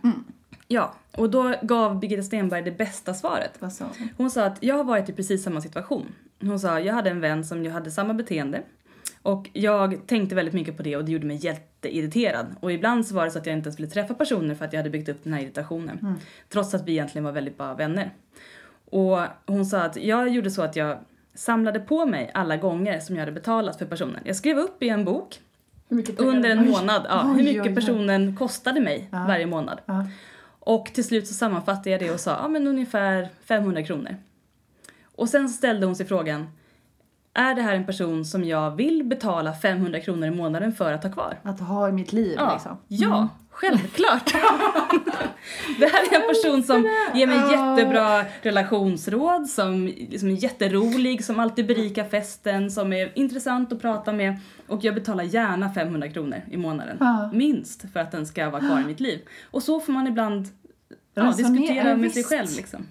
Ja, 0.69 0.95
och 1.17 1.31
då 1.31 1.55
gav 1.63 2.01
Birgitta 2.01 2.23
Stenberg 2.23 2.63
det 2.63 2.71
bästa 2.71 3.15
svaret. 3.15 3.53
Vad 3.59 3.73
sa 3.73 3.85
hon? 3.85 4.09
Hon 4.17 4.31
sa 4.31 4.45
att 4.45 4.59
jag 4.61 4.75
har 4.75 4.85
varit 4.85 5.09
i 5.09 5.13
precis 5.13 5.43
samma 5.43 5.61
situation. 5.61 6.07
Hon 6.41 6.61
sa 6.61 6.81
jag 6.81 6.95
hade 6.95 7.11
en 7.11 7.21
vän 7.21 7.45
som 7.45 7.65
ju 7.65 7.71
hade 7.71 7.91
samma 7.91 8.15
beteende. 8.15 8.63
Och 9.23 9.51
jag 9.53 10.07
tänkte 10.07 10.35
väldigt 10.35 10.55
mycket 10.55 10.77
på 10.77 10.83
det 10.83 10.97
och 10.97 11.05
det 11.05 11.13
gjorde 11.13 11.27
mig 11.27 11.37
jätteirriterad. 11.37 12.47
Och 12.61 12.73
ibland 12.73 13.07
så 13.07 13.15
var 13.15 13.25
det 13.25 13.31
så 13.31 13.39
att 13.39 13.47
jag 13.47 13.57
inte 13.57 13.67
ens 13.67 13.79
ville 13.79 13.89
träffa 13.89 14.15
personer 14.15 14.55
för 14.55 14.65
att 14.65 14.73
jag 14.73 14.81
hade 14.81 14.91
byggt 14.91 15.09
upp 15.09 15.25
den 15.25 15.33
här 15.33 15.41
irritationen. 15.41 16.19
Trots 16.49 16.75
att 16.75 16.89
vi 16.89 16.93
egentligen 16.93 17.25
var 17.25 17.33
väldigt 17.33 17.59
bra 17.59 17.75
vänner. 17.75 18.11
Och 18.91 19.19
hon 19.47 19.67
sa 19.67 19.83
att 19.83 19.97
jag 19.97 20.29
gjorde 20.29 20.51
så 20.51 20.63
att 20.63 20.77
jag 20.77 20.99
samlade 21.35 21.81
på 21.81 22.07
mig 22.07 22.31
alla 22.35 22.57
gånger 22.57 23.01
som 23.01 23.17
jag 23.17 23.21
hade 23.23 23.33
betalat 23.33 23.79
för 23.79 23.87
personen. 23.87 24.21
Jag 24.25 24.37
skrev 24.37 24.59
upp 24.59 24.83
i 24.83 24.89
en 24.89 25.05
bok 25.05 25.41
under 26.17 26.51
en 26.51 26.71
månad 26.71 27.07
ja, 27.09 27.23
hur 27.23 27.45
mycket 27.45 27.75
personen 27.75 28.37
kostade 28.37 28.81
mig 28.81 29.09
Ja. 29.13 29.25
varje 29.29 29.47
månad. 29.47 29.81
Ja. 29.87 30.07
Och 30.67 30.87
till 30.95 31.05
slut 31.05 31.27
så 31.27 31.35
sammanfattade 31.35 31.91
jag 31.91 32.01
det 32.01 32.11
och 32.11 32.21
sa 32.21 32.31
ja, 32.31 32.49
men 32.49 32.67
ungefär 32.67 33.29
500 33.45 33.83
kronor. 33.83 34.17
Och 35.05 35.29
sen 35.29 35.49
så 35.49 35.57
ställde 35.57 35.87
hon 35.87 35.97
sig 35.97 36.07
frågan 36.07 36.49
är 37.35 37.55
det 37.55 37.63
här 37.63 37.75
en 37.75 37.87
person 37.87 38.25
som 38.25 38.45
jag 38.45 38.71
vill 38.71 39.05
betala 39.05 39.53
500 39.53 40.01
kronor 40.01 40.29
i 40.29 40.31
månaden 40.31 40.73
för 40.73 40.93
att 40.93 41.05
ha 41.05 41.13
kvar? 41.13 41.39
Att 41.43 41.61
ha 41.61 41.89
i 41.89 41.93
mitt 41.93 42.13
liv 42.13 42.35
Ja, 42.39 42.53
liksom. 42.53 42.77
ja 42.89 43.29
självklart. 43.57 44.33
det 45.79 45.87
här 45.87 46.13
är 46.13 46.23
en 46.23 46.29
person 46.29 46.63
som 46.63 46.91
ger 47.15 47.27
mig 47.27 47.37
jättebra 47.37 48.25
relationsråd, 48.43 49.49
som 49.49 49.87
liksom 49.87 50.29
är 50.29 50.33
jätterolig, 50.33 51.25
som 51.25 51.41
alltid 51.41 51.67
berikar 51.67 52.05
festen, 52.05 52.71
som 52.71 52.93
är 52.93 53.13
intressant 53.19 53.73
att 53.73 53.81
prata 53.81 54.13
med. 54.13 54.37
Och 54.67 54.85
jag 54.85 54.95
betalar 54.95 55.25
gärna 55.25 55.75
500 55.75 56.09
kronor 56.09 56.43
i 56.51 56.57
månaden, 56.57 56.99
minst, 57.33 57.93
för 57.93 58.01
att 58.01 58.13
den 58.13 58.27
ska 58.27 58.51
vara 58.51 58.61
kvar 58.61 58.81
i 58.81 58.85
mitt 58.85 59.01
liv. 59.01 59.21
Och 59.51 59.63
så 59.63 59.81
får 59.81 59.93
man 59.93 60.07
ibland 60.07 60.49
ja, 61.15 61.33
diskutera 61.37 61.97
med 61.97 62.13
sig 62.13 62.25
själv 62.25 62.49
liksom. 62.57 62.87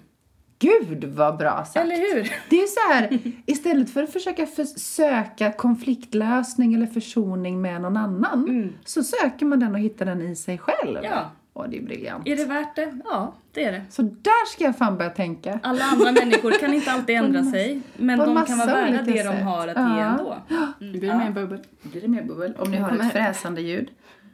Gud 0.58 1.04
vad 1.04 1.36
bra 1.36 1.64
sagt. 1.64 1.76
Eller 1.76 1.96
hur? 1.96 2.32
Det 2.50 2.56
är 2.56 2.66
så 2.66 2.92
här, 2.92 3.18
istället 3.46 3.90
för 3.90 4.02
att 4.02 4.12
försöka 4.12 4.46
för- 4.46 4.64
söka 4.78 5.52
konfliktlösning 5.52 6.74
eller 6.74 6.86
försoning 6.86 7.60
med 7.62 7.80
någon 7.80 7.96
annan 7.96 8.72
så 8.84 9.02
söker 9.04 9.46
man 9.46 9.60
den 9.60 9.72
och 9.74 9.78
hittar 9.80 10.06
den 10.06 10.22
i 10.22 10.36
sig 10.36 10.58
själv. 10.58 10.98
Ja. 11.02 11.30
Åh, 11.54 11.66
det 11.70 11.78
är 11.78 11.82
briljant. 11.82 12.28
Är 12.28 12.36
det 12.36 12.44
värt 12.44 12.76
det? 12.76 12.98
Ja, 13.04 13.34
det 13.52 13.64
är 13.64 13.72
det. 13.72 13.82
Så 13.90 14.02
där 14.02 14.46
ska 14.52 14.64
jag 14.64 14.78
fan 14.78 14.96
börja 14.98 15.10
tänka. 15.10 15.60
Alla 15.62 15.84
andra 15.84 16.12
människor 16.12 16.50
kan 16.60 16.74
inte 16.74 16.92
alltid 16.92 17.16
ändra 17.24 17.44
sig, 17.44 17.80
men 17.96 18.18
de 18.18 18.44
kan 18.46 18.58
vara 18.58 18.66
värda 18.74 19.02
det 19.02 19.12
de 19.12 19.22
sätt. 19.22 19.42
har 19.44 19.68
att 19.68 19.76
Ja. 19.76 19.96
ge 19.96 20.02
ändå. 20.02 20.36
Nu 20.80 20.90
blir 20.98 21.10
det 21.10 21.18
mer 21.18 21.30
bubbel. 21.30 21.58
Blir 21.82 22.00
det 22.02 22.08
mer 22.08 22.22
bubbel? 22.22 22.54
Om 22.58 22.70
ni 22.70 22.76
hör 22.76 23.00
ett 23.06 23.12
fräsande 23.12 23.60
ljud. 23.60 23.88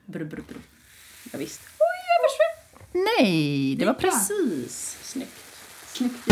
Brr, 0.07 0.25
brr, 0.25 0.37
brr. 0.49 0.57
Ja, 1.33 1.39
visst. 1.39 1.61
Nej, 3.19 3.77
det 3.79 3.87
var 3.87 3.95
Precis. 3.95 4.99
Snyggt. 5.03 5.52
Snyggt. 5.93 6.29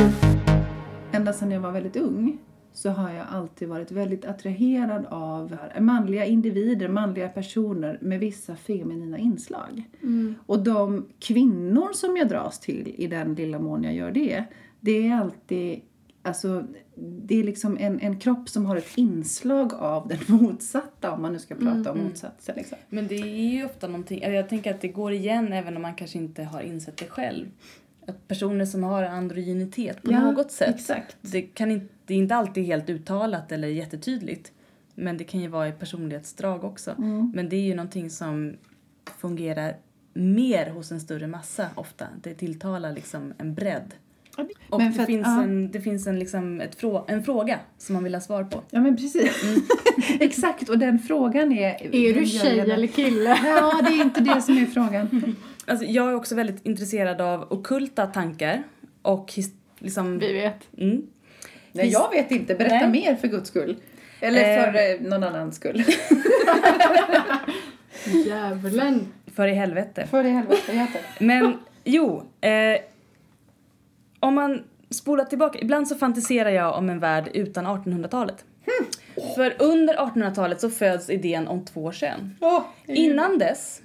Ända 1.12 1.32
sedan 1.32 1.50
jag 1.50 1.60
var 1.60 1.72
väldigt 1.72 1.96
ung 1.96 2.38
så 2.72 2.90
har 2.90 3.10
jag 3.10 3.26
alltid 3.30 3.68
varit 3.68 3.90
väldigt 3.90 4.24
attraherad 4.24 5.06
av 5.06 5.56
manliga 5.80 6.24
individer, 6.24 6.88
manliga 6.88 7.28
personer 7.28 7.98
med 8.00 8.20
vissa 8.20 8.56
feminina 8.56 9.18
inslag. 9.18 9.82
Och 10.46 10.62
de 10.62 11.06
kvinnor 11.18 11.92
som 11.92 12.16
jag 12.16 12.28
dras 12.28 12.60
till 12.60 12.94
i 12.96 13.06
den 13.06 13.34
lilla 13.34 13.58
mån 13.58 13.84
jag 13.84 13.94
gör 13.94 14.10
det, 14.10 14.44
det 14.80 15.08
är 15.08 15.14
alltid 15.14 15.80
Alltså, 16.22 16.64
det 16.96 17.40
är 17.40 17.44
liksom 17.44 17.78
en, 17.80 18.00
en 18.00 18.20
kropp 18.20 18.48
som 18.48 18.66
har 18.66 18.76
ett 18.76 18.92
inslag 18.94 19.74
av 19.74 20.08
den 20.08 20.18
motsatta, 20.38 21.12
om 21.12 21.22
man 21.22 21.32
nu 21.32 21.38
ska 21.38 21.54
prata 21.54 21.92
om 21.92 21.98
motsatser. 21.98 22.54
Liksom. 22.56 22.78
Men 22.88 23.06
det 23.06 23.14
är 23.14 23.50
ju 23.50 23.64
ofta 23.64 23.86
någonting, 23.86 24.22
jag 24.22 24.48
tänker 24.48 24.74
att 24.74 24.80
det 24.80 24.88
går 24.88 25.12
igen 25.12 25.52
även 25.52 25.76
om 25.76 25.82
man 25.82 25.94
kanske 25.94 26.18
inte 26.18 26.44
har 26.44 26.60
insett 26.60 26.96
det 26.96 27.06
själv. 27.06 27.46
Att 28.10 28.28
personer 28.28 28.64
som 28.64 28.82
har 28.84 29.02
androgynitet 29.02 30.02
på 30.02 30.12
Ja, 30.12 30.20
något 30.20 30.52
sätt, 30.52 30.74
exakt. 30.74 31.16
Det, 31.20 31.42
kan 31.42 31.70
inte, 31.70 31.86
det 32.06 32.14
är 32.14 32.18
inte 32.18 32.34
alltid 32.34 32.64
helt 32.64 32.90
uttalat 32.90 33.52
eller 33.52 33.68
jättetydligt. 33.68 34.52
Men 34.94 35.16
det 35.16 35.24
kan 35.24 35.40
ju 35.40 35.48
vara 35.48 35.68
i 35.68 35.72
personlighetsdrag 35.72 36.64
också. 36.64 36.90
Mm. 36.98 37.32
Men 37.34 37.48
det 37.48 37.56
är 37.56 37.60
ju 37.60 37.74
någonting 37.74 38.10
som 38.10 38.56
fungerar 39.20 39.76
mer 40.12 40.70
hos 40.70 40.92
en 40.92 41.00
större 41.00 41.26
massa 41.26 41.66
ofta. 41.74 42.06
Det 42.22 42.34
tilltalar 42.34 42.92
liksom 42.92 43.32
en 43.38 43.54
bredd. 43.54 43.94
Och 44.68 44.78
Men 44.78 44.92
det, 44.92 45.00
att- 45.00 45.06
finns 45.06 45.26
ja. 45.26 45.42
en, 45.42 45.70
det 45.70 45.80
finns 45.80 46.06
en, 46.06 46.18
liksom 46.18 46.60
ett 46.60 46.74
frå, 46.74 47.04
en 47.08 47.22
fråga 47.24 47.58
som 47.78 47.94
man 47.94 48.04
vill 48.04 48.14
ha 48.14 48.20
svar 48.20 48.44
på. 48.44 48.62
Ja, 48.70 48.80
men 48.80 48.96
precis. 48.96 49.44
Exakt, 50.20 50.68
och 50.68 50.78
den 50.78 50.98
frågan 50.98 51.52
är... 51.52 51.94
Är 51.96 52.14
du 52.14 52.26
tjej 52.26 52.60
eller 52.60 52.86
kille? 52.86 53.38
Ja, 53.44 53.80
det 53.82 53.92
är 53.92 54.02
inte 54.02 54.20
det 54.20 54.42
som 54.42 54.58
är 54.58 54.66
frågan. 54.66 55.36
Alltså, 55.70 55.84
jag 55.86 56.08
är 56.10 56.14
också 56.14 56.34
väldigt 56.34 56.66
intresserad 56.66 57.20
av 57.20 57.52
okulta 57.52 58.06
tankar 58.06 58.62
och 59.02 59.32
his, 59.32 59.50
liksom... 59.78 60.18
Vi 60.18 60.32
vet. 60.32 60.68
Mm. 60.78 61.06
Nej, 61.72 61.88
jag 61.88 62.10
vet 62.10 62.30
inte. 62.30 62.54
Berätta 62.54 62.74
Nej. 62.74 62.88
mer 62.90 63.14
för 63.16 63.28
guds 63.28 63.48
skull. 63.48 63.76
Eller 64.20 64.58
Eh. 64.58 64.64
för 64.64 64.78
eh, 64.78 65.00
någon 65.10 65.24
annans 65.24 65.56
skull. 65.56 65.84
Djävulen. 68.26 69.06
För 69.34 69.48
i 69.48 69.52
helvete. 69.54 70.06
för 70.10 70.24
i 70.26 70.30
helvete, 70.30 70.72
jag. 70.72 70.88
Men 71.26 71.58
jo, 71.84 72.22
eh, 72.40 72.80
om 74.20 74.34
man 74.34 74.62
spolar 74.90 75.24
tillbaka, 75.24 75.58
ibland 75.58 75.88
så 75.88 75.94
fantiserar 75.94 76.50
jag 76.50 76.78
om 76.78 76.90
en 76.90 76.98
värld 76.98 77.28
utan 77.34 77.66
1800-talet. 77.66 78.44
För 79.36 79.54
under 79.58 79.94
1800-talet 79.94 80.60
så 80.60 80.70
föds 80.70 81.10
idén 81.10 81.48
om 81.48 81.64
två 81.64 81.92
kön. 81.92 82.34
Innan 82.86 83.38
dess 83.38 83.80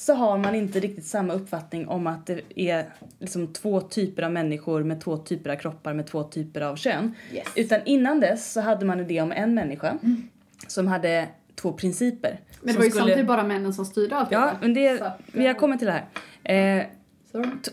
så 0.00 0.14
har 0.14 0.38
man 0.38 0.54
inte 0.54 0.80
riktigt 0.80 1.04
samma 1.04 1.32
uppfattning 1.32 1.88
om 1.88 2.06
att 2.06 2.26
det 2.26 2.40
är 2.56 2.84
liksom 3.18 3.52
två 3.52 3.80
typer 3.80 4.22
av 4.22 4.32
människor 4.32 4.82
med 4.82 5.00
två 5.00 5.16
typer 5.16 5.50
av 5.50 5.56
kroppar 5.56 5.94
med 5.94 6.06
två 6.06 6.24
typer 6.24 6.60
av 6.60 6.76
kön. 6.76 7.14
Yes. 7.32 7.48
Utan 7.56 7.80
innan 7.84 8.20
dess 8.20 8.52
så 8.52 8.60
hade 8.60 8.86
man 8.86 9.00
idé 9.00 9.20
om 9.20 9.32
en 9.32 9.54
människa 9.54 9.98
som 10.66 10.86
hade 10.86 11.28
två 11.54 11.72
principer. 11.72 12.40
Men 12.60 12.72
det 12.74 12.78
var 12.78 12.84
ju 12.84 12.90
skulle- 12.90 13.00
samtidigt 13.02 13.26
bara 13.26 13.44
männen 13.44 13.74
som 13.74 13.84
styrde 13.84 14.16
allt 14.16 14.30
Ja, 14.30 14.52
men 14.60 14.74
det, 14.74 14.98
Så, 14.98 15.10
vi 15.32 15.46
har 15.46 15.54
kommit 15.54 15.78
till 15.78 15.88
det 15.88 16.02
här. 16.42 16.78
Eh, 16.78 16.86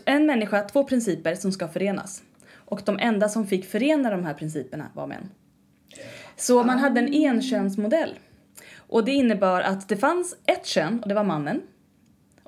en 0.04 0.26
människa, 0.26 0.62
två 0.62 0.84
principer 0.84 1.34
som 1.34 1.52
ska 1.52 1.68
förenas. 1.68 2.22
Och 2.54 2.82
de 2.84 2.98
enda 2.98 3.28
som 3.28 3.46
fick 3.46 3.64
förena 3.64 4.10
de 4.10 4.24
här 4.24 4.34
principerna 4.34 4.86
var 4.94 5.06
män. 5.06 5.28
Så 6.36 6.64
man 6.64 6.78
hade 6.78 7.00
en 7.00 7.14
enkönsmodell. 7.14 8.18
Och 8.76 9.04
det 9.04 9.12
innebar 9.12 9.60
att 9.60 9.88
det 9.88 9.96
fanns 9.96 10.36
ett 10.46 10.66
kön 10.66 11.00
och 11.02 11.08
det 11.08 11.14
var 11.14 11.24
mannen. 11.24 11.62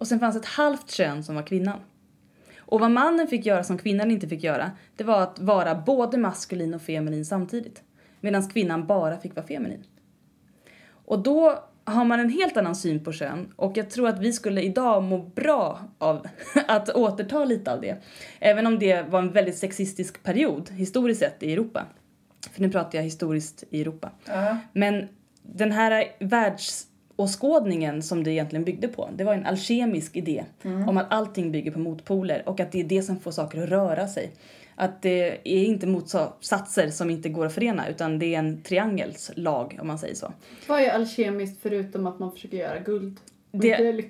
Och 0.01 0.07
sen 0.07 0.21
fanns 0.21 0.37
ett 0.37 0.45
halvt 0.45 0.91
kön 0.91 1.25
som 1.25 1.35
var 1.35 1.43
kvinnan. 1.43 1.81
Och 2.59 2.81
vad 2.81 2.91
mannen 2.91 3.27
fick 3.29 3.47
göra 3.47 3.65
som 3.65 3.79
kvinnan 3.79 4.11
inte 4.11 4.29
fick 4.29 4.43
göra, 4.43 4.71
det 4.97 5.05
var 5.05 5.23
att 5.23 5.39
vara 5.39 5.75
både 5.75 6.19
maskulin 6.19 6.75
och 6.75 6.83
feminin 6.83 7.25
samtidigt. 7.25 7.83
Medan 8.21 8.49
kvinnan 8.49 8.87
bara 8.87 9.19
fick 9.19 9.37
vara 9.37 9.47
feminin. 9.47 9.85
Och 11.05 11.23
då 11.23 11.59
har 11.85 12.05
man 12.05 12.21
en 12.21 12.31
helt 12.31 12.57
annan 12.57 12.77
syn 12.77 13.05
på 13.05 13.13
kön 13.13 13.53
och 13.57 13.77
jag 13.77 13.91
tror 13.91 14.09
att 14.09 14.19
vi 14.19 14.33
skulle 14.33 14.63
idag 14.63 15.03
må 15.03 15.19
bra 15.19 15.81
av 15.99 16.27
att 16.69 16.89
återta 16.89 17.45
lite 17.45 17.73
av 17.73 17.81
det. 17.81 17.97
Även 18.39 18.67
om 18.67 18.79
det 18.79 19.03
var 19.03 19.19
en 19.19 19.33
väldigt 19.33 19.59
sexistisk 19.59 20.23
period 20.23 20.71
historiskt 20.71 21.21
sett 21.21 21.43
i 21.43 21.53
Europa. 21.53 21.87
För 22.53 22.63
nu 22.63 22.71
pratar 22.71 22.99
jag 22.99 23.03
historiskt 23.03 23.65
i 23.71 23.81
Europa. 23.81 24.11
Men 24.73 25.09
den 25.43 25.73
här 25.73 26.05
världsåskådningen 27.21 28.03
som 28.03 28.25
det 28.25 28.31
egentligen 28.31 28.65
byggde 28.65 28.89
på, 28.89 29.09
det 29.17 29.25
var 29.25 29.35
en 29.35 29.47
alkemisk 29.47 30.17
idé 30.17 30.45
om 30.87 30.97
att 30.97 31.13
allting 31.13 31.53
bygger 31.53 31.71
på 31.71 31.79
motpoler 31.79 32.43
och 32.47 32.61
att 32.61 32.73
det 32.73 32.81
är 32.81 32.85
det 32.85 33.03
som 33.03 33.21
får 33.21 33.31
saker 33.31 33.63
att 33.63 33.69
röra 33.69 34.09
sig. 34.09 34.33
Att 34.77 35.03
det 35.03 35.39
är 35.45 35.65
inte 35.65 35.87
motsatser 35.87 36.91
som 36.91 37.11
inte 37.11 37.29
går 37.29 37.47
att 37.47 37.55
förena 37.55 37.89
utan 37.89 38.19
det 38.19 38.35
är 38.35 38.39
en 38.39 38.63
triangelslag 38.63 39.79
om 39.81 39.87
man 39.87 39.99
säger 39.99 40.15
så. 40.15 40.33
Vad 40.67 40.81
är 40.81 40.91
alkemiskt 40.91 41.63
förutom 41.63 42.07
att 42.07 42.19
man 42.19 42.33
försöker 42.33 42.57
göra 42.57 42.79
guld? 42.79 43.17
Och 43.51 43.59
Det-. 43.59 44.05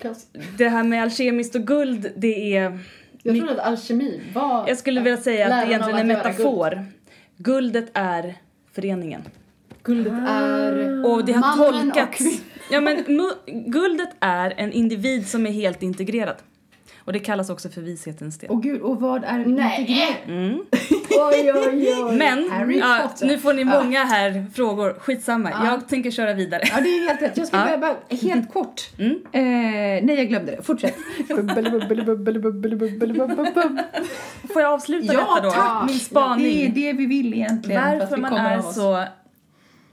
Det 0.57 0.69
här 0.69 0.83
med 0.83 1.03
alkemiskt 1.03 1.55
och 1.55 1.67
guld, 1.67 2.11
det 2.15 2.55
är... 2.57 2.79
Jag 3.23 3.37
trodde 3.37 3.51
att 3.51 3.67
alkemi 3.67 4.21
var... 4.33 4.67
Jag 4.67 4.77
skulle 4.77 5.01
vilja 5.01 5.17
säga 5.17 5.45
att 5.45 5.61
det 5.61 5.67
egentligen 5.67 5.97
är 5.97 6.01
en 6.01 6.07
metafor. 6.07 6.85
Guldet 7.37 7.91
är 7.93 8.35
föreningen. 8.71 9.21
Guldet 9.83 10.13
är 10.27 11.05
Och 11.05 11.25
det 11.25 11.33
har 11.33 11.41
mannen 11.41 11.89
och 11.89 11.93
tolkats... 11.93 12.17
kvinnan. 12.17 12.50
Ja 12.69 12.81
men 12.81 13.03
guldet 13.67 14.09
är 14.19 14.53
en 14.57 14.71
individ 14.71 15.27
som 15.27 15.47
är 15.47 15.51
helt 15.51 15.83
integrerad. 15.83 16.35
Och 17.05 17.13
det 17.13 17.19
kallas 17.19 17.49
också 17.49 17.69
för 17.69 17.81
vishetens 17.81 18.35
sten. 18.35 18.49
Och 18.49 18.63
gud, 18.63 18.81
och 18.81 19.01
vad 19.01 19.23
är 19.23 19.37
Nej. 19.45 19.79
integrerat? 19.79 20.15
Mm. 20.27 20.59
Oj, 21.09 21.51
oj, 21.53 21.95
oj. 22.03 22.15
Men, 22.17 22.49
ja, 22.79 23.11
nu 23.21 23.37
får 23.37 23.53
ni 23.53 23.63
många 23.65 24.03
här 24.05 24.45
frågor. 24.55 24.93
Skitsamma, 24.99 25.51
jag 25.65 25.87
tänker 25.87 26.11
köra 26.11 26.33
vidare. 26.33 26.61
Ja, 26.65 26.81
det 26.81 26.89
är 26.89 27.07
helt 27.07 27.21
rätt. 27.21 27.37
Jag 27.37 27.47
ska 27.47 27.57
Ja. 27.57 27.63
börja 27.63 27.77
bara 27.77 27.95
helt 28.21 28.53
kort. 28.53 28.81
Mm. 28.99 29.11
Eh, 29.31 30.05
nej, 30.05 30.15
jag 30.15 30.27
glömde 30.29 30.51
det. 30.55 30.63
Fortsätt. 30.63 30.95
Får 34.53 34.61
jag 34.61 34.73
avsluta 34.73 35.13
Ja, 35.13 35.19
detta 35.19 35.41
då? 35.47 35.51
tack. 35.51 35.83
Min 35.85 35.87
Det 35.87 35.93
är 35.93 35.99
spaning. 35.99 36.73
det 36.73 36.93
vi 36.93 37.05
vill 37.05 37.33
egentligen. 37.33 37.99
Varför 37.99 38.15
vi 38.15 38.21
man 38.21 38.33
är 38.33 38.61
så 38.61 39.05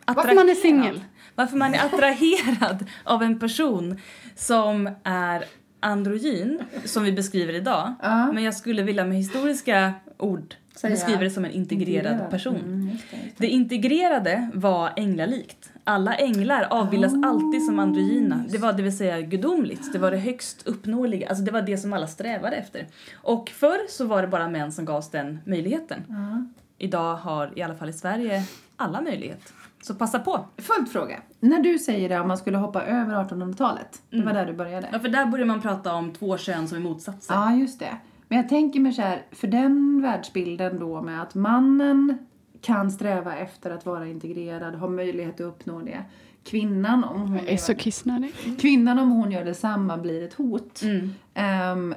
Varför 0.06 0.34
man 0.34 0.48
är 0.48 0.54
singel? 0.54 1.00
Varför 1.38 1.56
man 1.56 1.74
är 1.74 1.84
attraherad 1.86 2.86
av 3.04 3.22
en 3.22 3.38
person 3.38 4.00
som 4.36 4.90
är 5.04 5.44
androgyn, 5.80 6.60
som 6.84 7.04
vi 7.04 7.12
beskriver 7.12 7.52
idag. 7.52 7.94
Ja. 8.02 8.32
Men 8.32 8.44
jag 8.44 8.54
skulle 8.54 8.82
vilja 8.82 9.04
med 9.04 9.16
historiska 9.18 9.92
ord 10.18 10.54
Säga. 10.76 10.90
beskriva 10.90 11.20
det 11.20 11.30
som 11.30 11.44
en 11.44 11.50
integrerad 11.50 12.12
Integrerad. 12.12 12.30
person. 12.30 12.56
Mm, 12.56 12.88
just 12.90 13.10
det, 13.10 13.16
just 13.16 13.38
det. 13.38 13.46
Det 13.46 13.50
integrerade 13.52 14.50
var 14.54 14.90
änglalikt. 14.96 15.70
Alla 15.84 16.14
änglar 16.14 16.66
avbildas 16.70 17.12
alltid 17.24 17.64
som 17.66 17.78
androgyna. 17.78 18.44
Det 18.48 18.58
var 18.58 18.72
det 18.72 18.82
vill 18.82 18.96
säga 18.96 19.20
gudomligt. 19.20 19.92
Det 19.92 19.98
var 19.98 20.10
det 20.10 20.16
högst 20.18 20.66
uppnåeliga. 20.66 21.28
Alltså 21.28 21.44
det 21.44 21.50
var 21.50 21.62
det 21.62 21.78
som 21.78 21.92
alla 21.92 22.06
strävade 22.06 22.56
efter. 22.56 22.86
Och 23.14 23.50
förr 23.50 23.78
så 23.88 24.04
var 24.06 24.22
det 24.22 24.28
bara 24.28 24.48
män 24.48 24.72
som 24.72 24.84
gavs 24.84 25.10
den 25.10 25.38
möjligheten. 25.46 26.04
Ja. 26.08 26.46
idag 26.78 27.16
har, 27.16 27.52
i 27.58 27.62
alla 27.62 27.74
fall 27.74 27.88
i 27.88 27.92
Sverige, 27.92 28.42
alla 28.76 29.00
möjlighet. 29.00 29.52
Så 29.82 29.94
passa 29.94 30.18
på! 30.18 30.46
Följdfråga. 30.56 31.20
När 31.40 31.60
du 31.60 31.78
säger 31.78 32.08
det 32.08 32.20
om 32.20 32.28
man 32.28 32.38
skulle 32.38 32.58
hoppa 32.58 32.82
över 32.84 33.14
1800-talet, 33.14 34.02
det 34.10 34.22
var 34.22 34.32
där 34.32 34.46
du 34.46 34.52
började. 34.52 34.88
Ja, 34.92 34.98
för 34.98 35.08
där 35.08 35.26
börjar 35.26 35.46
man 35.46 35.60
prata 35.60 35.94
om 35.94 36.12
två 36.12 36.36
kön 36.38 36.68
som 36.68 36.78
är 36.78 36.82
motsatser. 36.82 37.34
Ja, 37.34 37.54
just 37.54 37.78
det. 37.78 37.96
Men 38.28 38.38
jag 38.38 38.48
tänker 38.48 38.80
mig 38.80 38.92
så 38.92 39.02
här, 39.02 39.22
för 39.32 39.46
den 39.48 40.02
världsbilden 40.02 40.78
då 40.78 41.02
med 41.02 41.22
att 41.22 41.34
mannen 41.34 42.18
kan 42.60 42.90
sträva 42.90 43.36
efter 43.36 43.70
att 43.70 43.86
vara 43.86 44.06
integrerad, 44.06 44.74
ha 44.74 44.88
möjlighet 44.88 45.34
att 45.34 45.40
uppnå 45.40 45.80
det. 45.80 46.04
Kvinnan, 46.44 47.04
om 47.04 47.20
hon, 47.20 47.34
Jag 47.36 47.48
är 47.48 47.56
så 47.56 47.72
gör, 47.72 47.78
kissnödig. 47.78 48.34
kvinnan 48.60 48.98
om 48.98 49.10
hon 49.10 49.32
gör 49.32 49.44
detsamma 49.44 49.96
blir 49.98 50.22
ett 50.24 50.34
hot. 50.34 50.82
Mm. 50.82 51.10
Ehm, 51.34 51.94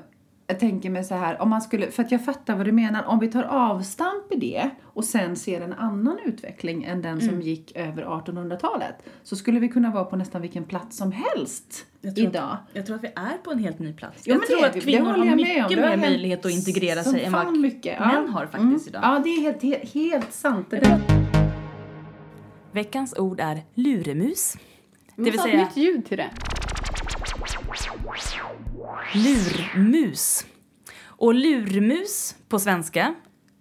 jag 0.51 0.59
tänker 0.59 0.89
mig 0.89 1.03
så 1.03 1.15
här, 1.15 1.41
om 1.41 1.49
man 1.49 1.61
skulle, 1.61 1.91
för 1.91 2.03
att 2.03 2.11
jag 2.11 2.25
fattar 2.25 2.55
vad 2.55 2.65
du 2.65 2.71
menar, 2.71 3.03
om 3.03 3.19
vi 3.19 3.27
tar 3.27 3.43
avstamp 3.43 4.31
i 4.31 4.35
det 4.39 4.69
och 4.83 5.03
sen 5.03 5.35
ser 5.35 5.61
en 5.61 5.73
annan 5.73 6.17
utveckling 6.25 6.83
än 6.83 7.01
den 7.01 7.11
Mm. 7.19 7.29
som 7.29 7.41
gick 7.41 7.71
över 7.75 8.03
1800-talet 8.03 8.95
så 9.23 9.35
skulle 9.35 9.59
vi 9.59 9.67
kunna 9.69 9.91
vara 9.91 10.05
på 10.05 10.15
nästan 10.15 10.41
vilken 10.41 10.63
plats 10.63 10.97
som 10.97 11.11
helst 11.11 11.85
Jag 12.01 12.15
tror 12.15 12.27
att- 12.27 12.33
idag. 12.35 12.57
Jag 12.73 12.85
tror 12.85 12.95
att 12.95 13.03
vi 13.03 13.07
är 13.07 13.37
på 13.43 13.51
en 13.51 13.59
helt 13.59 13.79
ny 13.79 13.93
plats. 13.93 14.23
Jo, 14.25 14.33
jag 14.33 14.39
men 14.39 14.47
tror 14.47 14.65
att 14.69 14.75
vi. 14.75 14.81
Kvinnor 14.81 15.05
har 15.11 15.35
mycket 15.35 15.69
mer 15.79 15.97
möjlighet 15.97 16.45
att 16.45 16.51
integrera 16.51 17.03
sig 17.03 17.23
än 17.23 17.31
vad 17.31 17.57
mycket. 17.57 17.99
män 17.99 18.29
har 18.29 18.45
faktiskt 18.45 18.87
idag. 18.87 19.01
Ja, 19.03 19.21
det 19.23 19.29
är 19.29 19.41
helt, 19.41 19.61
helt, 19.63 19.93
helt 19.93 20.33
sant. 20.33 20.67
Det 20.69 20.77
där. 20.79 20.99
Veckans 22.71 23.13
ord 23.17 23.39
är 23.39 23.61
luremus. 23.73 24.53
Det 25.15 25.21
vill 25.23 25.39
säga- 25.39 25.61
ett 25.61 25.75
nytt 25.75 25.85
ljud 25.85 26.05
till 26.05 26.17
det. 26.17 26.29
Lurmus. 29.13 30.45
Och 31.05 31.33
lurmus 31.33 32.35
på 32.49 32.59
svenska 32.59 33.13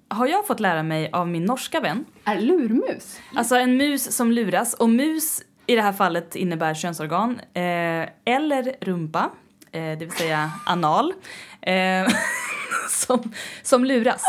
har 0.09 0.26
jag 0.26 0.46
fått 0.46 0.61
lära 0.61 0.82
mig 0.82 1.11
av 1.12 1.28
min 1.28 1.44
norska 1.44 1.80
vän. 1.80 2.05
Är 2.24 2.40
lurmus? 2.40 3.18
Alltså 3.34 3.57
en 3.57 3.76
mus 3.76 4.16
som 4.16 4.32
luras. 4.32 4.74
Och 4.74 4.90
mus 4.90 5.42
i 5.66 5.76
det 5.76 5.82
här 5.82 5.92
fallet 5.92 6.36
innebär 6.36 6.74
könsorgan 6.74 7.40
eh, 7.55 8.09
eller 8.24 8.76
rumpa, 8.80 9.30
eh, 9.72 9.80
det 9.82 9.96
vill 9.96 10.12
säga 10.12 10.51
anal, 10.66 11.14
eh, 11.62 12.09
som, 12.88 13.32
som 13.62 13.84
luras. 13.84 14.22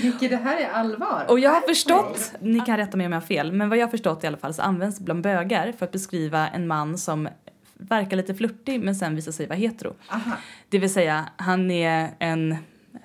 Micke, 0.00 0.30
det 0.30 0.36
här 0.36 0.56
är 0.56 0.70
allvar. 0.70 1.24
Och 1.28 1.38
jag 1.38 1.50
har 1.50 1.60
förstått, 1.60 2.32
ni 2.40 2.60
kan 2.60 2.76
rätta 2.76 2.96
mig 2.96 3.06
om 3.06 3.12
jag 3.12 3.20
har 3.20 3.26
fel, 3.26 3.52
men 3.52 3.68
vad 3.68 3.78
jag 3.78 3.86
har 3.86 3.90
förstått 3.90 4.24
i 4.24 4.26
alla 4.26 4.36
fall 4.36 4.54
så 4.54 4.62
används 4.62 5.00
bland 5.00 5.22
bögar 5.22 5.72
för 5.78 5.86
att 5.86 5.92
beskriva 5.92 6.48
en 6.48 6.66
man 6.66 6.98
som 6.98 7.28
verkar 7.88 8.16
lite 8.16 8.34
flörtig 8.34 8.80
men 8.80 8.94
sen 8.94 9.14
visar 9.14 9.32
sig 9.32 9.46
vara 9.46 9.58
hetero. 9.58 9.94
Aha. 10.08 10.36
Det 10.68 10.78
vill 10.78 10.92
säga, 10.92 11.28
han 11.36 11.70
är 11.70 12.14
en 12.18 12.56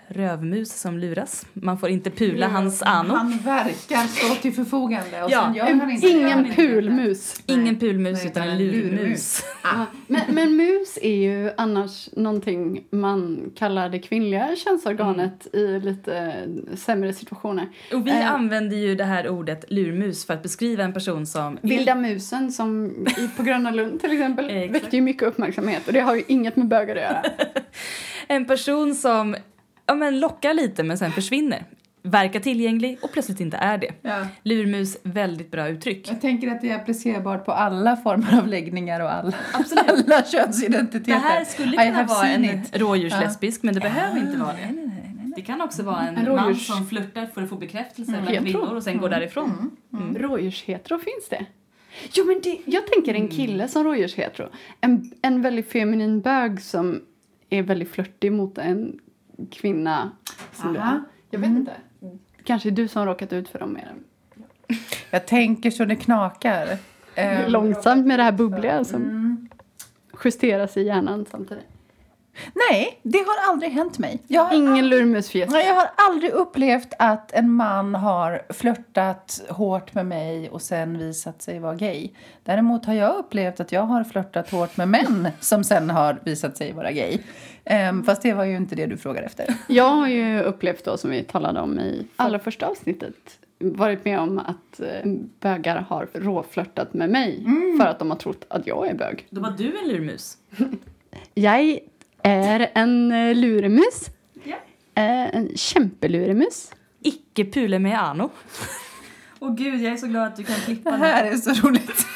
rövmus 0.07 0.79
som 0.79 0.97
luras. 0.97 1.45
Man 1.53 1.77
får 1.79 1.89
inte 1.89 2.09
pula 2.11 2.47
hans 2.47 2.81
ano. 2.83 3.13
Han 3.13 3.37
verkar 3.37 4.07
stå 4.07 4.35
till 4.35 4.53
förfogande 4.53 5.23
och 5.23 5.31
Ja, 5.31 5.43
sen 5.45 5.53
gör 5.55 5.65
han 5.65 5.91
inte 5.91 6.07
Ingen 6.07 6.55
pulmus. 6.55 7.43
Ingen 7.45 7.79
pulmus 7.79 8.17
Nej, 8.23 8.27
utan 8.31 8.49
en 8.49 8.57
lurmus. 8.57 8.91
lurmus. 8.91 9.43
Ja, 9.63 9.85
men, 10.07 10.21
men 10.29 10.55
mus 10.55 10.97
är 11.01 11.15
ju 11.15 11.51
annars 11.57 12.09
någonting 12.13 12.83
man 12.89 13.51
kallar 13.55 13.89
det 13.89 13.99
kvinnliga 13.99 14.55
könsorganet 14.55 15.55
i 15.55 15.79
lite 15.79 16.33
sämre 16.75 17.13
situationer. 17.13 17.69
Och 17.93 18.07
vi 18.07 18.11
Eh. 18.11 18.31
använder 18.31 18.77
ju 18.77 18.95
det 18.95 19.03
här 19.03 19.29
ordet 19.29 19.65
lurmus 19.71 20.25
för 20.25 20.33
att 20.33 20.43
beskriva 20.43 20.83
en 20.83 20.93
person 20.93 21.25
som... 21.25 21.57
Vilda 21.61 21.95
musen 21.95 22.51
som 22.51 22.85
i, 23.17 23.27
på 23.37 23.43
Gröna 23.43 23.71
Lund 23.71 24.01
till 24.01 24.11
exempel 24.11 24.45
väckte 24.71 24.95
ju 24.95 25.01
mycket 25.01 25.23
uppmärksamhet 25.23 25.87
och 25.87 25.93
det 25.93 25.99
har 25.99 26.15
ju 26.15 26.23
inget 26.27 26.55
med 26.55 26.67
bögar 26.67 26.95
att 26.95 27.01
göra. 27.01 27.23
En 28.27 28.45
person 28.45 28.95
som 28.95 29.35
ja, 29.87 29.95
men 29.95 30.19
lockar 30.19 30.53
lite 30.53 30.83
men 30.83 30.97
sen 30.97 31.11
försvinner. 31.11 31.63
Verkar 32.01 32.39
tillgänglig 32.39 32.97
och 33.01 33.11
plötsligt 33.11 33.39
inte 33.39 33.57
är 33.57 33.77
det. 33.77 33.91
Ja. 34.01 34.27
Lurmus, 34.43 34.97
väldigt 35.03 35.51
bra 35.51 35.67
uttryck. 35.69 36.09
Jag 36.09 36.21
tänker 36.21 36.47
att 36.51 36.61
det 36.61 36.69
är 36.69 36.75
applicerbart 36.75 37.45
på 37.45 37.51
alla 37.51 37.97
former 37.97 38.37
av 38.39 38.47
läggningar 38.47 38.99
och 38.99 39.13
alla, 39.13 39.33
alla 39.87 40.23
könsidentiteter. 40.25 41.11
Det 41.11 41.17
här 41.19 41.45
skulle 41.45 41.77
kunna 41.85 42.03
vara 42.03 42.27
en 42.27 42.45
it. 42.45 42.77
rådjurslesbisk 42.77 43.63
men 43.63 43.73
det 43.73 43.79
behöver 43.79 44.19
inte 44.19 44.37
vara 44.37 44.53
det. 44.53 44.91
Det 45.35 45.41
kan 45.41 45.61
också 45.61 45.83
vara 45.83 45.99
en, 46.01 46.17
En 46.17 46.35
man 46.35 46.49
rådjurs- 46.49 46.67
som 46.67 46.87
flörtar 46.87 47.25
för 47.25 47.43
att 47.43 47.49
få 47.49 47.55
bekräftelse 47.55 48.11
bland 48.11 48.27
Hetero. 48.27 48.43
kvinnor 48.45 48.75
och 48.75 48.83
sen 48.83 48.97
går 48.97 49.09
därifrån. 49.09 49.71
Rådjurshetero 50.15 50.99
finns 50.99 51.29
det? 51.29 51.45
Jo 52.13 52.25
men 52.25 52.39
det, 52.43 52.57
jag 52.65 52.87
tänker 52.87 53.13
en 53.13 53.27
kille 53.27 53.67
som 53.67 53.83
rådjurshetero. 53.83 54.49
En, 54.81 55.11
en 55.21 55.41
väldigt 55.41 55.71
feminin 55.71 56.21
bög 56.21 56.61
som 56.61 57.01
är 57.49 57.63
väldigt 57.63 57.91
flörtig 57.91 58.31
mot 58.31 58.57
en 58.57 58.99
kvinna. 59.51 60.11
Som 60.53 60.73
du 60.73 60.79
Aha. 60.79 60.91
är. 60.91 61.01
Jag 61.29 61.39
vet 61.39 61.49
inte. 61.49 61.71
Kanske 62.43 62.71
du 62.71 62.87
som 62.87 63.05
råkat 63.05 63.33
ut 63.33 63.49
för 63.49 63.59
dem 63.59 63.73
mer. 63.73 63.95
Jag 65.09 65.27
tänker 65.27 65.71
så 65.71 65.85
det 65.85 65.95
knakar. 65.95 66.77
Långsamt 67.47 68.07
med 68.07 68.19
det 68.19 68.23
här 68.23 68.31
bubbliga 68.31 68.83
som 68.83 69.49
justeras 70.23 70.77
i 70.77 70.83
hjärnan 70.83 71.25
samtidigt. 71.31 71.65
Nej, 72.69 72.99
det 73.03 73.17
har 73.17 73.51
aldrig 73.51 73.71
hänt 73.71 73.99
mig. 73.99 74.19
Jag 74.27 74.41
har, 74.41 74.55
Ingen 74.55 74.89
lurmusfjäs. 74.89 75.49
Nej, 75.51 75.67
jag 75.67 75.75
har 75.75 75.89
aldrig 75.95 76.31
upplevt 76.31 76.93
att 76.99 77.31
en 77.31 77.51
man 77.51 77.95
har 77.95 78.41
flörtat 78.49 79.41
hårt 79.49 79.93
med 79.93 80.05
mig 80.05 80.49
och 80.49 80.61
sen 80.61 80.97
visat 80.97 81.41
sig 81.41 81.59
vara 81.59 81.75
gay. 81.75 82.09
Däremot 82.43 82.85
har 82.85 82.93
jag 82.93 83.15
upplevt 83.15 83.59
att 83.59 83.71
jag 83.71 83.81
har 83.81 84.03
flörtat 84.03 84.49
hårt 84.49 84.77
med 84.77 84.87
män 84.87 85.27
som 85.39 85.63
sen 85.63 85.89
har 85.89 86.19
visat 86.23 86.57
sig 86.57 86.73
vara 86.73 86.91
gay. 86.91 87.19
Um, 87.89 88.03
fast 88.03 88.21
det 88.21 88.33
var 88.33 88.43
ju 88.43 88.55
inte 88.55 88.75
det 88.75 88.85
du 88.85 88.97
frågade 88.97 89.25
efter. 89.25 89.55
Jag 89.67 89.89
har 89.89 90.07
ju 90.07 90.41
upplevt 90.41 90.85
då, 90.85 90.97
som 90.97 91.09
vi 91.11 91.23
talade 91.23 91.59
om 91.59 91.79
i 91.79 92.07
allra 92.15 92.39
första 92.39 92.67
avsnittet, 92.67 93.39
varit 93.59 94.05
med 94.05 94.19
om 94.19 94.39
att 94.39 94.79
eh, 94.79 95.11
bögar 95.39 95.85
har 95.89 96.07
råflörtat 96.13 96.93
med 96.93 97.09
mig 97.09 97.45
för 97.79 97.85
att 97.85 97.99
de 97.99 98.09
har 98.09 98.17
trott 98.17 98.45
att 98.47 98.67
jag 98.67 98.87
är 98.87 98.93
bög. 98.93 99.27
Då 99.29 99.41
var 99.41 99.53
du 99.57 99.79
en 99.79 99.87
lurmus. 99.87 100.37
Jag 101.33 101.79
är 102.27 102.71
en 102.75 103.11
eh, 103.11 103.35
luremus. 103.35 104.09
Ja. 104.43 104.55
Eh, 104.95 105.35
en 105.35 105.51
kämpeluremus. 105.57 106.71
Icke 107.01 107.45
pule 107.45 107.79
med 107.79 108.03
ano. 108.03 108.29
Åh 109.39 109.55
gud, 109.55 109.81
jag 109.81 109.93
är 109.93 109.97
så 109.97 110.07
glad 110.07 110.27
att 110.27 110.35
du 110.35 110.43
kan 110.43 110.55
klippa 110.55 110.91
Det 110.91 110.97
det. 110.97 111.05
här 111.05 111.25
är 111.25 111.35
så 111.35 111.67
roligt. 111.67 112.05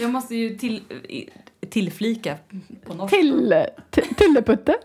Jag 0.00 0.10
måste 0.10 0.34
ju 0.36 0.56
till, 0.58 0.82
tillflika 1.70 2.36
på 2.86 2.94
norska. 2.94 3.16
Till, 3.16 3.54
till, 3.90 4.14
Tilleputte. 4.14 4.76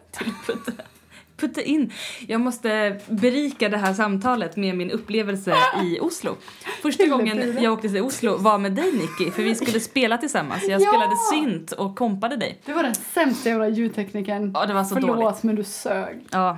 Putta 1.38 1.62
in. 1.62 1.94
Jag 2.28 2.42
måste 2.42 3.00
berika 3.08 3.70
det 3.70 3.78
här 3.78 3.94
samtalet 3.94 4.56
med 4.56 4.78
min 4.78 4.92
upplevelse 4.92 5.56
i 5.84 6.00
Oslo. 6.00 6.36
Första 6.82 7.06
gången 7.06 7.58
jag 7.64 7.74
åkte 7.74 7.90
till 7.90 8.02
Oslo 8.02 8.38
var 8.38 8.58
med 8.58 8.72
dig 8.72 8.92
Nicky, 8.92 9.32
för 9.32 9.44
vi 9.44 9.56
skulle 9.56 9.80
spela 9.80 10.18
tillsammans. 10.18 10.64
Jag 10.68 10.82
Ja! 10.82 10.88
spelade 10.92 11.16
synt 11.34 11.72
och 11.72 11.96
kompade 11.96 12.36
dig. 12.36 12.62
Du 12.66 12.74
var 12.74 12.84
den 12.84 12.96
sämsta 12.96 13.50
jävla 13.50 13.68
ljudteknikern. 13.68 14.52
Ja, 14.54 14.66
det 14.66 14.74
var 14.74 14.84
så 14.84 14.96
Förlåt, 14.96 15.18
dåligt. 15.20 15.44
men 15.44 15.56
du 15.56 15.64
sög. 15.64 16.26
Ja. 16.32 16.58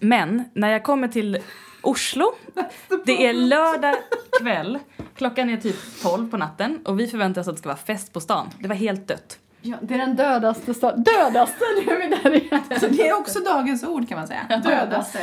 Men 0.00 0.44
när 0.54 0.68
jag 0.72 0.82
kommer 0.82 1.08
till 1.08 1.38
Oslo, 1.82 2.34
det 3.06 3.26
är 3.26 3.32
lördag 3.32 3.94
kväll, 4.40 4.78
klockan 5.16 5.50
är 5.50 5.56
typ 5.56 5.76
12 6.02 6.30
på 6.30 6.36
natten 6.36 6.78
och 6.84 7.00
vi 7.00 7.06
förväntar 7.06 7.40
oss 7.40 7.48
att 7.48 7.54
det 7.54 7.58
ska 7.58 7.68
vara 7.68 7.76
fest 7.78 8.12
på 8.12 8.20
stan. 8.20 8.50
Det 8.58 8.68
var 8.68 8.74
helt 8.76 9.08
dött. 9.08 9.38
Ja, 9.66 9.76
det 9.82 9.94
är 9.94 9.98
den 9.98 10.16
dödaste 10.16 10.74
staden. 10.74 11.02
Dödaste! 11.04 11.64
Nu 11.86 11.92
är 11.92 12.00
vi 12.08 12.16
där 12.16 12.34
igen. 12.34 12.60
Så 12.80 12.86
det 12.88 13.08
är 13.08 13.18
också 13.18 13.40
dagens 13.40 13.84
ord 13.84 14.08
kan 14.08 14.18
man 14.18 14.26
säga. 14.26 14.60
Dödaste. 14.64 15.18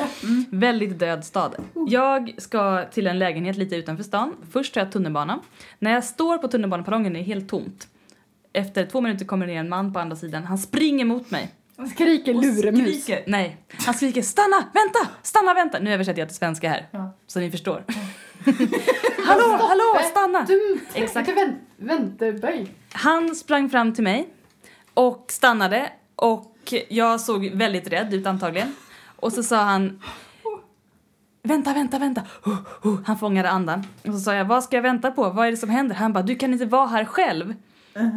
Väldigt 0.49 0.99
död 0.99 1.25
stad. 1.25 1.55
Jag 1.87 2.33
ska 2.37 2.85
till 2.91 3.07
en 3.07 3.19
lägenhet 3.19 3.57
lite 3.57 3.75
utanför 3.75 4.03
stan. 4.03 4.35
Först 4.51 4.73
tar 4.73 4.81
jag 4.81 4.91
tunnelbana. 4.91 5.39
När 5.79 5.91
jag 5.91 6.03
står 6.03 6.37
på 6.37 6.47
tunnelbaneperrongen 6.47 7.15
är 7.15 7.19
det 7.19 7.25
helt 7.25 7.49
tomt. 7.49 7.87
Efter 8.53 8.85
två 8.85 9.01
minuter 9.01 9.25
kommer 9.25 9.47
det 9.47 9.53
ner 9.53 9.59
en 9.59 9.69
man 9.69 9.93
på 9.93 9.99
andra 9.99 10.15
sidan. 10.15 10.43
Han 10.43 10.57
springer 10.57 11.05
mot 11.05 11.31
mig. 11.31 11.49
Skriker 11.93 12.35
och 12.35 12.41
luremus. 12.43 13.03
skriker, 13.03 13.23
nej, 13.27 13.57
han 13.85 13.93
skriker 13.93 14.21
stanna, 14.21 14.55
vänta, 14.73 14.99
stanna, 15.23 15.53
vänta. 15.53 15.79
Nu 15.79 15.93
översätter 15.93 16.19
jag 16.19 16.27
till 16.29 16.37
svenska 16.37 16.69
här, 16.69 16.87
Ja. 16.91 17.11
så 17.27 17.39
ni 17.39 17.51
förstår. 17.51 17.83
hallå, 19.25 19.57
hallå, 19.61 19.99
stanna! 20.09 20.43
Du, 20.47 20.79
Exakt. 20.93 21.29
Exakt. 21.29 21.37
Vänt, 21.37 21.59
vänteböj. 21.77 22.71
Han 22.91 23.35
sprang 23.35 23.69
fram 23.69 23.93
till 23.93 24.03
mig 24.03 24.29
och 24.93 25.25
stannade 25.29 25.91
och 26.15 26.73
jag 26.89 27.21
såg 27.21 27.45
väldigt 27.53 27.87
rädd 27.87 28.13
ut 28.13 28.27
antagligen. 28.27 28.75
Och 29.15 29.33
så 29.33 29.43
sa 29.43 29.57
han 29.57 30.01
Vänta, 31.43 31.73
vänta, 31.73 31.99
vänta. 31.99 32.21
Huh, 32.43 32.57
huh. 32.81 32.99
Han 33.05 33.17
fångade 33.17 33.49
andan. 33.49 33.83
Och 34.07 34.13
så 34.13 34.19
sa 34.19 34.33
jag, 34.35 34.45
vad 34.45 34.63
ska 34.63 34.75
jag 34.75 34.83
vänta 34.83 35.11
på? 35.11 35.29
Vad 35.29 35.47
är 35.47 35.51
det 35.51 35.57
som 35.57 35.69
händer? 35.69 35.95
Han 35.95 36.13
bara, 36.13 36.23
du 36.23 36.35
kan 36.35 36.53
inte 36.53 36.65
vara 36.65 36.87
här 36.87 37.05
själv. 37.05 37.55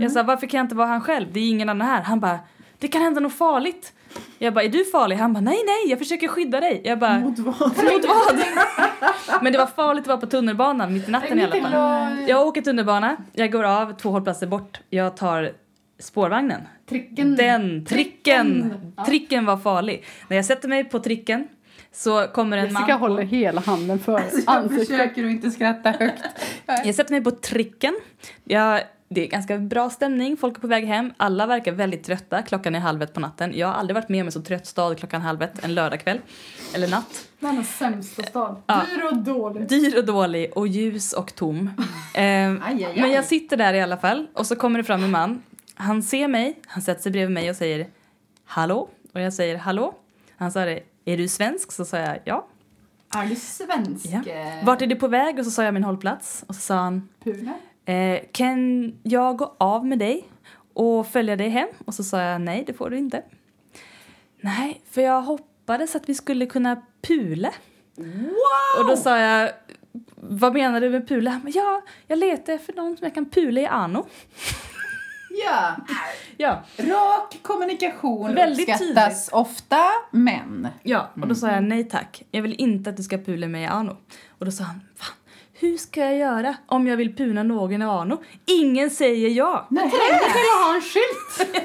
Jag 0.00 0.12
sa, 0.12 0.22
varför 0.22 0.46
kan 0.46 0.58
jag 0.58 0.64
inte 0.64 0.74
vara 0.74 0.88
här 0.88 1.00
själv? 1.00 1.26
Det 1.32 1.40
är 1.40 1.48
ingen 1.50 1.68
annan 1.68 1.86
här. 1.88 2.02
Han 2.02 2.20
bara, 2.20 2.38
det 2.78 2.88
kan 2.88 3.02
hända 3.02 3.20
något 3.20 3.34
farligt. 3.34 3.92
Jag 4.38 4.54
bara, 4.54 4.64
är 4.64 4.68
du 4.68 4.84
farlig? 4.84 5.16
Han 5.16 5.32
bara, 5.32 5.40
nej, 5.40 5.58
nej, 5.66 5.90
jag 5.90 5.98
försöker 5.98 6.28
skydda 6.28 6.60
dig. 6.60 6.80
Jag 6.84 6.98
bara, 6.98 7.18
mot 7.20 7.38
vad? 7.38 7.60
Mot 7.60 8.04
vad? 8.08 8.42
Men 9.42 9.52
det 9.52 9.58
var 9.58 9.66
farligt 9.66 10.02
att 10.02 10.06
vara 10.08 10.18
på 10.18 10.26
tunnelbanan 10.26 10.92
mitt 10.94 11.08
i 11.08 11.10
natten 11.10 11.38
i 11.40 11.44
alla 11.44 11.60
fall. 11.60 12.28
Jag 12.28 12.46
åker 12.46 12.62
tunnelbana, 12.62 13.16
jag 13.32 13.52
går 13.52 13.64
av 13.64 13.92
två 13.96 14.10
hållplatser 14.10 14.46
bort. 14.46 14.80
Jag 14.90 15.16
tar 15.16 15.52
spårvagnen. 15.98 16.60
Tricken. 16.88 17.36
Den 17.36 17.84
tricken! 17.86 18.74
Tricken 19.06 19.44
var 19.46 19.56
farlig. 19.56 20.04
När 20.28 20.36
jag 20.36 20.44
sätter 20.44 20.68
mig 20.68 20.84
på 20.84 20.98
tricken 20.98 21.48
så 21.92 22.26
kommer 22.26 22.56
en 22.56 22.72
man 22.72 22.82
Jessica 22.82 22.96
håller 22.96 23.22
hela 23.22 23.60
handen 23.60 23.98
för 23.98 24.12
Jag 24.32 24.42
ansiktet. 24.46 24.88
försöker 24.88 25.24
att 25.24 25.30
inte 25.30 25.50
skratta 25.50 25.90
högt. 25.90 26.22
Jag 26.84 26.94
sätter 26.94 27.10
mig 27.10 27.24
på 27.24 27.30
tricken. 27.30 27.94
Jag, 28.44 28.80
det 29.08 29.20
är 29.24 29.26
ganska 29.28 29.58
bra 29.58 29.90
stämning, 29.90 30.36
folk 30.36 30.56
är 30.56 30.60
på 30.60 30.66
väg 30.66 30.84
hem. 30.86 31.12
Alla 31.16 31.46
verkar 31.46 31.72
väldigt 31.72 32.04
trötta, 32.04 32.42
klockan 32.42 32.74
är 32.74 32.80
halv 32.80 33.02
ett 33.02 33.14
på 33.14 33.20
natten. 33.20 33.52
Jag 33.58 33.66
har 33.66 33.74
aldrig 33.74 33.94
varit 33.94 34.08
med 34.08 34.20
om 34.20 34.26
en 34.26 34.32
så 34.32 34.42
trött 34.42 34.66
stad 34.66 34.98
klockan 34.98 35.20
halv 35.22 35.42
ett 35.42 35.64
en 35.64 35.74
lördagkväll. 35.74 36.20
Eller 36.74 36.88
natt. 36.88 37.28
Världens 37.38 37.76
sämsta 37.76 38.22
stad. 38.22 38.62
Ja. 38.66 38.82
Dyr 38.94 39.04
och 39.12 39.16
dålig. 39.16 39.68
Dyr 39.68 39.98
och 39.98 40.04
dålig 40.04 40.52
och 40.56 40.68
ljus 40.68 41.12
och 41.12 41.34
tom. 41.34 41.70
Eh, 42.16 42.22
Aj, 42.22 42.58
aj, 42.62 42.84
aj. 42.84 43.00
men 43.00 43.10
jag 43.10 43.24
sitter 43.24 43.56
där 43.56 43.74
i 43.74 43.80
alla 43.80 43.96
fall 43.96 44.26
och 44.34 44.46
så 44.46 44.56
kommer 44.56 44.78
det 44.78 44.84
fram 44.84 45.04
en 45.04 45.10
man. 45.10 45.42
Han 45.74 46.02
ser 46.02 46.28
mig, 46.28 46.60
han 46.66 46.82
sätter 46.82 47.02
sig 47.02 47.12
bredvid 47.12 47.34
mig 47.34 47.50
och 47.50 47.56
säger 47.56 47.86
hallå. 48.44 48.88
Och 49.14 49.20
jag 49.20 49.32
säger 49.32 49.56
hallå. 49.56 49.94
Han 50.36 50.52
sa 50.52 50.64
det, 50.64 50.80
är 51.04 51.16
du 51.16 51.28
svensk? 51.28 51.72
Så 51.72 51.84
sa 51.84 51.96
jag 51.98 52.18
ja. 52.24 52.46
Är 53.16 53.26
du 53.26 53.34
svensk? 53.36 54.06
ja. 54.06 54.32
eh, 54.32 54.64
Vart 54.64 54.82
är 54.82 54.86
du 54.86 54.96
på 54.96 55.08
väg? 55.08 55.38
Och 55.38 55.44
så 55.44 55.50
sa 55.50 55.62
jag 55.64 55.74
min 55.74 55.84
hållplats. 55.84 56.44
Och 56.48 56.54
så 56.54 56.60
sa 56.60 56.74
han, 56.76 57.08
Pune? 57.24 57.52
Eh, 57.84 58.20
kan 58.32 58.92
jag 59.02 59.36
gå 59.36 59.54
av 59.58 59.86
med 59.86 59.98
dig 59.98 60.28
och 60.74 61.06
följa 61.06 61.36
dig 61.36 61.48
hem? 61.48 61.68
Och 61.84 61.94
så 61.94 62.04
sa 62.04 62.20
jag 62.20 62.40
nej, 62.40 62.64
det 62.66 62.72
får 62.72 62.90
du 62.90 62.98
inte. 62.98 63.22
Nej, 64.40 64.82
för 64.90 65.02
jag 65.02 65.22
hoppades 65.22 65.96
att 65.96 66.08
vi 66.08 66.14
skulle 66.14 66.46
kunna 66.46 66.82
pula. 67.02 67.52
Och 68.78 68.88
då 68.88 68.96
sa 68.96 69.18
jag, 69.18 69.50
vad 70.16 70.54
menar 70.54 70.80
du 70.80 70.90
med 70.90 71.08
pula? 71.08 71.40
Men 71.42 71.52
Ja, 71.56 71.82
jag 72.06 72.18
letar 72.18 72.52
efter 72.52 72.72
någon 72.72 72.96
som 72.96 73.04
jag 73.04 73.14
kan 73.14 73.30
pula 73.30 73.60
i 73.60 73.66
Ano. 73.66 74.06
Ja, 75.44 75.76
Ja, 76.36 76.62
rak 76.76 77.38
kommunikation 77.42 78.34
Väldigt 78.34 78.68
uppskattas 78.68 79.28
ofta, 79.32 79.84
men... 80.10 80.68
ja. 80.82 81.10
och 81.20 81.28
då 81.28 81.34
sa 81.34 81.50
jag 81.50 81.64
nej 81.64 81.88
tack. 81.88 82.22
Jag 82.30 82.42
vill 82.42 82.54
inte 82.54 82.90
att 82.90 82.96
du 82.96 83.02
ska 83.02 83.18
pula 83.18 83.48
mig 83.48 83.62
i 83.62 83.66
Ano. 83.66 83.96
Och 84.28 84.44
då 84.44 84.52
sa 84.52 84.64
han, 84.64 84.80
fan, 84.96 85.16
hur 85.64 85.76
ska 85.76 86.00
jag 86.00 86.16
göra 86.16 86.56
om 86.66 86.86
jag 86.86 86.96
vill 86.96 87.16
puna 87.16 87.42
någon 87.42 87.82
i 87.82 87.84
Ano? 87.84 88.22
Ingen 88.46 88.90
säger 88.90 89.28
ja. 89.28 89.66
Nej. 89.70 89.90
Jag 89.92 90.66
ha 90.66 90.74
en 90.74 90.82
skylt! 90.82 91.64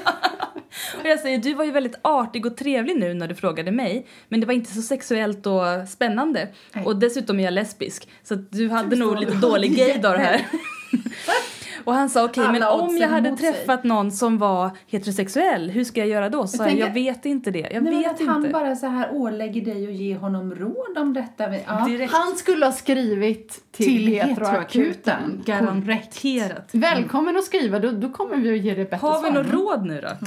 Och 1.00 1.06
jag 1.06 1.20
säger, 1.20 1.38
du 1.38 1.54
var 1.54 1.64
ju 1.64 1.70
väldigt 1.70 1.98
artig 2.02 2.46
och 2.46 2.56
trevlig 2.56 2.96
nu 3.00 3.14
när 3.14 3.28
du 3.28 3.34
frågade 3.34 3.70
mig, 3.70 4.06
men 4.28 4.40
det 4.40 4.46
var 4.46 4.54
inte 4.54 4.74
så 4.74 4.82
sexuellt 4.82 5.46
och 5.46 5.88
spännande. 5.88 6.48
Nej. 6.72 6.84
Och 6.84 6.96
dessutom 6.96 7.40
är 7.40 7.44
jag 7.44 7.52
lesbisk, 7.52 8.08
så 8.22 8.34
att 8.34 8.52
du 8.52 8.68
hade 8.68 8.96
nog 8.96 9.20
lite 9.20 9.34
dålig 9.34 9.76
gaydar 9.76 10.16
här. 10.16 10.46
och 11.84 11.94
han 11.94 12.10
sa, 12.10 12.24
okej, 12.24 12.44
men 12.52 12.62
Alla 12.62 12.70
om 12.82 12.96
jag 12.96 13.08
hade 13.08 13.30
mot 13.30 13.40
sig. 13.40 13.52
träffat 13.52 13.84
någon 13.84 14.12
som 14.12 14.38
var 14.38 14.70
heterosexuell, 14.86 15.70
hur 15.70 15.84
ska 15.84 16.00
jag 16.00 16.08
göra 16.08 16.28
då? 16.28 16.46
Så 16.46 16.56
jag, 16.56 16.68
tänker- 16.68 16.86
jag 16.86 16.94
vet 16.94 17.26
inte 17.26 17.50
det, 17.50 17.58
jag 17.58 17.82
Nej, 17.82 17.92
men 17.92 18.02
vet 18.02 18.20
att 18.20 18.26
han 18.26 18.36
inte. 18.36 18.48
bara 18.52 18.76
så 18.76 18.86
här 18.86 19.08
ålägger 19.12 19.64
dig 19.64 19.86
och 19.86 19.92
ge 19.92 20.16
honom 20.16 20.54
råd 20.54 20.98
om 20.98 21.12
detta. 21.12 21.44
Ja. 21.56 21.88
Han 22.10 22.36
skulle 22.36 22.66
ha 22.66 22.72
skrivit 22.72 23.62
till, 23.72 23.84
Till 23.86 24.06
heteroakuten. 24.06 25.42
garanterat. 25.46 26.68
Välkommen 26.72 27.36
att 27.36 27.44
skriva, 27.44 27.78
då, 27.78 27.90
då 27.90 28.08
kommer 28.10 28.36
vi 28.36 28.58
att 28.58 28.64
ge 28.64 28.74
dig 28.74 28.84
bättre 28.84 28.96
Har 29.06 29.22
vi 29.22 29.30
svar. 29.30 29.42
något 29.42 29.52
råd 29.52 29.86
nu 29.86 30.00
då? 30.00 30.26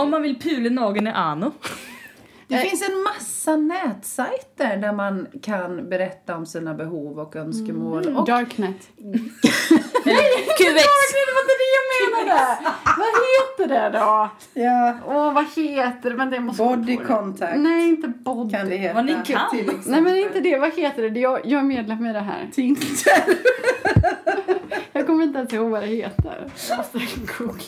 Om 0.00 0.10
man 0.10 0.22
vill 0.22 0.38
pula 0.40 0.70
någon 0.70 1.06
i 1.06 1.10
Ano. 1.10 1.52
Det 2.48 2.58
finns 2.58 2.88
en 2.88 3.02
massa 3.02 3.56
nätsajter 3.56 4.76
där 4.76 4.92
man 4.92 5.26
kan 5.42 5.88
berätta 5.88 6.36
om 6.36 6.46
sina 6.46 6.74
behov 6.74 7.18
och 7.18 7.36
önskemål. 7.36 8.16
Och 8.16 8.26
Darknet. 8.26 8.76
QX! 10.58 10.58
Det 10.58 11.32
var 11.34 11.42
inte 11.42 11.54
det 11.58 11.70
jag 11.78 12.26
menade! 12.26 12.58
vad 12.98 13.08
heter 13.08 13.68
det 13.68 13.98
då? 13.98 14.30
ja, 14.54 14.98
Åh, 15.06 15.34
vad 15.34 15.44
heter 15.56 16.10
det? 16.10 16.16
Men 16.16 16.30
det 16.30 16.40
måste 16.40 16.62
body 16.62 16.96
contact 16.96 17.58
Nej, 17.58 17.88
inte 17.88 18.08
body. 18.08 18.50
kan 18.50 18.68
det 18.68 18.76
heta. 18.76 18.94
Vad 18.94 19.04
ni 19.04 19.16
kan. 19.24 19.50
Till 19.50 19.60
exempel. 19.60 19.90
Nej, 19.90 20.00
men 20.00 20.16
inte 20.16 20.40
det. 20.40 20.58
Vad 20.58 20.74
heter 20.74 21.10
det? 21.10 21.20
Jag, 21.20 21.40
jag 21.46 21.60
är 21.60 21.64
medlem 21.64 22.06
i 22.06 22.12
det 22.12 22.20
här. 22.20 22.48
Tinder. 22.52 22.82
Jag 24.92 25.06
kommer 25.06 25.24
inte 25.24 25.38
ens 25.38 25.52
ihåg 25.52 25.70
vad 25.70 25.82
det 25.82 25.86
heter. 25.86 26.50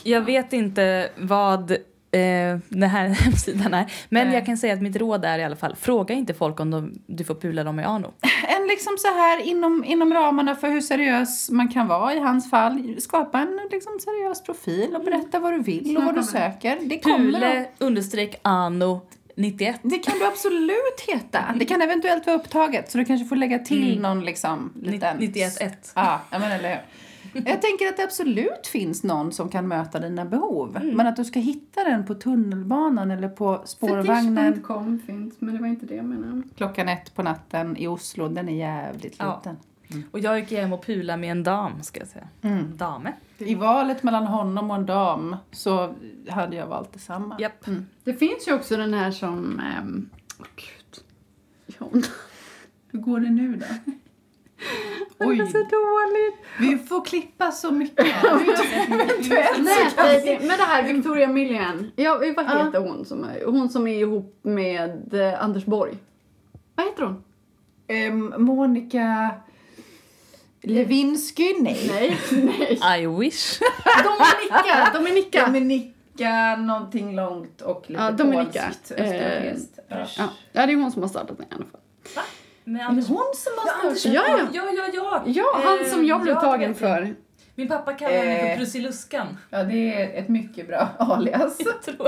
Jag 0.03 0.21
vet 0.21 0.53
inte 0.53 1.11
vad 1.19 1.77
eh, 2.13 2.59
den 2.69 2.91
här 2.91 3.09
hemsidan 3.25 3.75
är. 3.75 3.93
Men 4.09 4.27
Nej. 4.27 4.35
jag 4.35 4.47
kan 4.47 4.57
säga 4.57 4.75
att 4.75 4.83
mitt 4.83 4.97
råd 4.97 5.25
är 5.25 5.39
i 5.39 5.45
alla 5.45 5.57
fall, 5.57 5.77
fråga 5.77 6.15
inte 6.15 6.35
folk 6.35 6.61
om 6.61 6.71
de, 6.71 6.99
du 7.07 7.25
får 7.25 7.35
pula 7.35 7.65
dem 7.65 7.81
i 7.81 7.85
ano. 7.85 8.13
En 8.61 8.67
liksom 8.67 8.97
så 8.99 9.09
här 9.09 9.43
inom, 9.43 9.85
inom 9.85 10.15
ramarna 10.15 10.55
för 10.55 10.69
hur 10.69 10.81
seriös 10.81 11.51
man 11.51 11.69
kan 11.69 11.87
vara 11.87 12.15
i 12.15 12.19
hans 12.19 12.51
fall. 12.51 12.97
Skapa 12.99 13.39
en 13.39 13.61
liksom 13.71 13.99
seriös 14.01 14.43
profil 14.43 14.97
och 14.97 15.05
berätta 15.05 15.39
vad 15.39 15.53
du 15.53 15.63
vill 15.63 15.97
och 15.97 16.05
vad 16.05 16.15
du 16.15 16.23
söker. 16.23 16.79
Det 16.83 16.99
Pule 16.99 17.67
understreck 17.79 18.41
ano 18.43 19.01
91. 19.35 19.81
Det 19.83 19.99
kan 19.99 20.19
du 20.19 20.27
absolut 20.27 21.01
heta. 21.09 21.45
Det 21.57 21.65
kan 21.65 21.83
eventuellt 21.83 22.27
vara 22.27 22.37
upptaget 22.37 22.91
så 22.91 22.99
du 22.99 23.05
kanske 23.05 23.27
får 23.27 23.37
lägga 23.37 23.59
till 23.59 24.01
någon 24.01 24.25
liksom 24.25 24.73
liten... 24.83 25.19
91.1. 25.19 25.71
Ja, 25.95 26.21
jag 26.31 26.41
menar, 26.41 26.57
eller 26.57 26.69
hur? 26.69 26.81
Jag 27.33 27.63
tänker 27.63 27.89
att 27.89 27.97
det 27.97 28.03
absolut 28.05 28.67
finns 28.67 29.03
någon 29.05 29.33
som 29.33 29.49
kan 29.49 29.69
möta 29.69 29.99
dina 29.99 30.25
behov. 30.25 30.79
Men 30.83 31.07
att 31.07 31.17
du 31.17 31.25
ska 31.25 31.39
hitta 31.41 31.85
den 31.85 32.07
på 32.07 32.15
tunnelbanan 32.15 33.11
eller 33.11 33.29
på 33.29 33.63
spårvagnen 33.65 34.55
Fetish.com 34.55 34.99
finns, 35.07 35.35
men 35.39 35.55
det 35.55 35.61
var 35.61 35.69
inte 35.69 35.87
det 35.87 35.95
jag 35.95 36.05
menade. 36.05 36.43
klockan 36.57 36.89
ett 36.89 37.15
på 37.15 37.23
natten 37.23 37.77
i 37.77 37.87
Oslo. 37.89 38.29
Den 38.29 38.49
är 38.49 38.53
jävligt 38.57 39.17
Ja. 39.19 39.37
liten. 39.37 39.57
Och 40.11 40.19
jag 40.19 40.39
gick 40.41 40.53
hem 40.53 40.73
och 40.73 40.85
pula 40.87 41.17
med 41.17 41.31
en 41.31 41.43
dam, 41.43 41.83
ska 41.83 42.01
jag 42.01 42.09
säga. 42.09 42.29
Mm. 42.43 42.77
Dame. 42.77 43.13
I 43.39 43.55
valet 43.55 44.03
mellan 44.03 44.27
honom 44.27 44.71
och 44.71 44.77
en 44.77 44.87
dam 44.87 45.37
så 45.53 45.95
hade 46.29 46.57
jag 46.57 46.67
valt 46.67 46.93
detsamma. 46.93 47.37
Japp. 47.41 47.67
Mm. 47.67 47.87
Det 48.05 48.15
finns 48.15 48.49
ju 48.49 48.55
också 48.55 48.77
den 48.77 48.95
här 48.95 49.11
som... 49.11 49.61
ehm, 49.61 50.09
Åh 50.41 50.47
gud. 50.57 51.05
Ja, 51.79 52.01
Hur 52.89 52.99
går 52.99 53.21
det 53.21 53.31
nu 53.31 53.57
då? 53.57 53.93
Det 55.19 55.25
är 55.25 55.47
så 55.47 55.59
dåligt. 55.59 56.35
Vi 56.59 56.87
får 56.89 57.05
klippa 57.05 57.53
så 57.53 57.71
mycket. 57.71 58.07
Nätdejting. 59.59 60.39
Men 60.49 60.59
det 60.59 60.65
här 60.65 60.83
Victoria 60.93 61.29
Millian. 61.29 61.91
Ja, 61.97 62.15
vad 62.37 62.47
heter 62.47 62.81
hon 62.81 63.05
som 63.05 63.25
är, 63.25 63.45
hon 63.45 63.69
som 63.69 63.87
är 63.87 63.99
ihop 63.99 64.39
med 64.43 65.15
eh, 65.15 65.45
Anders 65.45 65.65
Borg? 65.65 65.97
Vad 66.75 66.87
heter 66.87 67.03
hon? 67.03 67.25
Ehm, 67.89 68.35
Monica 68.39 69.31
Lewinsky? 70.63 71.55
Nej. 71.61 71.91
Nej, 71.93 72.19
nej. 72.81 73.03
I 73.03 73.07
wish. 73.07 73.61
Dominika, 74.05 74.91
Dominika. 74.95 75.47
Dominika 75.47 76.57
någonting 76.57 77.17
långt 77.17 77.61
och 77.61 77.85
lite 77.87 78.03
Ja, 78.03 78.11
Dominika. 78.11 78.63
polskt, 78.67 78.91
Eh, 78.97 79.05
östeuropeiskt. 79.05 79.79
Ja. 79.89 80.07
Ja, 80.17 80.29
ja, 80.53 80.67
det 80.67 80.73
är 80.73 80.77
hon 80.77 80.93
som 80.93 81.03
har 81.03 81.09
startat 81.09 81.37
den 81.39 81.47
i 81.47 81.55
alla 81.55 81.65
fall. 81.65 81.81
Med 82.15 82.25
Är 82.77 82.85
Anders... 82.85 83.07
det 83.07 83.13
hon 83.13 83.25
som 83.35 83.53
har? 83.57 84.15
Ja, 84.15 84.39
ja. 84.39 84.49
ja, 84.53 84.63
ja, 84.77 84.85
ja. 84.95 85.23
Ja, 85.27 85.61
han 85.65 85.91
som 85.91 86.05
jag 86.07 86.23
blev 86.23 86.35
ja, 86.35 86.41
tagen 86.41 86.75
för. 86.75 87.15
Min 87.55 87.69
pappa 87.69 87.93
kallar 87.93 88.17
Eh. 88.17 88.49
för 88.51 88.57
Prussiluskan. 88.57 89.27
Ja, 89.51 89.65
det 89.65 89.95
är 89.95 90.23
ett 90.23 90.29
mycket 90.29 90.69
bra 90.69 90.89
alias. 90.99 91.59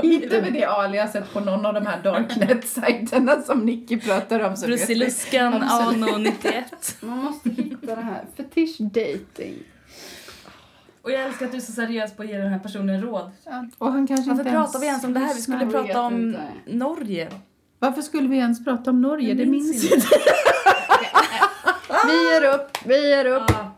Hittar 0.03 0.41
vi 0.41 0.49
det 0.51 0.65
aliaset 0.65 1.33
på 1.33 1.39
någon 1.39 1.65
av 1.65 1.73
de 1.73 1.85
här 1.85 2.01
darknet-sajterna 2.03 3.41
som 3.41 3.59
Nicky 3.65 3.99
pratar 3.99 4.39
om. 4.39 4.55
Prussiluskan 4.55 5.53
ano 5.53 6.17
91. 6.17 6.97
Man 7.01 7.17
måste 7.17 7.49
hitta 7.49 7.95
det 7.95 8.01
här. 8.01 8.25
Fetish 8.37 8.81
dating. 8.81 9.55
Och 11.01 11.11
jag 11.11 11.21
älskar 11.23 11.45
att 11.45 11.51
du 11.51 11.57
är 11.57 11.61
så 11.61 11.71
seriös 11.71 12.13
på 12.15 12.23
att 12.23 12.29
ge 12.29 12.37
den 12.37 12.51
här 12.51 12.59
personen 12.59 13.01
råd. 13.01 13.31
Ja, 13.45 13.65
Och 13.77 13.91
han 13.91 14.07
kanske 14.07 14.29
Varför 14.29 14.41
inte 14.41 14.51
pratar 14.51 14.79
vi 14.79 14.85
ens 14.85 15.03
om 15.03 15.13
det 15.13 15.19
här? 15.19 15.33
Vi 15.33 15.41
skulle 15.41 15.65
prata 15.65 16.01
om 16.01 16.21
inte. 16.27 16.41
Norge. 16.65 17.29
Varför 17.83 18.01
skulle 18.01 18.27
vi 18.27 18.37
ens 18.37 18.65
prata 18.65 18.89
om 18.89 19.01
Norge? 19.01 19.27
Jag 19.27 19.37
det 19.37 19.45
minns 19.45 19.83
inte. 19.93 20.07
Vi 22.05 22.33
ger 22.33 22.55
upp, 22.55 22.77
vi 22.85 23.09
ger 23.09 23.25
upp. 23.25 23.43
Ja. 23.49 23.75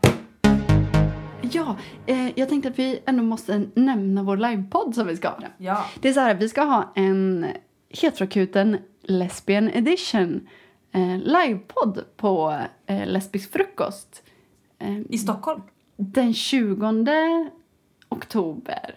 Ja, 1.52 1.76
eh, 2.06 2.38
jag 2.38 2.48
tänkte 2.48 2.68
att 2.68 2.78
vi 2.78 3.02
ändå 3.06 3.22
måste 3.22 3.66
nämna 3.74 4.22
vår 4.22 4.36
livepodd 4.36 4.94
som 4.94 5.06
vi 5.06 5.16
ska 5.16 5.28
ha. 5.28 5.38
ja. 5.58 5.84
Det 6.00 6.08
är 6.08 6.12
så 6.12 6.20
här, 6.20 6.34
vi 6.34 6.48
ska 6.48 6.62
ha 6.62 6.92
en 6.94 7.46
Heteroakuten 7.90 8.78
Lesbian 9.02 9.68
Edition 9.68 10.48
eh, 10.92 11.18
livepodd 11.18 12.04
på 12.16 12.60
eh, 12.86 13.06
Lesbisk 13.06 13.52
frukost. 13.52 14.22
Eh, 14.78 15.00
I 15.08 15.18
Stockholm. 15.18 15.62
den 15.96 16.34
20 16.34 17.50
oktober. 18.08 18.94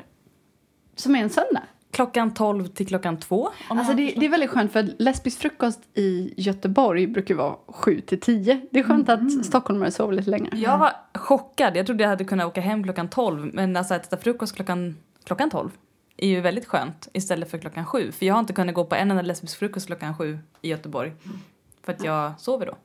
Som 0.96 1.16
är 1.16 1.20
en 1.20 1.30
söndag. 1.30 1.64
Klockan 2.00 2.34
12 2.34 2.68
till 2.68 2.88
klockan 2.88 3.18
2. 3.18 3.50
Alltså 3.68 3.94
det, 3.94 4.14
det 4.18 4.26
är 4.26 4.30
väldigt 4.30 4.50
skönt 4.50 4.72
för 4.72 4.90
lesbisk 5.00 5.40
frukost 5.40 5.80
i 5.94 6.34
Göteborg 6.38 7.08
brukar 7.08 7.36
vara 7.36 7.56
7 7.68 8.02
till 8.02 8.20
10. 8.20 8.62
Det 8.72 8.80
är 8.80 8.84
skönt 8.84 9.10
att 9.10 9.46
stockholmare 9.46 9.92
sover 9.92 10.14
lite 10.14 10.30
längre. 10.30 10.58
Jag 10.58 10.78
var 10.78 10.92
chockad. 11.14 11.78
Jag 11.78 11.86
trodde 11.86 12.04
jag 12.04 12.10
hade 12.10 12.24
kunnat 12.24 12.48
åka 12.48 12.62
hem 12.62 12.84
klockan 12.84 13.10
12. 13.10 13.52
Men 13.54 13.76
alltså 13.76 13.94
att 13.94 14.06
äta 14.06 14.18
frukost 14.18 14.56
klockan, 14.56 14.98
klockan 15.24 15.50
12 15.50 15.70
är 16.18 16.28
ju 16.28 16.42
väldigt 16.42 16.66
skönt 16.66 17.08
istället 17.14 17.52
för 17.52 17.58
klockan 17.58 17.86
7. 17.86 18.12
För 18.12 18.26
jag 18.26 18.34
har 18.34 18.40
inte 18.40 18.54
kunnat 18.54 18.76
gå 18.76 18.86
på 18.86 18.96
en 18.96 19.12
enda 19.12 19.22
lesbisk 19.22 19.60
frukost 19.60 19.88
klockan 19.88 20.18
7 20.18 20.40
i 20.62 20.70
Göteborg. 20.70 21.14
För 21.84 21.92
att 21.94 22.04
jag 22.04 22.40
sover 22.40 22.66
då. 22.66 22.76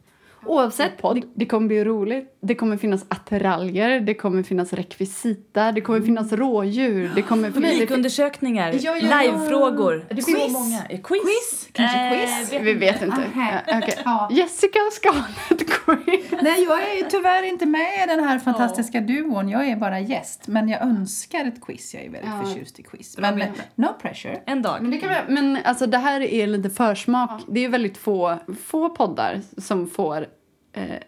Oavsett 0.47 0.97
podd, 0.99 1.23
det 1.35 1.47
kommer 1.47 1.69
bli 1.69 1.85
roligt. 1.85 2.39
Det 2.43 2.55
kommer 2.55 2.77
finnas 2.77 3.05
attiraljer, 3.09 4.01
det 4.01 4.15
kommer 4.15 4.43
finnas 4.43 4.73
rekvisita, 4.73 5.73
det 5.73 5.81
kommer 5.81 6.01
finnas 6.01 6.33
rådjur, 6.33 7.11
det 7.15 7.23
kommer 7.23 7.51
finnas... 7.51 7.71
Publikundersökningar, 7.73 8.73
Ja, 8.73 8.97
ja, 9.03 9.23
ja. 9.25 9.33
livefrågor. 9.33 10.05
Det 10.11 10.23
så 10.23 10.31
finns- 10.31 10.53
många. 10.53 10.83
Eh, 10.89 11.01
Quiz. 11.01 11.21
Quiz? 11.23 11.69
Kanske 11.73 12.27
quiz? 12.49 12.61
Vi 12.63 12.75
vet 12.75 13.03
inte. 13.03 13.17
Aha. 13.37 13.51
Ja, 13.67 13.79
okej. 13.79 13.99
Ja. 14.05 14.29
Jessica 14.33 14.79
ska 14.93 15.11
ha 15.11 15.25
ett 15.51 15.71
quiz. 15.71 16.25
Nej, 16.43 16.65
jag 16.65 16.79
är 16.83 17.11
tyvärr 17.11 17.43
inte 17.43 17.67
med 17.67 18.05
i 18.05 18.07
den 18.07 18.25
här 18.25 18.39
fantastiska 18.39 19.01
duon. 19.01 19.49
Jag 19.49 19.69
är 19.69 19.77
bara 19.77 20.01
gäst. 20.01 20.49
Men 20.49 20.69
jag 20.69 20.83
önskar 20.83 21.45
ett 21.45 21.61
quiz. 21.67 21.95
Jag 21.95 22.03
är 22.05 22.11
väldigt 22.11 22.31
Ja. 22.41 22.47
förtjust 22.47 22.81
i 22.81 22.83
quiz. 22.83 23.19
Men 23.19 23.41
eh, 23.43 23.49
no 23.75 23.87
pressure. 24.03 24.41
En 24.47 24.63
dag. 24.63 24.77
Men, 24.83 24.91
det 24.91 24.97
kan 24.99 25.09
vi, 25.29 25.35
men 25.35 25.59
alltså 25.65 25.87
det 25.87 25.99
här 25.99 26.21
är 26.21 26.47
lite 26.47 26.71
försmak. 26.71 27.43
Det 27.49 27.65
är 27.65 27.69
väldigt 27.69 27.97
få, 27.99 28.39
få 28.65 28.89
poddar 28.89 29.41
som 29.59 29.87
får 29.87 30.17
eh, 30.17 30.27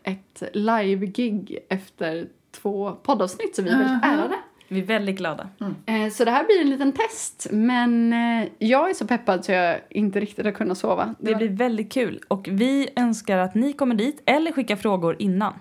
ett 0.03 0.43
live-gig 0.53 1.59
efter 1.69 2.29
två 2.51 2.93
poddavsnitt, 2.93 3.57
så 3.57 3.63
vi 3.63 3.71
är 3.71 3.79
väldigt 3.79 4.05
ärade. 4.05 4.35
Vi 4.69 4.81
är 4.81 4.85
väldigt 4.85 5.17
glada. 5.17 5.49
Eh, 5.87 6.11
så 6.11 6.25
det 6.25 6.31
här 6.31 6.45
blir 6.45 6.61
en 6.61 6.71
liten 6.71 6.93
test, 6.93 7.47
men 7.51 8.13
eh, 8.13 8.49
jag 8.59 8.91
är 8.91 8.95
så 8.95 9.07
peppad 9.07 9.45
så 9.45 9.53
jag 9.53 9.81
inte 9.91 10.21
riktigt 10.21 10.45
har 10.45 10.53
kunnat 10.53 10.79
sova. 10.79 11.15
Det 11.19 11.35
blir 11.35 11.49
väldigt 11.49 11.93
kul. 11.93 12.21
Och 12.29 12.49
vi 12.51 12.89
önskar 12.97 13.39
att 13.39 13.55
ni 13.55 13.73
kommer 13.73 13.95
dit 13.95 14.23
eller 14.27 14.53
skickar 14.53 14.77
frågor 14.77 15.17
innan. 15.19 15.55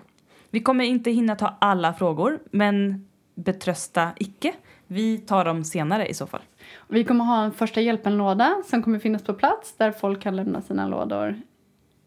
Vi 0.50 0.60
kommer 0.60 0.84
inte 0.84 1.10
hinna 1.10 1.36
ta 1.36 1.56
alla 1.60 1.94
frågor, 1.94 2.38
men 2.50 3.06
betrösta 3.34 4.10
icke. 4.16 4.52
Vi 4.86 5.18
tar 5.18 5.44
dem 5.44 5.64
senare 5.64 6.06
i 6.06 6.14
så 6.14 6.26
fall. 6.26 6.42
Vi 6.88 7.04
kommer 7.04 7.24
ha 7.24 7.44
en 7.44 7.52
första 7.52 7.80
hjälpen-låda 7.80 8.62
som 8.66 8.82
kommer 8.82 8.98
finnas 8.98 9.22
på 9.22 9.34
plats 9.34 9.74
där 9.76 9.92
folk 9.92 10.22
kan 10.22 10.36
lämna 10.36 10.62
sina 10.62 10.88
lådor 10.88 11.40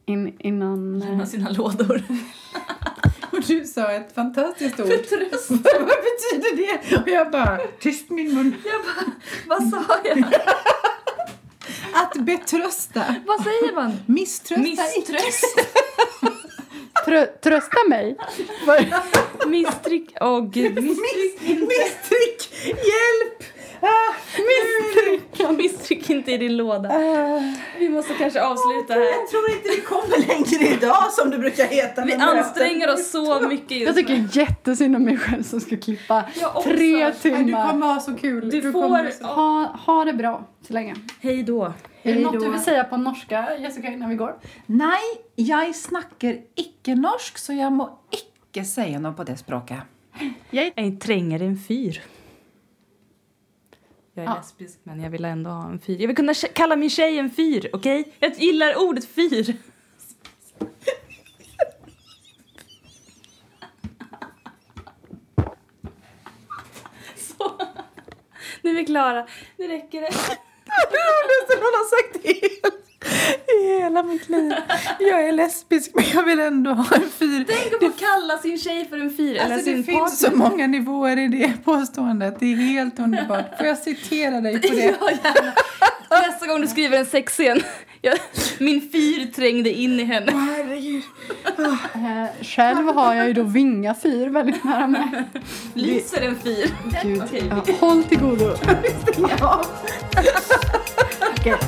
in, 0.10 0.36
innan... 0.39 1.01
eh, 1.01 1.07
Lämna 1.10 1.26
sina 1.26 1.49
lådor. 1.49 2.03
Och 3.32 3.41
du 3.41 3.66
sa 3.66 3.91
ett 3.91 4.16
fantastiskt 4.16 4.80
ord. 4.80 4.88
Vad 4.89 5.97
betyder 6.07 6.55
det? 6.57 6.97
Och 6.97 7.07
jag 7.10 7.32
bara, 7.32 7.57
tyst 7.80 8.10
min 8.10 8.36
mun. 8.36 8.55
Vad 9.47 9.70
sa 9.70 9.84
jag? 10.03 10.24
Att 11.93 12.16
betrösta. 12.16 13.16
Vad 13.28 13.43
säger 13.43 13.76
man? 13.76 13.91
Misströsta 14.05 14.64
Misströst. 14.64 15.60
Trö, 17.05 17.26
trösta 17.26 17.78
mig! 17.89 18.18
Misstryck. 19.47 20.14
Åh 20.22 20.49
gud. 20.49 20.76
Misstryck. 20.84 21.41
Misstryck! 21.41 22.66
Hjälp! 22.66 23.38
Ah, 25.54 25.54
Misstryck. 25.54 26.10
Inte 26.10 26.32
i 26.32 26.38
din 26.38 26.58
låda. 26.58 26.89
Vi 27.80 27.89
måste 27.89 28.14
kanske 28.14 28.41
avsluta 28.43 28.93
här. 28.93 29.00
Jag 29.02 29.28
tror 29.30 29.50
inte 29.52 29.70
det 29.76 29.82
kommer 29.82 30.28
längre 30.28 30.76
idag 30.78 31.12
som 31.12 31.30
det 31.32 31.38
brukar 31.38 31.66
heta. 31.66 32.02
Vi 32.06 32.18
möten. 32.18 32.22
anstränger 32.38 32.93
oss 32.93 33.12
så 33.12 33.39
mycket 33.50 33.72
just 33.78 33.88
jag 33.88 33.95
tycker 33.95 34.38
jättesynd 34.39 34.95
om 34.95 35.04
mig 35.04 35.18
själv 35.18 35.43
som 35.43 35.60
ska 35.62 35.78
klippa 35.78 36.24
tre 36.64 36.74
Nej, 37.04 37.14
Du 37.24 37.30
timmar. 37.30 37.70
kommer 37.72 37.88
ha 37.88 38.00
så 38.00 38.14
kul. 38.16 38.50
Du 38.50 38.72
kommer 38.72 39.12
får- 39.12 39.26
ha 39.28 39.76
Ha, 39.86 40.06
det 40.06 40.14
bra 40.14 40.47
så 40.68 40.74
länge. 40.74 40.95
Hej 41.22 41.43
då. 41.43 41.74
Är 42.04 42.14
det 42.16 42.20
något 42.22 42.39
du 42.39 42.50
vill 42.52 42.60
säga 42.60 42.84
på 42.84 42.97
norska, 42.97 43.58
Jessica, 43.60 43.88
innan 43.88 44.10
vi 44.10 44.16
går? 44.16 44.36
Nej, 44.66 45.00
jag 45.36 45.76
snackar 45.76 46.38
icke-norsk 46.56 47.38
så 47.38 47.54
jag 47.54 47.72
må 47.74 48.00
icke 48.12 48.66
säga 48.66 49.00
något 49.00 49.18
på 49.18 49.24
det 49.24 49.38
språket. 49.38 49.78
Jag 50.50 51.00
tränger 51.02 51.41
en 51.41 51.58
fyr. 51.68 52.02
Jag 54.20 54.28
är 54.28 54.36
Ja. 54.36 54.38
lesbisk 54.38 54.80
men 54.84 55.01
jag 55.01 55.09
vill 55.09 55.26
ändå 55.26 55.49
ha 55.49 55.70
en 55.70 55.80
fyr. 55.80 55.97
Jag 55.99 56.07
vill 56.07 56.15
kunna 56.15 56.34
kalla 56.34 56.76
min 56.76 56.89
tjej 56.89 57.17
en 57.20 57.32
fyr, 57.32 57.70
okej? 57.74 58.13
Jag 58.20 58.34
gillar 58.39 58.76
ordet 58.88 59.05
fyr. 59.05 59.53
Så. 67.15 67.57
Nu 68.61 68.70
är 68.70 68.76
vi 68.76 68.86
klara. 68.86 69.28
Nu 69.57 69.67
räcker 69.67 70.01
det. 70.01 70.07
Det 70.91 70.97
roligaste 70.97 71.55
någon 71.55 71.74
har 71.80 71.89
sagt 71.97 72.26
hela, 72.26 72.76
i 73.30 73.80
hela 73.80 74.03
mitt 74.03 74.30
liv. 74.30 74.53
Jag 74.99 75.27
är 75.27 75.32
lesbisk 75.32 75.91
men 75.93 76.03
jag 76.13 76.23
vill 76.23 76.39
ändå 76.39 76.71
ha 76.71 76.95
en 76.95 77.09
fyr. 77.09 77.45
Tänk 77.47 77.73
att 77.73 77.80
få 77.80 78.05
kalla 78.05 78.38
sin 78.38 78.57
tjej 78.59 78.88
för 78.89 78.97
en 78.97 79.17
fyr. 79.17 79.39
Alltså 79.39 79.59
sin 79.59 79.77
det 79.77 79.84
finns 79.84 80.21
partner. 80.21 80.30
så 80.30 80.36
många 80.36 80.67
nivåer 80.67 81.17
i 81.19 81.27
det 81.27 81.53
påståendet. 81.65 82.39
Det 82.39 82.45
är 82.53 82.55
helt 82.55 82.99
underbart. 82.99 83.57
Får 83.57 83.67
jag 83.67 83.77
citera 83.77 84.41
dig 84.41 84.61
på 84.61 84.67
det? 84.75 84.95
Ja, 85.01 85.09
gärna. 85.11 85.53
Nästa 86.27 86.47
gång 86.47 86.61
du 86.61 86.67
skriver 86.67 86.97
en 86.97 87.05
sexscen. 87.05 87.61
Min 88.57 88.89
fyr 88.91 89.25
trängde 89.36 89.69
in 89.73 89.99
i 89.99 90.03
henne. 90.03 90.32
Herregud. 90.32 91.03
Eh, 91.93 92.25
själv 92.41 92.88
har 92.95 93.13
jag 93.13 93.27
ju 93.27 93.34
då 93.34 93.43
Vinga 93.43 93.95
fyr 93.95 94.30
väldigt 94.30 94.63
nära 94.63 94.88
mig. 94.88 95.09
Lyser 95.73 96.21
en 96.21 96.36
fyr. 96.43 96.69
Gud. 97.03 97.21
Okej, 97.23 97.43
Ja, 97.49 97.73
håll 97.80 98.03
till 98.03 98.19
godo. 98.19 98.55
Ja. 101.45 101.59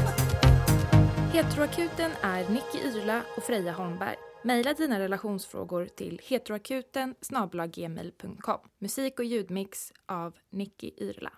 Heteroakuten 1.34 2.12
är 2.22 2.50
Nicky 2.50 2.88
Yrla 2.88 3.22
och 3.38 3.44
Freja 3.44 3.72
Holmberg. 3.72 4.16
Maila 4.44 4.74
dina 4.74 5.00
relationsfrågor 5.00 5.86
till 5.86 6.22
heteroakuten 6.24 7.16
Musik 8.80 9.20
och 9.20 9.26
ljudmix 9.26 9.94
av 10.06 10.34
Nicky 10.50 10.92
Yrla. 10.98 11.32